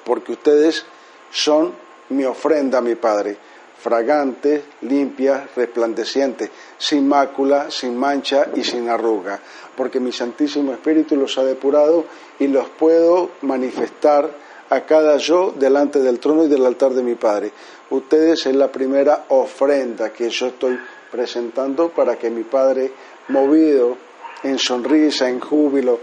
porque 0.04 0.32
ustedes 0.32 0.86
son 1.32 1.74
mi 2.14 2.24
ofrenda 2.24 2.78
a 2.78 2.82
mi 2.82 2.96
Padre, 2.96 3.38
fragante, 3.84 4.64
limpia, 4.82 5.50
resplandeciente, 5.56 6.50
sin 6.78 7.06
mácula, 7.06 7.70
sin 7.70 7.98
mancha 7.98 8.48
y 8.56 8.64
sin 8.64 8.88
arruga, 8.88 9.40
porque 9.76 10.00
mi 10.00 10.14
Santísimo 10.14 10.72
Espíritu 10.72 11.18
los 11.18 11.38
ha 11.38 11.44
depurado 11.44 12.06
y 12.40 12.48
los 12.48 12.70
puedo 12.70 13.32
manifestar 13.42 14.30
a 14.70 14.86
cada 14.86 15.18
yo 15.18 15.54
delante 15.58 16.00
del 16.00 16.20
trono 16.20 16.46
y 16.46 16.48
del 16.48 16.66
altar 16.66 16.94
de 16.94 17.04
mi 17.04 17.16
Padre. 17.16 17.52
Ustedes 17.90 18.46
es 18.46 18.56
la 18.56 18.72
primera 18.72 19.26
ofrenda 19.28 20.14
que 20.14 20.30
yo 20.30 20.48
estoy 20.48 20.80
presentando 21.12 21.90
para 21.90 22.16
que 22.18 22.30
mi 22.30 22.44
Padre, 22.44 22.92
movido 23.28 23.98
en 24.44 24.58
sonrisa, 24.58 25.28
en 25.28 25.42
júbilo 25.42 26.00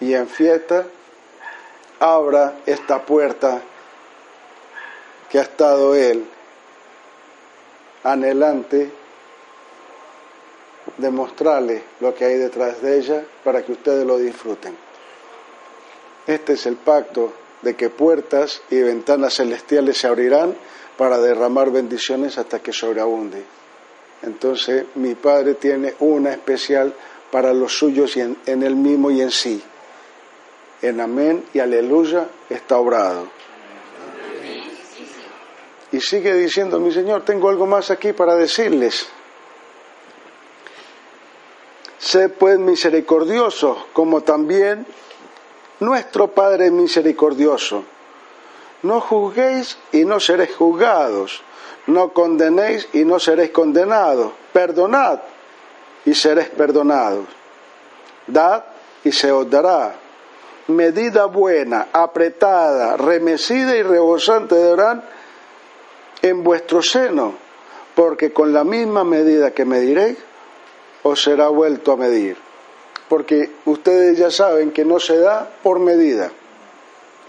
y 0.00 0.14
en 0.14 0.28
fiesta, 0.28 0.86
abra 1.98 2.60
esta 2.64 3.04
puerta 3.04 3.60
que 5.34 5.40
ha 5.40 5.42
estado 5.42 5.96
Él 5.96 6.24
anhelante 8.04 8.88
de 10.96 11.10
mostrarle 11.10 11.82
lo 11.98 12.14
que 12.14 12.24
hay 12.24 12.36
detrás 12.36 12.80
de 12.80 12.98
ella 12.98 13.24
para 13.42 13.64
que 13.64 13.72
ustedes 13.72 14.06
lo 14.06 14.16
disfruten. 14.16 14.76
Este 16.28 16.52
es 16.52 16.66
el 16.66 16.76
pacto 16.76 17.32
de 17.62 17.74
que 17.74 17.90
puertas 17.90 18.62
y 18.70 18.80
ventanas 18.80 19.34
celestiales 19.34 19.98
se 19.98 20.06
abrirán 20.06 20.54
para 20.96 21.18
derramar 21.18 21.72
bendiciones 21.72 22.38
hasta 22.38 22.60
que 22.60 22.72
sobreabunde. 22.72 23.42
Entonces 24.22 24.84
mi 24.94 25.16
Padre 25.16 25.54
tiene 25.54 25.96
una 25.98 26.30
especial 26.30 26.94
para 27.32 27.52
los 27.52 27.76
suyos 27.76 28.16
y 28.16 28.20
en, 28.20 28.36
en 28.46 28.62
él 28.62 28.76
mismo 28.76 29.10
y 29.10 29.20
en 29.20 29.32
sí. 29.32 29.60
En 30.80 31.00
amén 31.00 31.44
y 31.52 31.58
aleluya 31.58 32.28
está 32.48 32.78
obrado. 32.78 33.43
Y 35.94 36.00
sigue 36.00 36.34
diciendo, 36.34 36.80
mi 36.80 36.90
Señor, 36.90 37.24
tengo 37.24 37.48
algo 37.48 37.66
más 37.66 37.88
aquí 37.88 38.12
para 38.12 38.34
decirles. 38.34 39.06
Sé 41.98 42.28
pues 42.30 42.58
misericordioso, 42.58 43.86
como 43.92 44.22
también 44.22 44.84
nuestro 45.78 46.32
Padre 46.32 46.66
es 46.66 46.72
misericordioso. 46.72 47.84
No 48.82 49.00
juzguéis 49.00 49.78
y 49.92 50.04
no 50.04 50.18
seréis 50.18 50.56
juzgados. 50.56 51.42
No 51.86 52.12
condenéis 52.12 52.88
y 52.92 53.04
no 53.04 53.20
seréis 53.20 53.52
condenados. 53.52 54.32
Perdonad 54.52 55.20
y 56.04 56.12
seréis 56.12 56.48
perdonados. 56.48 57.26
Dad 58.26 58.64
y 59.04 59.12
se 59.12 59.30
os 59.30 59.48
dará. 59.48 59.94
Medida 60.66 61.26
buena, 61.26 61.86
apretada, 61.92 62.96
remecida 62.96 63.76
y 63.76 63.82
rebosante 63.84 64.60
darán 64.60 65.04
en 66.24 66.42
vuestro 66.42 66.80
seno, 66.80 67.34
porque 67.94 68.32
con 68.32 68.54
la 68.54 68.64
misma 68.64 69.04
medida 69.04 69.52
que 69.52 69.66
mediréis, 69.66 70.16
os 71.02 71.22
será 71.22 71.48
vuelto 71.48 71.92
a 71.92 71.96
medir. 71.96 72.38
Porque 73.10 73.50
ustedes 73.66 74.16
ya 74.16 74.30
saben 74.30 74.72
que 74.72 74.86
no 74.86 74.98
se 74.98 75.18
da 75.18 75.50
por 75.62 75.78
medida. 75.80 76.32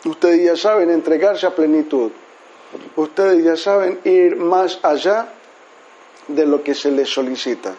Ustedes 0.06 0.46
ya 0.46 0.56
saben 0.56 0.90
entregarse 0.90 1.46
a 1.46 1.54
plenitud. 1.54 2.14
Ustedes 2.96 3.44
ya 3.44 3.58
saben 3.58 4.00
ir 4.06 4.38
más 4.38 4.80
allá 4.82 5.28
de 6.30 6.46
lo 6.46 6.64
que 6.64 6.74
se 6.74 6.90
les 6.90 7.10
solicita. 7.10 7.76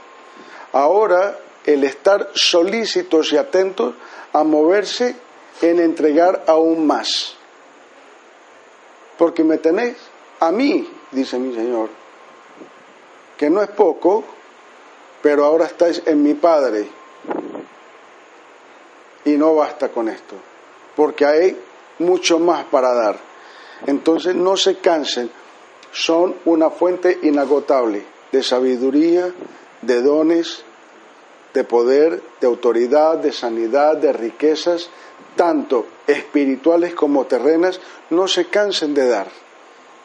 Ahora 0.73 1.39
el 1.65 1.83
estar 1.85 2.29
solícitos 2.35 3.33
y 3.33 3.39
atentos 3.39 3.95
a 4.35 4.45
moverse 4.45 5.17
en 5.63 5.81
entregar 5.81 6.45
aún 6.47 6.87
más. 6.87 7.37
Porque 9.17 9.43
me 9.43 9.57
tenéis 9.57 9.97
a 10.41 10.53
mí, 10.53 10.87
dice 11.17 11.39
mi 11.39 11.55
Señor, 11.55 11.89
que 13.39 13.49
no 13.49 13.63
es 13.63 13.71
poco, 13.71 14.23
pero 15.23 15.45
ahora 15.45 15.65
estáis 15.65 16.03
en 16.05 16.23
mi 16.23 16.35
Padre. 16.35 16.87
Y 19.25 19.31
no 19.31 19.57
basta 19.57 19.89
con 19.89 20.09
esto, 20.09 20.37
porque 20.95 21.25
hay 21.25 21.59
mucho 21.99 22.39
más 22.39 22.65
para 22.67 22.93
dar. 22.93 23.19
Entonces 23.87 24.35
no 24.35 24.57
se 24.57 24.77
cansen, 24.77 25.31
son 25.91 26.37
una 26.45 26.71
fuente 26.71 27.19
inagotable 27.23 28.05
de 28.31 28.43
sabiduría, 28.43 29.33
de 29.83 30.03
dones, 30.03 30.63
de 31.55 31.65
poder, 31.65 32.23
de 32.41 32.47
autoridad, 32.47 33.17
de 33.17 33.33
sanidad, 33.33 33.97
de 33.97 34.13
riquezas, 34.13 34.91
tanto 35.35 35.87
espirituales 36.07 36.95
como 36.95 37.27
terrenas, 37.27 37.81
no 38.11 38.29
se 38.29 38.47
cansen 38.47 38.95
de 38.95 39.09
dar, 39.09 39.29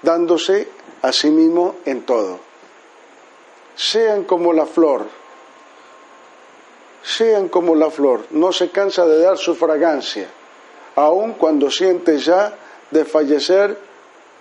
dándose 0.01 0.67
a 1.01 1.11
sí 1.11 1.29
mismo 1.29 1.75
en 1.85 2.01
todo. 2.03 2.39
Sean 3.75 4.23
como 4.23 4.53
la 4.53 4.65
flor, 4.65 5.05
sean 7.03 7.47
como 7.47 7.75
la 7.75 7.89
flor, 7.89 8.25
no 8.31 8.51
se 8.51 8.69
cansa 8.69 9.05
de 9.05 9.19
dar 9.19 9.37
su 9.37 9.55
fragancia, 9.55 10.27
aun 10.95 11.33
cuando 11.33 11.71
siente 11.71 12.17
ya 12.19 12.53
de 12.91 13.05
fallecer 13.05 13.77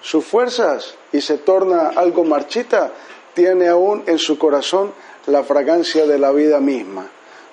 sus 0.03 0.25
fuerzas 0.25 0.95
y 1.13 1.21
se 1.21 1.39
torna 1.39 1.89
algo 1.89 2.25
marchita, 2.25 2.93
tiene 3.35 3.69
aún 3.69 4.03
en 4.07 4.19
su 4.19 4.39
corazón 4.39 4.93
la 5.27 5.45
fragancia 5.45 6.07
de 6.07 6.19
la 6.19 6.33
vida 6.33 6.61
misma. 6.61 7.07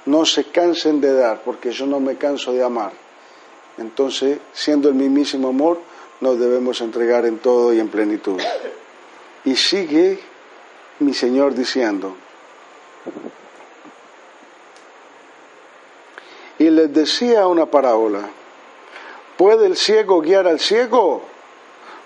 No 0.06 0.26
se 0.26 0.46
cansen 0.46 1.02
de 1.02 1.14
dar, 1.14 1.42
porque 1.44 1.72
yo 1.72 1.86
no 1.86 2.00
me 2.00 2.16
canso 2.16 2.54
de 2.54 2.64
amar. 2.64 2.94
Entonces, 3.78 4.40
siendo 4.54 4.90
el 4.90 4.96
mismísimo 4.96 5.50
amor, 5.50 5.80
nos 6.22 6.40
debemos 6.40 6.82
entregar 6.82 7.26
en 7.26 7.38
todo 7.40 7.74
y 7.74 7.80
en 7.80 7.90
plenitud. 7.90 8.42
Y 9.46 9.56
sigue 9.56 10.20
mi 11.00 11.14
Señor 11.14 11.54
diciendo, 11.54 12.16
y 16.60 16.70
les 16.70 16.94
decía 16.94 17.48
una 17.48 17.66
parábola, 17.68 18.30
¿puede 19.38 19.68
el 19.68 19.78
ciego 19.78 20.22
guiar 20.22 20.48
al 20.48 20.60
ciego? 20.60 21.22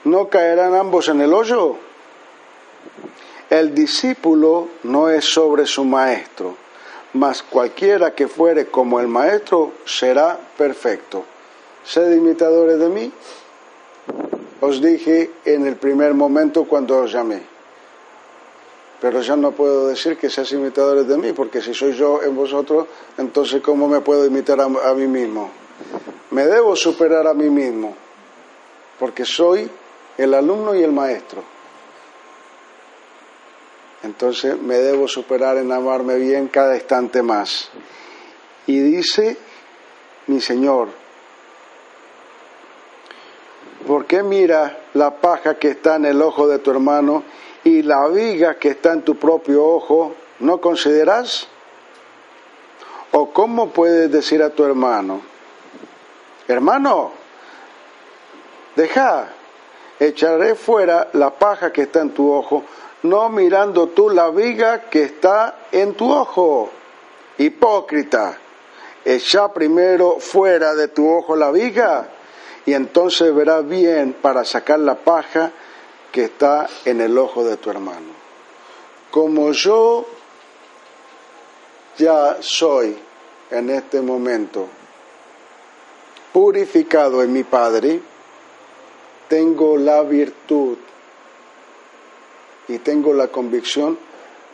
¿No 0.03 0.27
caerán 0.29 0.75
ambos 0.75 1.07
en 1.07 1.21
el 1.21 1.33
hoyo? 1.33 1.77
El 3.49 3.75
discípulo 3.75 4.69
no 4.83 5.09
es 5.09 5.25
sobre 5.25 5.65
su 5.65 5.83
maestro, 5.83 6.55
mas 7.13 7.43
cualquiera 7.43 8.15
que 8.15 8.27
fuere 8.27 8.67
como 8.67 8.99
el 8.99 9.07
maestro 9.07 9.73
será 9.85 10.39
perfecto. 10.57 11.25
Sed 11.83 12.13
imitadores 12.13 12.79
de 12.79 12.89
mí. 12.89 13.11
Os 14.61 14.79
dije 14.79 15.31
en 15.45 15.65
el 15.65 15.75
primer 15.75 16.13
momento 16.13 16.65
cuando 16.65 16.99
os 16.99 17.11
llamé. 17.11 17.41
Pero 19.01 19.21
ya 19.21 19.35
no 19.35 19.51
puedo 19.51 19.87
decir 19.87 20.17
que 20.17 20.29
seas 20.29 20.51
imitadores 20.51 21.07
de 21.07 21.17
mí, 21.17 21.33
porque 21.33 21.61
si 21.61 21.73
soy 21.73 21.93
yo 21.93 22.21
en 22.21 22.35
vosotros, 22.35 22.87
entonces 23.17 23.61
¿cómo 23.61 23.87
me 23.87 24.01
puedo 24.01 24.23
imitar 24.25 24.61
a, 24.61 24.65
a 24.65 24.93
mí 24.93 25.07
mismo? 25.07 25.49
Me 26.29 26.45
debo 26.45 26.75
superar 26.75 27.25
a 27.25 27.33
mí 27.33 27.49
mismo, 27.49 27.95
porque 28.99 29.25
soy 29.25 29.67
el 30.19 30.33
alumno 30.35 30.75
y 30.75 30.83
el 30.83 30.91
maestro. 30.91 31.43
Entonces 34.03 34.61
me 34.61 34.77
debo 34.77 35.07
superar 35.07 35.57
en 35.57 35.71
amarme 35.71 36.15
bien 36.17 36.47
cada 36.47 36.75
instante 36.75 37.23
más. 37.23 37.69
Y 38.67 38.79
dice 38.79 39.37
mi 40.27 40.39
Señor, 40.39 41.00
¿por 43.87 44.05
qué 44.05 44.23
mira 44.23 44.77
la 44.93 45.11
paja 45.11 45.55
que 45.55 45.69
está 45.69 45.95
en 45.95 46.05
el 46.05 46.21
ojo 46.21 46.47
de 46.47 46.59
tu 46.59 46.71
hermano 46.71 47.23
y 47.63 47.81
la 47.81 48.07
viga 48.07 48.55
que 48.55 48.69
está 48.69 48.93
en 48.93 49.01
tu 49.01 49.15
propio 49.15 49.65
ojo? 49.65 50.15
¿No 50.39 50.59
consideras? 50.59 51.47
¿O 53.11 53.31
cómo 53.31 53.69
puedes 53.69 54.11
decir 54.11 54.41
a 54.41 54.51
tu 54.51 54.63
hermano, 54.63 55.21
hermano, 56.47 57.11
deja, 58.75 59.27
echaré 59.99 60.55
fuera 60.55 61.09
la 61.13 61.31
paja 61.31 61.73
que 61.73 61.83
está 61.83 62.01
en 62.01 62.11
tu 62.11 62.31
ojo, 62.31 62.63
no 63.03 63.27
mirando 63.29 63.87
tú 63.87 64.09
la 64.09 64.29
viga 64.29 64.83
que 64.89 65.03
está 65.03 65.55
en 65.71 65.93
tu 65.93 66.11
ojo? 66.11 66.69
Hipócrita, 67.37 68.37
echa 69.03 69.51
primero 69.51 70.17
fuera 70.19 70.73
de 70.73 70.87
tu 70.87 71.09
ojo 71.11 71.35
la 71.35 71.51
viga 71.51 72.07
y 72.65 72.73
entonces 72.73 73.33
verás 73.33 73.67
bien 73.67 74.13
para 74.13 74.45
sacar 74.45 74.79
la 74.79 74.95
paja 74.95 75.51
que 76.11 76.25
está 76.25 76.67
en 76.85 77.01
el 77.01 77.17
ojo 77.17 77.43
de 77.43 77.57
tu 77.57 77.69
hermano. 77.69 78.11
Como 79.09 79.51
yo 79.51 80.05
ya 81.97 82.37
soy 82.39 82.97
en 83.49 83.69
este 83.69 84.01
momento 84.01 84.67
purificado 86.31 87.21
en 87.23 87.33
mi 87.33 87.43
Padre, 87.43 87.99
tengo 89.27 89.77
la 89.77 90.03
virtud 90.03 90.77
y 92.67 92.77
tengo 92.79 93.13
la 93.13 93.27
convicción 93.27 93.97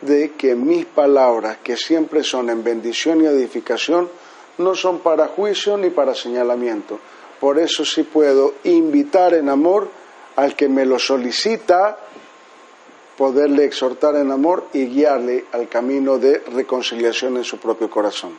de 0.00 0.32
que 0.32 0.54
mis 0.54 0.86
palabras, 0.86 1.58
que 1.58 1.76
siempre 1.76 2.22
son 2.22 2.50
en 2.50 2.62
bendición 2.64 3.22
y 3.22 3.26
edificación, 3.26 4.08
no 4.58 4.74
son 4.74 5.00
para 5.00 5.28
juicio 5.28 5.76
ni 5.76 5.90
para 5.90 6.14
señalamiento. 6.14 6.98
Por 7.40 7.58
eso 7.58 7.84
sí 7.84 8.02
puedo 8.02 8.54
invitar 8.64 9.34
en 9.34 9.48
amor 9.48 9.88
al 10.36 10.56
que 10.56 10.68
me 10.68 10.84
lo 10.84 10.98
solicita, 10.98 11.98
poderle 13.16 13.64
exhortar 13.64 14.16
en 14.16 14.30
amor 14.30 14.68
y 14.72 14.86
guiarle 14.86 15.44
al 15.52 15.68
camino 15.68 16.18
de 16.18 16.38
reconciliación 16.38 17.36
en 17.36 17.44
su 17.44 17.58
propio 17.58 17.90
corazón. 17.90 18.36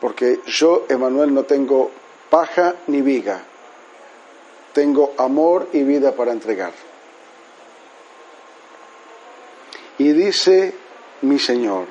Porque 0.00 0.40
yo, 0.46 0.86
Emanuel, 0.88 1.32
no 1.32 1.44
tengo 1.44 1.90
paja 2.28 2.74
ni 2.88 3.00
viga, 3.00 3.42
tengo 4.72 5.14
amor 5.18 5.68
y 5.72 5.82
vida 5.84 6.12
para 6.12 6.32
entregar. 6.32 6.72
Y 9.98 10.12
dice 10.12 10.74
mi 11.20 11.38
Señor, 11.38 11.86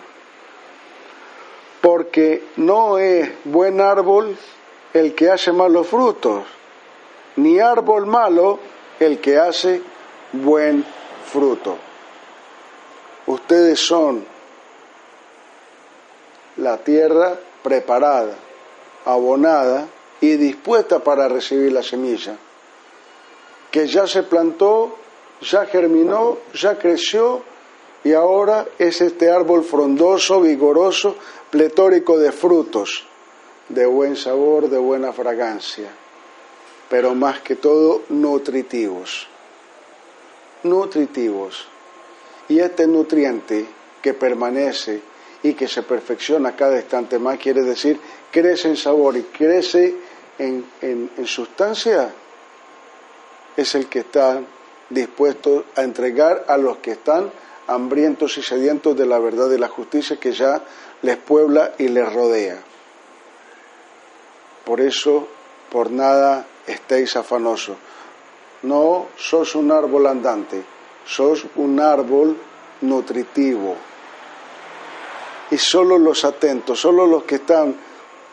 porque 1.80 2.43
no 2.57 2.97
es 2.97 3.30
buen 3.45 3.80
árbol 3.80 4.38
el 4.94 5.16
que 5.16 5.30
hace 5.30 5.52
malos 5.52 5.88
frutos, 5.88 6.44
ni 7.38 7.60
árbol 7.60 8.06
malo 8.06 8.60
el 9.00 9.20
que 9.20 9.38
hace 9.38 9.82
buen 10.34 10.86
fruto. 11.26 11.78
Ustedes 13.28 13.80
son 13.80 14.26
la 16.58 16.78
tierra 16.78 17.39
preparada, 17.64 18.36
abonada 19.06 19.88
y 20.20 20.36
dispuesta 20.36 21.00
para 21.00 21.28
recibir 21.28 21.72
la 21.72 21.84
semilla, 21.84 22.36
que 23.72 23.88
ya 23.88 24.06
se 24.06 24.24
plantó, 24.24 24.98
ya 25.42 25.66
germinó, 25.66 26.38
ya 26.54 26.78
creció 26.78 27.42
y 28.04 28.14
ahora 28.14 28.66
es 28.78 29.02
este 29.02 29.32
árbol 29.32 29.64
frondoso, 29.64 30.42
vigoroso, 30.42 31.16
pletórico 31.50 32.18
de 32.18 32.32
frutos, 32.32 33.06
de 33.74 33.86
buen 33.86 34.15
sabor, 34.15 34.69
de 34.69 34.78
buena 34.78 35.13
fragancia, 35.13 35.89
pero 36.89 37.15
más 37.15 37.41
que 37.41 37.55
todo 37.55 38.03
nutritivos. 38.09 39.28
Nutritivos. 40.63 41.67
Y 42.49 42.59
este 42.59 42.86
nutriente 42.86 43.65
que 44.01 44.13
permanece 44.13 45.01
y 45.43 45.53
que 45.53 45.67
se 45.67 45.84
perfecciona 45.84 46.55
cada 46.55 46.78
instante 46.78 47.17
más, 47.17 47.39
quiere 47.39 47.61
decir, 47.61 47.99
crece 48.32 48.67
en 48.67 48.78
sabor 48.78 49.15
y 49.15 49.24
crece 49.24 49.95
en, 50.38 50.65
en, 50.82 51.09
en 51.17 51.26
sustancia, 51.26 52.11
es 53.55 53.76
el 53.76 53.88
que 53.88 53.99
está 53.99 54.41
dispuesto 54.89 55.65
a 55.76 55.84
entregar 55.84 56.45
a 56.47 56.57
los 56.57 56.78
que 56.78 56.91
están 56.91 57.32
hambrientos 57.67 58.38
y 58.38 58.43
sedientos 58.43 58.97
de 58.97 59.05
la 59.05 59.19
verdad 59.19 59.49
y 59.51 59.57
la 59.57 59.69
justicia 59.69 60.17
que 60.17 60.34
ya 60.34 60.61
les 61.01 61.17
puebla 61.17 61.74
y 61.78 61.88
les 61.88 62.11
rodea. 62.11 62.70
Por 64.66 64.82
eso, 64.82 65.28
por 65.72 65.91
nada 65.91 66.45
estéis 66.68 67.16
afanosos. 67.16 67.78
No 68.64 69.07
sos 69.18 69.55
un 69.55 69.72
árbol 69.72 70.07
andante, 70.07 70.64
sos 71.05 71.45
un 71.55 71.80
árbol 71.80 72.38
nutritivo. 72.82 73.76
Y 75.49 75.57
solo 75.57 75.97
los 75.97 76.24
atentos, 76.24 76.80
solo 76.80 77.07
los 77.07 77.24
que 77.24 77.36
están 77.36 77.76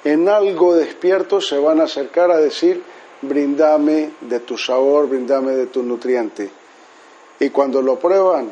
en 0.04 0.28
algo 0.28 0.76
despiertos 0.76 1.48
se 1.48 1.58
van 1.58 1.80
a 1.80 1.84
acercar 1.84 2.30
a 2.30 2.38
decir, 2.38 2.82
brindame 3.22 4.12
de 4.20 4.40
tu 4.40 4.56
sabor, 4.56 5.08
brindame 5.08 5.52
de 5.52 5.66
tu 5.66 5.82
nutriente. 5.82 6.50
Y 7.40 7.50
cuando 7.50 7.82
lo 7.82 7.98
prueban, 7.98 8.50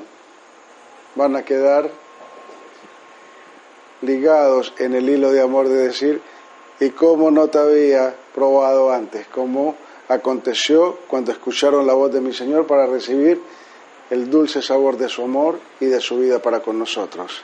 van 1.14 1.36
a 1.36 1.44
quedar 1.44 1.90
ligados 4.02 4.74
en 4.78 4.94
el 4.94 5.08
hilo 5.08 5.32
de 5.32 5.40
amor 5.40 5.68
de 5.68 5.86
decir, 5.86 6.20
y 6.80 6.90
cómo 6.90 7.30
no 7.30 7.48
te 7.48 7.58
había 7.58 8.14
probado 8.34 8.92
antes, 8.92 9.26
cómo 9.28 9.76
aconteció 10.08 10.98
cuando 11.08 11.32
escucharon 11.32 11.86
la 11.86 11.94
voz 11.94 12.12
de 12.12 12.20
mi 12.20 12.32
Señor 12.32 12.66
para 12.66 12.86
recibir 12.86 13.40
el 14.10 14.30
dulce 14.30 14.62
sabor 14.62 14.96
de 14.96 15.08
su 15.08 15.22
amor 15.22 15.58
y 15.80 15.86
de 15.86 16.00
su 16.00 16.18
vida 16.18 16.38
para 16.40 16.60
con 16.60 16.78
nosotros. 16.78 17.42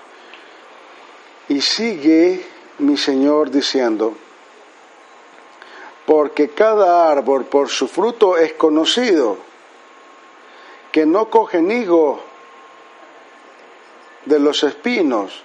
Y 1.49 1.61
sigue 1.61 2.45
mi 2.79 2.97
Señor 2.97 3.51
diciendo, 3.51 4.15
porque 6.07 6.49
cada 6.51 7.11
árbol 7.11 7.45
por 7.45 7.69
su 7.69 7.89
fruto 7.89 8.37
es 8.37 8.53
conocido, 8.55 9.39
que 10.91 11.07
no 11.07 11.31
cogen 11.31 11.71
higo 11.71 12.21
de 14.27 14.39
los 14.39 14.63
espinos, 14.63 15.43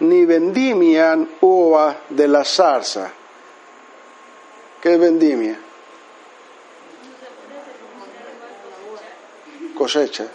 ni 0.00 0.24
vendimian 0.24 1.28
uva 1.40 2.02
de 2.08 2.28
la 2.28 2.44
zarza. 2.44 3.12
¿Qué 4.80 4.94
es 4.94 5.00
vendimia? 5.00 5.58
Cosecha, 9.74 10.26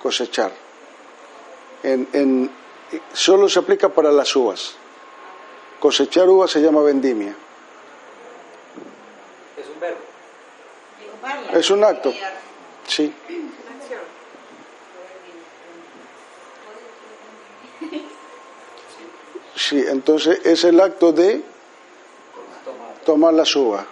cosechar. 0.00 0.52
En, 1.82 2.08
en, 2.12 2.50
solo 3.12 3.48
se 3.48 3.58
aplica 3.58 3.88
para 3.88 4.12
las 4.12 4.34
uvas. 4.36 4.74
Cosechar 5.80 6.28
uvas 6.28 6.50
se 6.50 6.60
llama 6.60 6.80
vendimia. 6.82 7.34
Es 9.56 9.66
un 9.68 9.80
verbo. 9.80 9.98
Es 11.52 11.70
un 11.70 11.84
acto. 11.84 12.12
Sí. 12.86 13.12
Sí, 19.54 19.84
entonces 19.86 20.40
es 20.44 20.64
el 20.64 20.80
acto 20.80 21.12
de 21.12 21.42
tomar 23.04 23.34
las 23.34 23.54
uvas. 23.54 23.84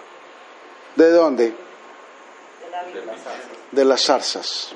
¿De 0.95 1.11
dónde? 1.11 1.53
De 3.71 3.85
las 3.85 4.01
zarzas. 4.01 4.73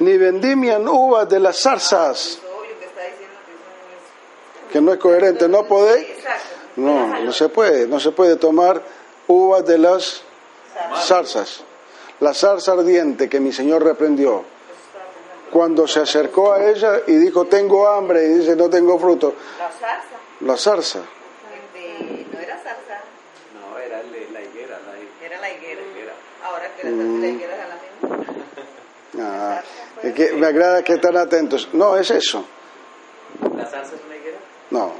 Ni 0.00 0.16
vendimian 0.16 0.88
uvas 0.88 1.28
de 1.28 1.40
las 1.40 1.60
zarzas. 1.60 2.38
Que 4.72 4.80
no 4.80 4.92
es 4.92 4.98
coherente, 4.98 5.48
no 5.48 5.64
puede. 5.64 6.16
No, 6.76 7.22
no 7.22 7.32
se 7.32 7.48
puede, 7.48 7.86
no 7.86 8.00
se 8.00 8.10
puede 8.10 8.36
tomar 8.36 8.82
uvas 9.26 9.64
de 9.64 9.78
las 9.78 10.22
zarzas. 11.02 11.62
La 12.20 12.34
zarza 12.34 12.72
ardiente 12.72 13.28
que 13.28 13.40
mi 13.40 13.52
Señor 13.52 13.84
reprendió 13.84 14.55
cuando 15.50 15.86
se 15.86 16.00
acercó 16.00 16.52
a 16.52 16.64
ella 16.64 17.02
y 17.06 17.16
dijo 17.16 17.46
tengo 17.46 17.86
hambre 17.88 18.24
y 18.24 18.28
dice 18.38 18.56
no 18.56 18.68
tengo 18.68 18.98
fruto. 18.98 19.34
La 19.58 19.70
zarza. 19.70 20.16
La 20.40 20.56
zarza. 20.56 20.98
Este, 20.98 22.26
no 22.32 22.38
era 22.38 22.56
zarza. 22.58 23.00
No, 23.54 23.78
era 23.78 24.02
la 24.02 24.42
higuera, 24.42 24.78
la 24.80 24.98
higuera. 24.98 25.24
Era 25.24 25.40
la 25.40 25.52
higuera. 25.52 25.80
La 25.80 25.88
higuera. 25.88 26.12
Ahora 26.44 26.74
que 26.76 26.84
la 26.90 26.96
zarza 26.96 27.20
la 27.20 27.28
higuera 27.28 27.54
es 27.54 27.68
la 27.68 28.16
misma. 28.16 28.26
Ah, 29.18 29.62
es 30.02 30.12
que 30.12 30.32
me 30.32 30.46
agrada 30.46 30.82
que 30.82 30.94
están 30.94 31.16
atentos. 31.16 31.68
No, 31.72 31.96
es 31.96 32.10
eso. 32.10 32.44
¿La 33.56 33.64
zarza 33.66 33.94
es 33.94 34.00
una 34.04 34.16
higuera? 34.16 34.38
No. 34.70 34.92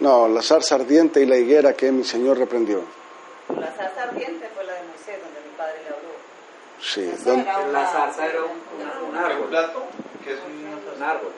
No, 0.00 0.28
la 0.28 0.42
zarza 0.42 0.74
ardiente 0.76 1.20
y 1.22 1.26
la 1.26 1.36
higuera 1.36 1.74
que 1.74 1.92
mi 1.92 2.04
Señor 2.04 2.38
reprendió. 2.38 2.97
La 3.56 3.72
zarza 3.72 4.02
ardiente 4.02 4.48
fue 4.54 4.64
la 4.64 4.74
de 4.74 4.82
Moisés, 4.84 5.18
donde 5.22 5.40
mi 5.40 5.56
padre 5.56 5.80
le 5.82 5.88
habló. 5.88 6.10
Sí. 6.80 7.04
Don- 7.24 7.44
La 7.44 7.58
una- 7.60 7.86
zarza 7.86 8.26
era 8.26 8.42
un, 8.44 8.62
una- 8.78 8.98
un 9.00 9.08
Un 9.10 9.16
árbol. 9.16 9.48
plato, 9.48 9.82
que 10.24 10.32
es 10.34 10.38
un, 10.46 10.68
Un 10.96 11.02
árbol. 11.02 11.32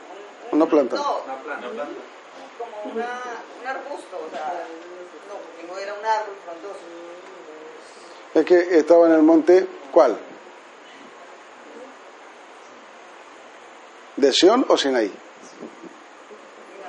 Una 0.53 0.67
planta. 0.67 0.97
No, 0.97 1.21
Una 1.25 1.35
planta. 1.37 1.67
una 1.69 1.75
planta. 1.85 2.01
como 2.59 2.93
una, 2.93 3.09
un 3.61 3.67
arbusto, 3.67 4.17
o 4.27 4.31
sea, 4.31 4.65
no, 5.29 5.35
porque 5.37 5.67
no 5.67 5.79
era 5.79 5.95
un 5.95 6.05
árbol 6.05 6.35
frondoso. 6.45 6.81
Es 8.35 8.45
que 8.45 8.79
estaba 8.79 9.07
en 9.07 9.13
el 9.15 9.23
monte, 9.23 9.67
¿cuál? 9.93 10.19
¿De 14.17 14.33
Sión 14.33 14.67
o 14.69 14.77
Sinaí? 14.77 15.09
No, 15.09 15.13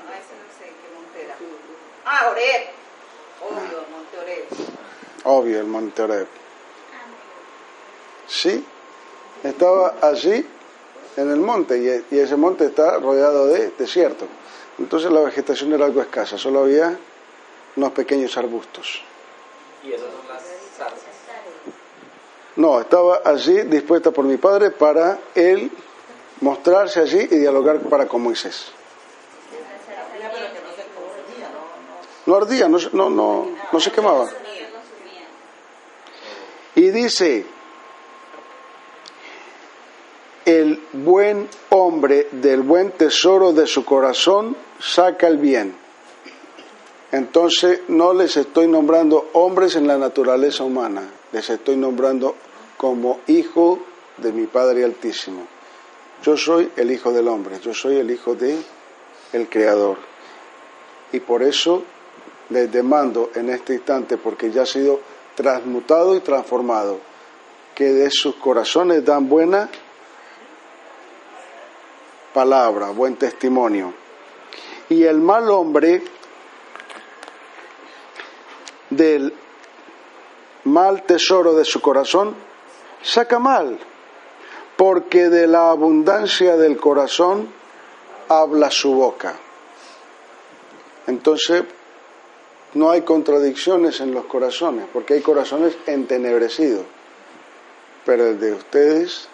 no, 0.03 0.11
ese 0.11 0.33
no 0.35 0.47
sé 0.57 0.65
qué 0.65 0.93
monte 0.95 1.23
era. 1.23 1.35
Ah, 2.05 2.29
Oreb. 2.31 2.69
Obvio, 3.41 3.83
monte 3.91 4.17
Oreb. 4.19 4.45
Obvio, 5.25 5.59
el 5.59 5.67
monte 5.67 6.01
Oreb. 6.01 6.27
Sí, 8.27 8.65
estaba 9.43 9.95
allí 10.01 10.45
en 11.17 11.31
el 11.31 11.39
monte 11.39 12.05
y, 12.11 12.15
ese 12.17 12.35
monte 12.37 12.65
está 12.65 12.97
rodeado 12.97 13.47
de 13.47 13.71
desierto. 13.77 14.25
Entonces 14.79 15.11
la 15.11 15.19
vegetación 15.21 15.73
era 15.73 15.85
algo 15.85 16.01
escasa, 16.01 16.37
solo 16.37 16.61
había 16.61 16.97
unos 17.75 17.91
pequeños 17.91 18.35
arbustos. 18.37 19.03
Y 19.83 19.91
esas 19.93 20.07
son 20.07 20.27
las 20.27 20.41
zarzas. 20.77 20.99
No, 22.55 22.79
estaba 22.81 23.21
allí 23.25 23.61
dispuesta 23.63 24.11
por 24.11 24.25
mi 24.25 24.37
padre 24.37 24.71
para 24.71 25.19
él 25.35 25.71
mostrarse 26.41 26.99
allí 27.01 27.19
y 27.19 27.37
dialogar 27.37 27.79
para 27.81 28.07
con 28.07 28.21
Moisés. 28.21 28.71
No 32.25 32.35
ardía, 32.35 32.67
no, 32.69 32.79
se- 32.79 32.89
no, 32.93 33.09
no, 33.09 33.47
no 33.71 33.79
se 33.79 33.91
quemaba. 33.91 34.29
Y 36.75 36.89
dice, 36.89 37.45
el 40.45 40.81
buen 40.93 41.47
hombre 41.69 42.27
del 42.31 42.61
buen 42.61 42.91
tesoro 42.91 43.53
de 43.53 43.67
su 43.67 43.85
corazón 43.85 44.55
saca 44.79 45.27
el 45.27 45.37
bien. 45.37 45.75
Entonces 47.11 47.81
no 47.89 48.13
les 48.13 48.37
estoy 48.37 48.67
nombrando 48.67 49.29
hombres 49.33 49.75
en 49.75 49.85
la 49.85 49.97
naturaleza 49.97 50.63
humana, 50.63 51.03
les 51.31 51.49
estoy 51.49 51.75
nombrando 51.75 52.35
como 52.77 53.19
hijo 53.27 53.79
de 54.17 54.31
mi 54.31 54.47
Padre 54.47 54.85
Altísimo. 54.85 55.45
Yo 56.23 56.37
soy 56.37 56.71
el 56.77 56.91
hijo 56.91 57.11
del 57.11 57.27
hombre, 57.27 57.59
yo 57.59 57.73
soy 57.73 57.97
el 57.97 58.09
hijo 58.11 58.35
de 58.35 58.57
el 59.33 59.49
Creador. 59.49 59.97
Y 61.11 61.19
por 61.19 61.43
eso 61.43 61.83
les 62.49 62.71
demando 62.71 63.31
en 63.35 63.49
este 63.49 63.73
instante, 63.73 64.17
porque 64.17 64.51
ya 64.51 64.63
ha 64.63 64.65
sido 64.65 64.99
transmutado 65.35 66.15
y 66.15 66.19
transformado, 66.19 66.99
que 67.75 67.85
de 67.85 68.09
sus 68.11 68.35
corazones 68.35 69.03
dan 69.05 69.27
buena 69.27 69.69
palabra, 72.33 72.89
buen 72.89 73.15
testimonio. 73.15 73.93
Y 74.89 75.03
el 75.03 75.19
mal 75.19 75.49
hombre 75.49 76.03
del 78.89 79.33
mal 80.65 81.03
tesoro 81.03 81.53
de 81.53 81.65
su 81.65 81.81
corazón 81.81 82.35
saca 83.01 83.39
mal, 83.39 83.79
porque 84.75 85.29
de 85.29 85.47
la 85.47 85.71
abundancia 85.71 86.57
del 86.57 86.77
corazón 86.77 87.51
habla 88.27 88.69
su 88.69 88.93
boca. 88.93 89.35
Entonces, 91.07 91.63
no 92.73 92.89
hay 92.89 93.01
contradicciones 93.01 93.99
en 93.99 94.13
los 94.13 94.25
corazones, 94.25 94.85
porque 94.91 95.15
hay 95.15 95.21
corazones 95.21 95.75
entenebrecidos, 95.87 96.85
pero 98.05 98.27
el 98.27 98.39
de 98.39 98.53
ustedes 98.53 99.27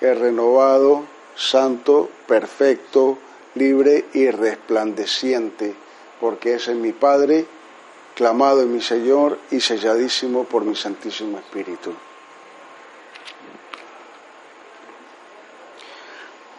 es 0.00 0.18
renovado, 0.18 1.04
santo, 1.34 2.08
perfecto, 2.26 3.18
libre 3.54 4.04
y 4.12 4.30
resplandeciente, 4.30 5.74
porque 6.20 6.54
es 6.54 6.68
mi 6.68 6.92
Padre, 6.92 7.46
clamado 8.14 8.62
en 8.62 8.72
mi 8.72 8.80
Señor 8.80 9.38
y 9.50 9.60
selladísimo 9.60 10.44
por 10.44 10.64
mi 10.64 10.74
Santísimo 10.74 11.38
Espíritu. 11.38 11.92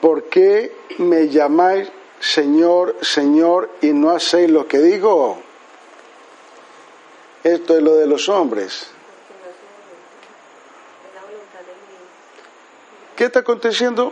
¿Por 0.01 0.23
qué 0.23 0.71
me 0.99 1.27
llamáis 1.27 1.89
Señor, 2.21 2.95
Señor 3.01 3.69
y 3.81 3.87
no 3.87 4.11
hacéis 4.11 4.49
lo 4.49 4.67
que 4.67 4.79
digo? 4.79 5.48
Esto 7.43 7.77
es 7.77 7.81
lo 7.81 7.95
de 7.95 8.05
los 8.05 8.27
hombres. 8.27 8.87
¿Qué 13.15 13.25
está 13.25 13.39
aconteciendo 13.39 14.11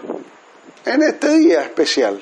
en 0.86 1.04
este 1.04 1.30
día 1.30 1.62
especial? 1.62 2.22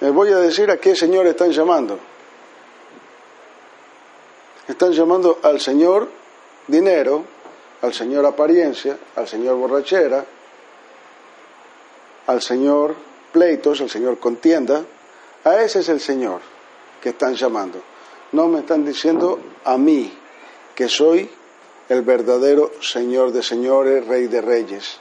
Les 0.00 0.12
voy 0.12 0.30
a 0.32 0.36
decir 0.36 0.70
a 0.70 0.76
qué 0.76 0.94
Señor 0.94 1.26
están 1.26 1.50
llamando. 1.50 1.98
Están 4.68 4.92
llamando 4.92 5.40
al 5.42 5.60
Señor 5.60 6.08
dinero, 6.66 7.24
al 7.80 7.94
Señor 7.94 8.26
apariencia, 8.26 8.98
al 9.16 9.28
Señor 9.28 9.56
borrachera, 9.56 10.24
al 12.26 12.42
Señor 12.42 12.94
pleitos, 13.34 13.80
al 13.80 13.90
Señor 13.90 14.18
contienda. 14.18 14.84
A 15.42 15.60
ese 15.60 15.80
es 15.80 15.88
el 15.88 16.00
Señor 16.00 16.40
que 17.02 17.10
están 17.10 17.34
llamando. 17.34 17.82
No 18.32 18.46
me 18.46 18.60
están 18.60 18.84
diciendo 18.86 19.40
a 19.64 19.76
mí, 19.76 20.10
que 20.74 20.88
soy 20.88 21.28
el 21.88 22.02
verdadero 22.02 22.72
Señor 22.80 23.32
de 23.32 23.42
señores, 23.42 24.06
Rey 24.06 24.28
de 24.28 24.40
reyes, 24.40 24.98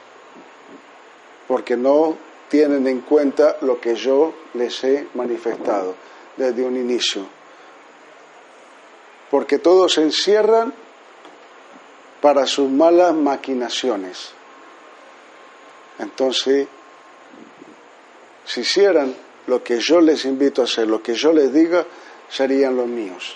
porque 1.48 1.78
no 1.78 2.18
tienen 2.50 2.88
en 2.88 3.02
cuenta 3.02 3.58
lo 3.62 3.80
que 3.80 3.96
yo 3.96 4.34
les 4.54 4.84
he 4.84 5.08
manifestado 5.14 5.96
desde 6.36 6.64
un 6.64 6.76
inicio. 6.76 7.26
Porque 9.32 9.60
todos 9.60 9.94
se 9.94 10.02
encierran 10.02 10.74
para 12.22 12.46
sus 12.46 12.70
malas 12.70 13.14
maquinaciones. 13.14 14.32
Entonces, 16.00 16.68
si 18.46 18.62
hicieran 18.62 19.16
lo 19.48 19.64
que 19.64 19.80
yo 19.80 20.02
les 20.02 20.26
invito 20.26 20.62
a 20.62 20.66
hacer, 20.66 20.88
lo 20.88 21.02
que 21.02 21.14
yo 21.16 21.34
les 21.34 21.54
diga, 21.54 21.86
serían 22.30 22.76
los 22.76 22.88
míos. 22.88 23.36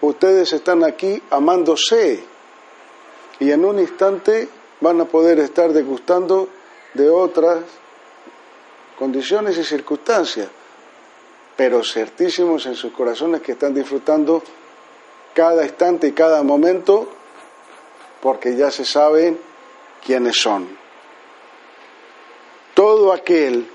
Ustedes 0.00 0.52
están 0.52 0.84
aquí 0.84 1.22
amándose 1.30 2.22
y 3.40 3.50
en 3.50 3.64
un 3.64 3.78
instante 3.78 4.48
van 4.80 5.00
a 5.00 5.04
poder 5.06 5.38
estar 5.40 5.72
degustando 5.72 6.48
de 6.94 7.08
otras 7.08 7.60
condiciones 8.98 9.56
y 9.58 9.64
circunstancias, 9.64 10.48
pero 11.56 11.82
certísimos 11.82 12.66
en 12.66 12.74
sus 12.74 12.92
corazones 12.92 13.42
que 13.42 13.52
están 13.52 13.74
disfrutando 13.74 14.42
cada 15.34 15.64
instante 15.64 16.08
y 16.08 16.12
cada 16.12 16.42
momento 16.42 17.08
porque 18.20 18.56
ya 18.56 18.70
se 18.70 18.84
saben 18.84 19.38
quiénes 20.04 20.40
son. 20.40 20.68
Todo 22.74 23.12
aquel 23.12 23.68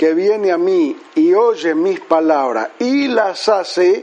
que 0.00 0.14
viene 0.14 0.50
a 0.50 0.56
mí 0.56 0.96
y 1.14 1.34
oye 1.34 1.74
mis 1.74 2.00
palabras 2.00 2.70
y 2.78 3.06
las 3.08 3.46
hace, 3.50 4.02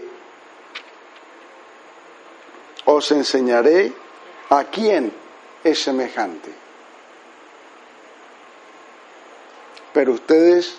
os 2.86 3.12
enseñaré 3.12 3.92
a 4.52 4.66
quién 4.66 5.12
es 5.64 5.82
semejante. 5.82 6.52
Pero 9.92 10.12
ustedes 10.12 10.78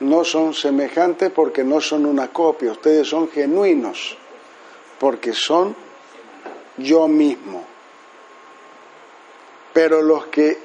no 0.00 0.24
son 0.24 0.52
semejantes 0.52 1.30
porque 1.30 1.64
no 1.64 1.80
son 1.80 2.04
una 2.04 2.28
copia, 2.28 2.72
ustedes 2.72 3.08
son 3.08 3.30
genuinos 3.30 4.18
porque 4.98 5.32
son 5.32 5.74
yo 6.76 7.08
mismo. 7.08 7.64
Pero 9.72 10.02
los 10.02 10.26
que, 10.26 10.58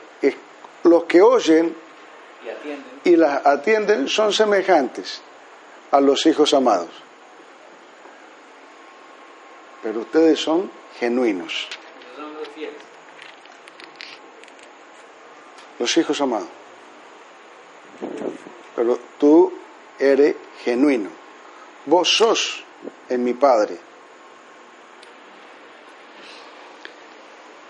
los 0.83 1.05
que 1.05 1.21
oyen 1.21 1.84
Y 2.45 2.49
atienden. 2.49 3.01
y 3.03 3.15
las 3.15 3.45
atienden 3.45 4.07
son 4.07 4.31
semejantes 4.31 5.21
a 5.91 5.99
los 5.99 6.25
hijos 6.25 6.53
amados. 6.53 6.89
Pero 9.81 10.01
ustedes 10.01 10.39
son 10.39 10.69
genuinos. 10.99 11.67
Esos 11.67 12.15
son 12.15 12.33
los 12.35 12.47
fieles. 12.49 12.75
los 15.79 15.97
hijos 15.97 16.21
amados. 16.21 16.47
Pero 18.75 18.99
tú 19.19 19.53
eres 19.99 20.35
genuino. 20.63 21.09
Vos 21.85 22.17
sos 22.17 22.63
en 23.09 23.23
mi 23.23 23.33
Padre. 23.33 23.77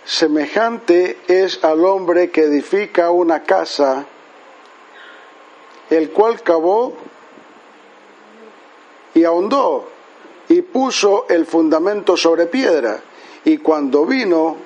Semejante 0.06 1.18
es 1.28 1.64
al 1.64 1.84
hombre 1.84 2.30
que 2.30 2.44
edifica 2.44 3.10
una 3.10 3.44
casa, 3.44 4.06
el 5.90 6.12
cual 6.12 6.42
cavó 6.42 6.94
y 9.14 9.24
ahondó 9.24 9.88
y 10.50 10.62
puso 10.62 11.26
el 11.30 11.46
fundamento 11.46 12.18
sobre 12.18 12.46
piedra. 12.48 13.00
Y 13.44 13.60
cuando 13.60 14.06
vino 14.06 14.58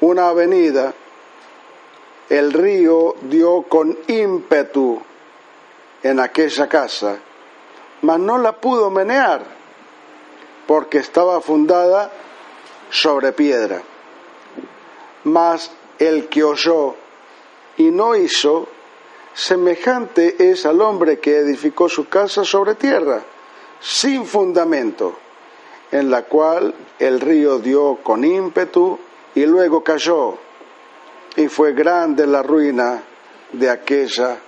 una 0.00 0.28
avenida, 0.28 0.92
el 2.28 2.52
río 2.52 3.14
dio 3.22 3.62
con 3.62 3.96
ímpetu 4.06 5.00
en 6.02 6.20
aquella 6.20 6.68
casa, 6.68 7.18
mas 8.02 8.18
no 8.18 8.38
la 8.38 8.52
pudo 8.60 8.90
menear, 8.90 9.42
porque 10.66 10.98
estaba 10.98 11.40
fundada 11.40 12.10
sobre 12.90 13.32
piedra. 13.32 13.82
Mas 15.24 15.70
el 15.98 16.28
que 16.28 16.44
oyó 16.44 16.94
y 17.76 17.90
no 17.90 18.14
hizo, 18.14 18.68
semejante 19.34 20.50
es 20.50 20.64
al 20.64 20.80
hombre 20.80 21.18
que 21.18 21.38
edificó 21.38 21.88
su 21.88 22.08
casa 22.08 22.44
sobre 22.44 22.76
tierra, 22.76 23.22
sin 23.80 24.24
fundamento, 24.24 25.18
en 25.90 26.10
la 26.10 26.22
cual 26.22 26.74
el 26.98 27.20
río 27.20 27.58
dio 27.58 27.98
con 28.02 28.24
ímpetu 28.24 28.98
y 29.34 29.44
luego 29.44 29.82
cayó, 29.82 30.38
y 31.36 31.48
fue 31.48 31.72
grande 31.72 32.26
la 32.26 32.42
ruina 32.42 33.02
de 33.52 33.70
aquella 33.70 34.38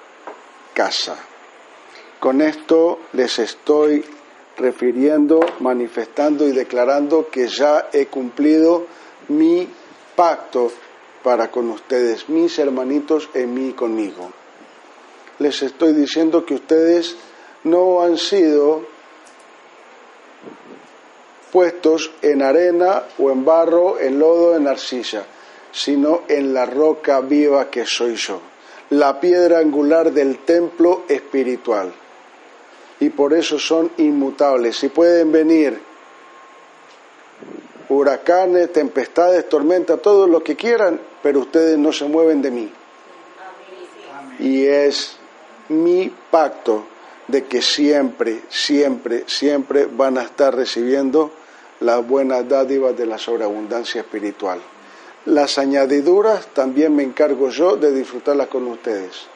casa. 0.72 1.16
Con 2.20 2.40
esto 2.40 3.00
les 3.12 3.38
estoy 3.38 4.04
refiriendo, 4.56 5.40
manifestando 5.60 6.46
y 6.46 6.52
declarando 6.52 7.28
que 7.28 7.48
ya 7.48 7.88
he 7.92 8.06
cumplido 8.06 8.86
mi 9.28 9.68
pacto 10.14 10.70
para 11.22 11.50
con 11.50 11.70
ustedes, 11.70 12.28
mis 12.28 12.58
hermanitos 12.58 13.28
en 13.34 13.52
mí 13.52 13.72
conmigo. 13.72 14.30
Les 15.38 15.62
estoy 15.62 15.92
diciendo 15.92 16.44
que 16.46 16.54
ustedes 16.54 17.16
no 17.64 18.02
han 18.02 18.16
sido 18.16 18.86
puestos 21.52 22.10
en 22.22 22.42
arena 22.42 23.02
o 23.18 23.30
en 23.30 23.44
barro, 23.44 23.98
en 23.98 24.18
lodo, 24.18 24.56
en 24.56 24.68
arcilla, 24.68 25.24
sino 25.72 26.22
en 26.28 26.54
la 26.54 26.66
roca 26.66 27.20
viva 27.20 27.70
que 27.70 27.84
soy 27.86 28.16
yo, 28.16 28.40
la 28.90 29.20
piedra 29.20 29.58
angular 29.58 30.12
del 30.12 30.38
templo 30.38 31.04
espiritual. 31.08 31.92
Y 33.00 33.10
por 33.10 33.34
eso 33.34 33.58
son 33.58 33.90
inmutables. 33.98 34.76
Si 34.76 34.88
pueden 34.88 35.30
venir 35.30 35.78
huracanes, 37.88 38.72
tempestades, 38.72 39.48
tormentas, 39.48 40.00
todo 40.00 40.26
lo 40.26 40.42
que 40.42 40.56
quieran, 40.56 41.00
pero 41.22 41.40
ustedes 41.40 41.78
no 41.78 41.92
se 41.92 42.06
mueven 42.06 42.42
de 42.42 42.50
mí. 42.50 42.72
Y 44.38 44.64
es 44.64 45.15
mi 45.68 46.12
pacto 46.30 46.84
de 47.28 47.44
que 47.44 47.60
siempre, 47.60 48.42
siempre, 48.48 49.24
siempre 49.26 49.86
van 49.86 50.18
a 50.18 50.22
estar 50.22 50.54
recibiendo 50.54 51.30
las 51.80 52.06
buenas 52.06 52.48
dádivas 52.48 52.96
de 52.96 53.06
la 53.06 53.18
sobreabundancia 53.18 54.00
espiritual. 54.00 54.60
Las 55.26 55.58
añadiduras 55.58 56.46
también 56.48 56.94
me 56.94 57.02
encargo 57.02 57.50
yo 57.50 57.76
de 57.76 57.92
disfrutarlas 57.92 58.46
con 58.48 58.66
ustedes. 58.68 59.26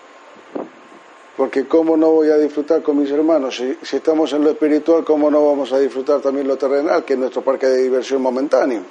Porque 1.37 1.67
¿cómo 1.67 1.97
no 1.97 2.11
voy 2.11 2.29
a 2.29 2.37
disfrutar 2.37 2.83
con 2.83 2.99
mis 2.99 3.11
hermanos? 3.11 3.57
Si, 3.57 3.77
si, 3.83 3.97
estamos 3.97 4.33
en 4.33 4.45
lo 4.45 4.51
espiritual, 4.51 5.05
¿cómo 5.05 5.31
no 5.31 5.45
vamos 5.45 5.73
a 5.73 5.79
disfrutar 5.79 6.21
también 6.21 6.47
lo 6.47 6.57
terrenal, 6.57 7.05
que 7.05 7.15
es 7.15 7.19
nuestro 7.19 7.43
parque 7.43 7.67
de 7.67 7.83
diversión 7.83 8.23
momentáneo? 8.23 8.83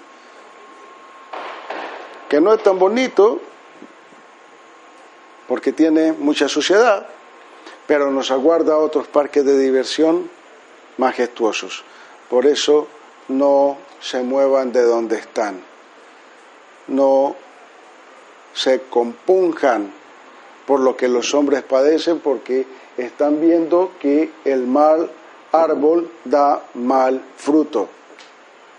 Que 2.28 2.42
no 2.42 2.54
es 2.54 2.62
tan 2.62 2.78
bonito, 2.78 3.40
porque 5.48 5.72
tiene 5.72 6.12
mucha 6.12 6.48
suciedad, 6.48 7.08
pero 7.90 8.12
nos 8.12 8.30
aguarda 8.30 8.78
otros 8.78 9.08
parques 9.08 9.44
de 9.44 9.58
diversión 9.58 10.30
majestuosos. 10.98 11.84
Por 12.30 12.46
eso 12.46 12.88
no 13.30 13.78
se 14.00 14.22
muevan 14.22 14.72
de 14.72 14.84
donde 14.84 15.18
están, 15.18 15.60
no 16.86 17.36
se 18.54 18.82
compunjan 18.82 19.92
por 20.68 20.82
lo 20.82 20.96
que 20.96 21.08
los 21.08 21.34
hombres 21.34 21.64
padecen, 21.64 22.20
porque 22.20 22.68
están 22.96 23.42
viendo 23.42 23.94
que 24.00 24.34
el 24.46 24.68
mal 24.68 25.10
árbol 25.52 26.12
da 26.26 26.62
mal 26.76 27.20
fruto. 27.38 27.90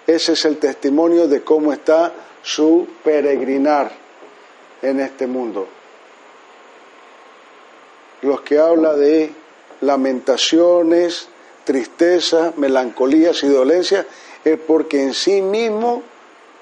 Ese 0.06 0.34
es 0.34 0.44
el 0.44 0.58
testimonio 0.58 1.26
de 1.26 1.42
cómo 1.42 1.72
está 1.72 2.12
su 2.42 2.86
peregrinar 3.02 3.90
en 4.82 5.00
este 5.00 5.26
mundo. 5.26 5.79
Los 8.22 8.42
que 8.42 8.58
habla 8.58 8.94
de 8.94 9.32
lamentaciones, 9.80 11.28
tristeza, 11.64 12.52
melancolías 12.56 13.42
y 13.42 13.48
dolencias, 13.48 14.06
es 14.44 14.58
porque 14.58 15.02
en 15.02 15.14
sí 15.14 15.42
mismo 15.42 16.02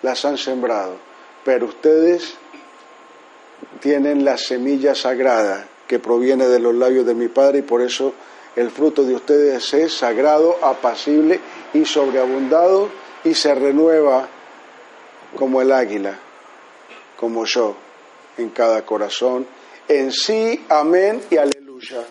las 0.02 0.24
han 0.24 0.38
sembrado. 0.38 0.96
Pero 1.44 1.66
ustedes 1.66 2.34
tienen 3.80 4.24
la 4.24 4.36
semilla 4.36 4.94
sagrada 4.94 5.66
que 5.86 5.98
proviene 5.98 6.46
de 6.48 6.58
los 6.58 6.74
labios 6.74 7.06
de 7.06 7.14
mi 7.14 7.28
Padre 7.28 7.60
y 7.60 7.62
por 7.62 7.80
eso 7.82 8.12
el 8.56 8.70
fruto 8.70 9.04
de 9.04 9.14
ustedes 9.14 9.72
es 9.72 9.94
sagrado, 9.94 10.58
apacible 10.62 11.40
y 11.72 11.84
sobreabundado 11.84 12.88
y 13.24 13.34
se 13.34 13.54
renueva 13.54 14.28
como 15.36 15.62
el 15.62 15.72
águila, 15.72 16.18
como 17.16 17.44
yo, 17.44 17.76
en 18.36 18.50
cada 18.50 18.84
corazón. 18.84 19.46
En 19.88 20.12
sí, 20.12 20.64
amén 20.68 21.22
y 21.30 21.38
aleluya. 21.38 22.04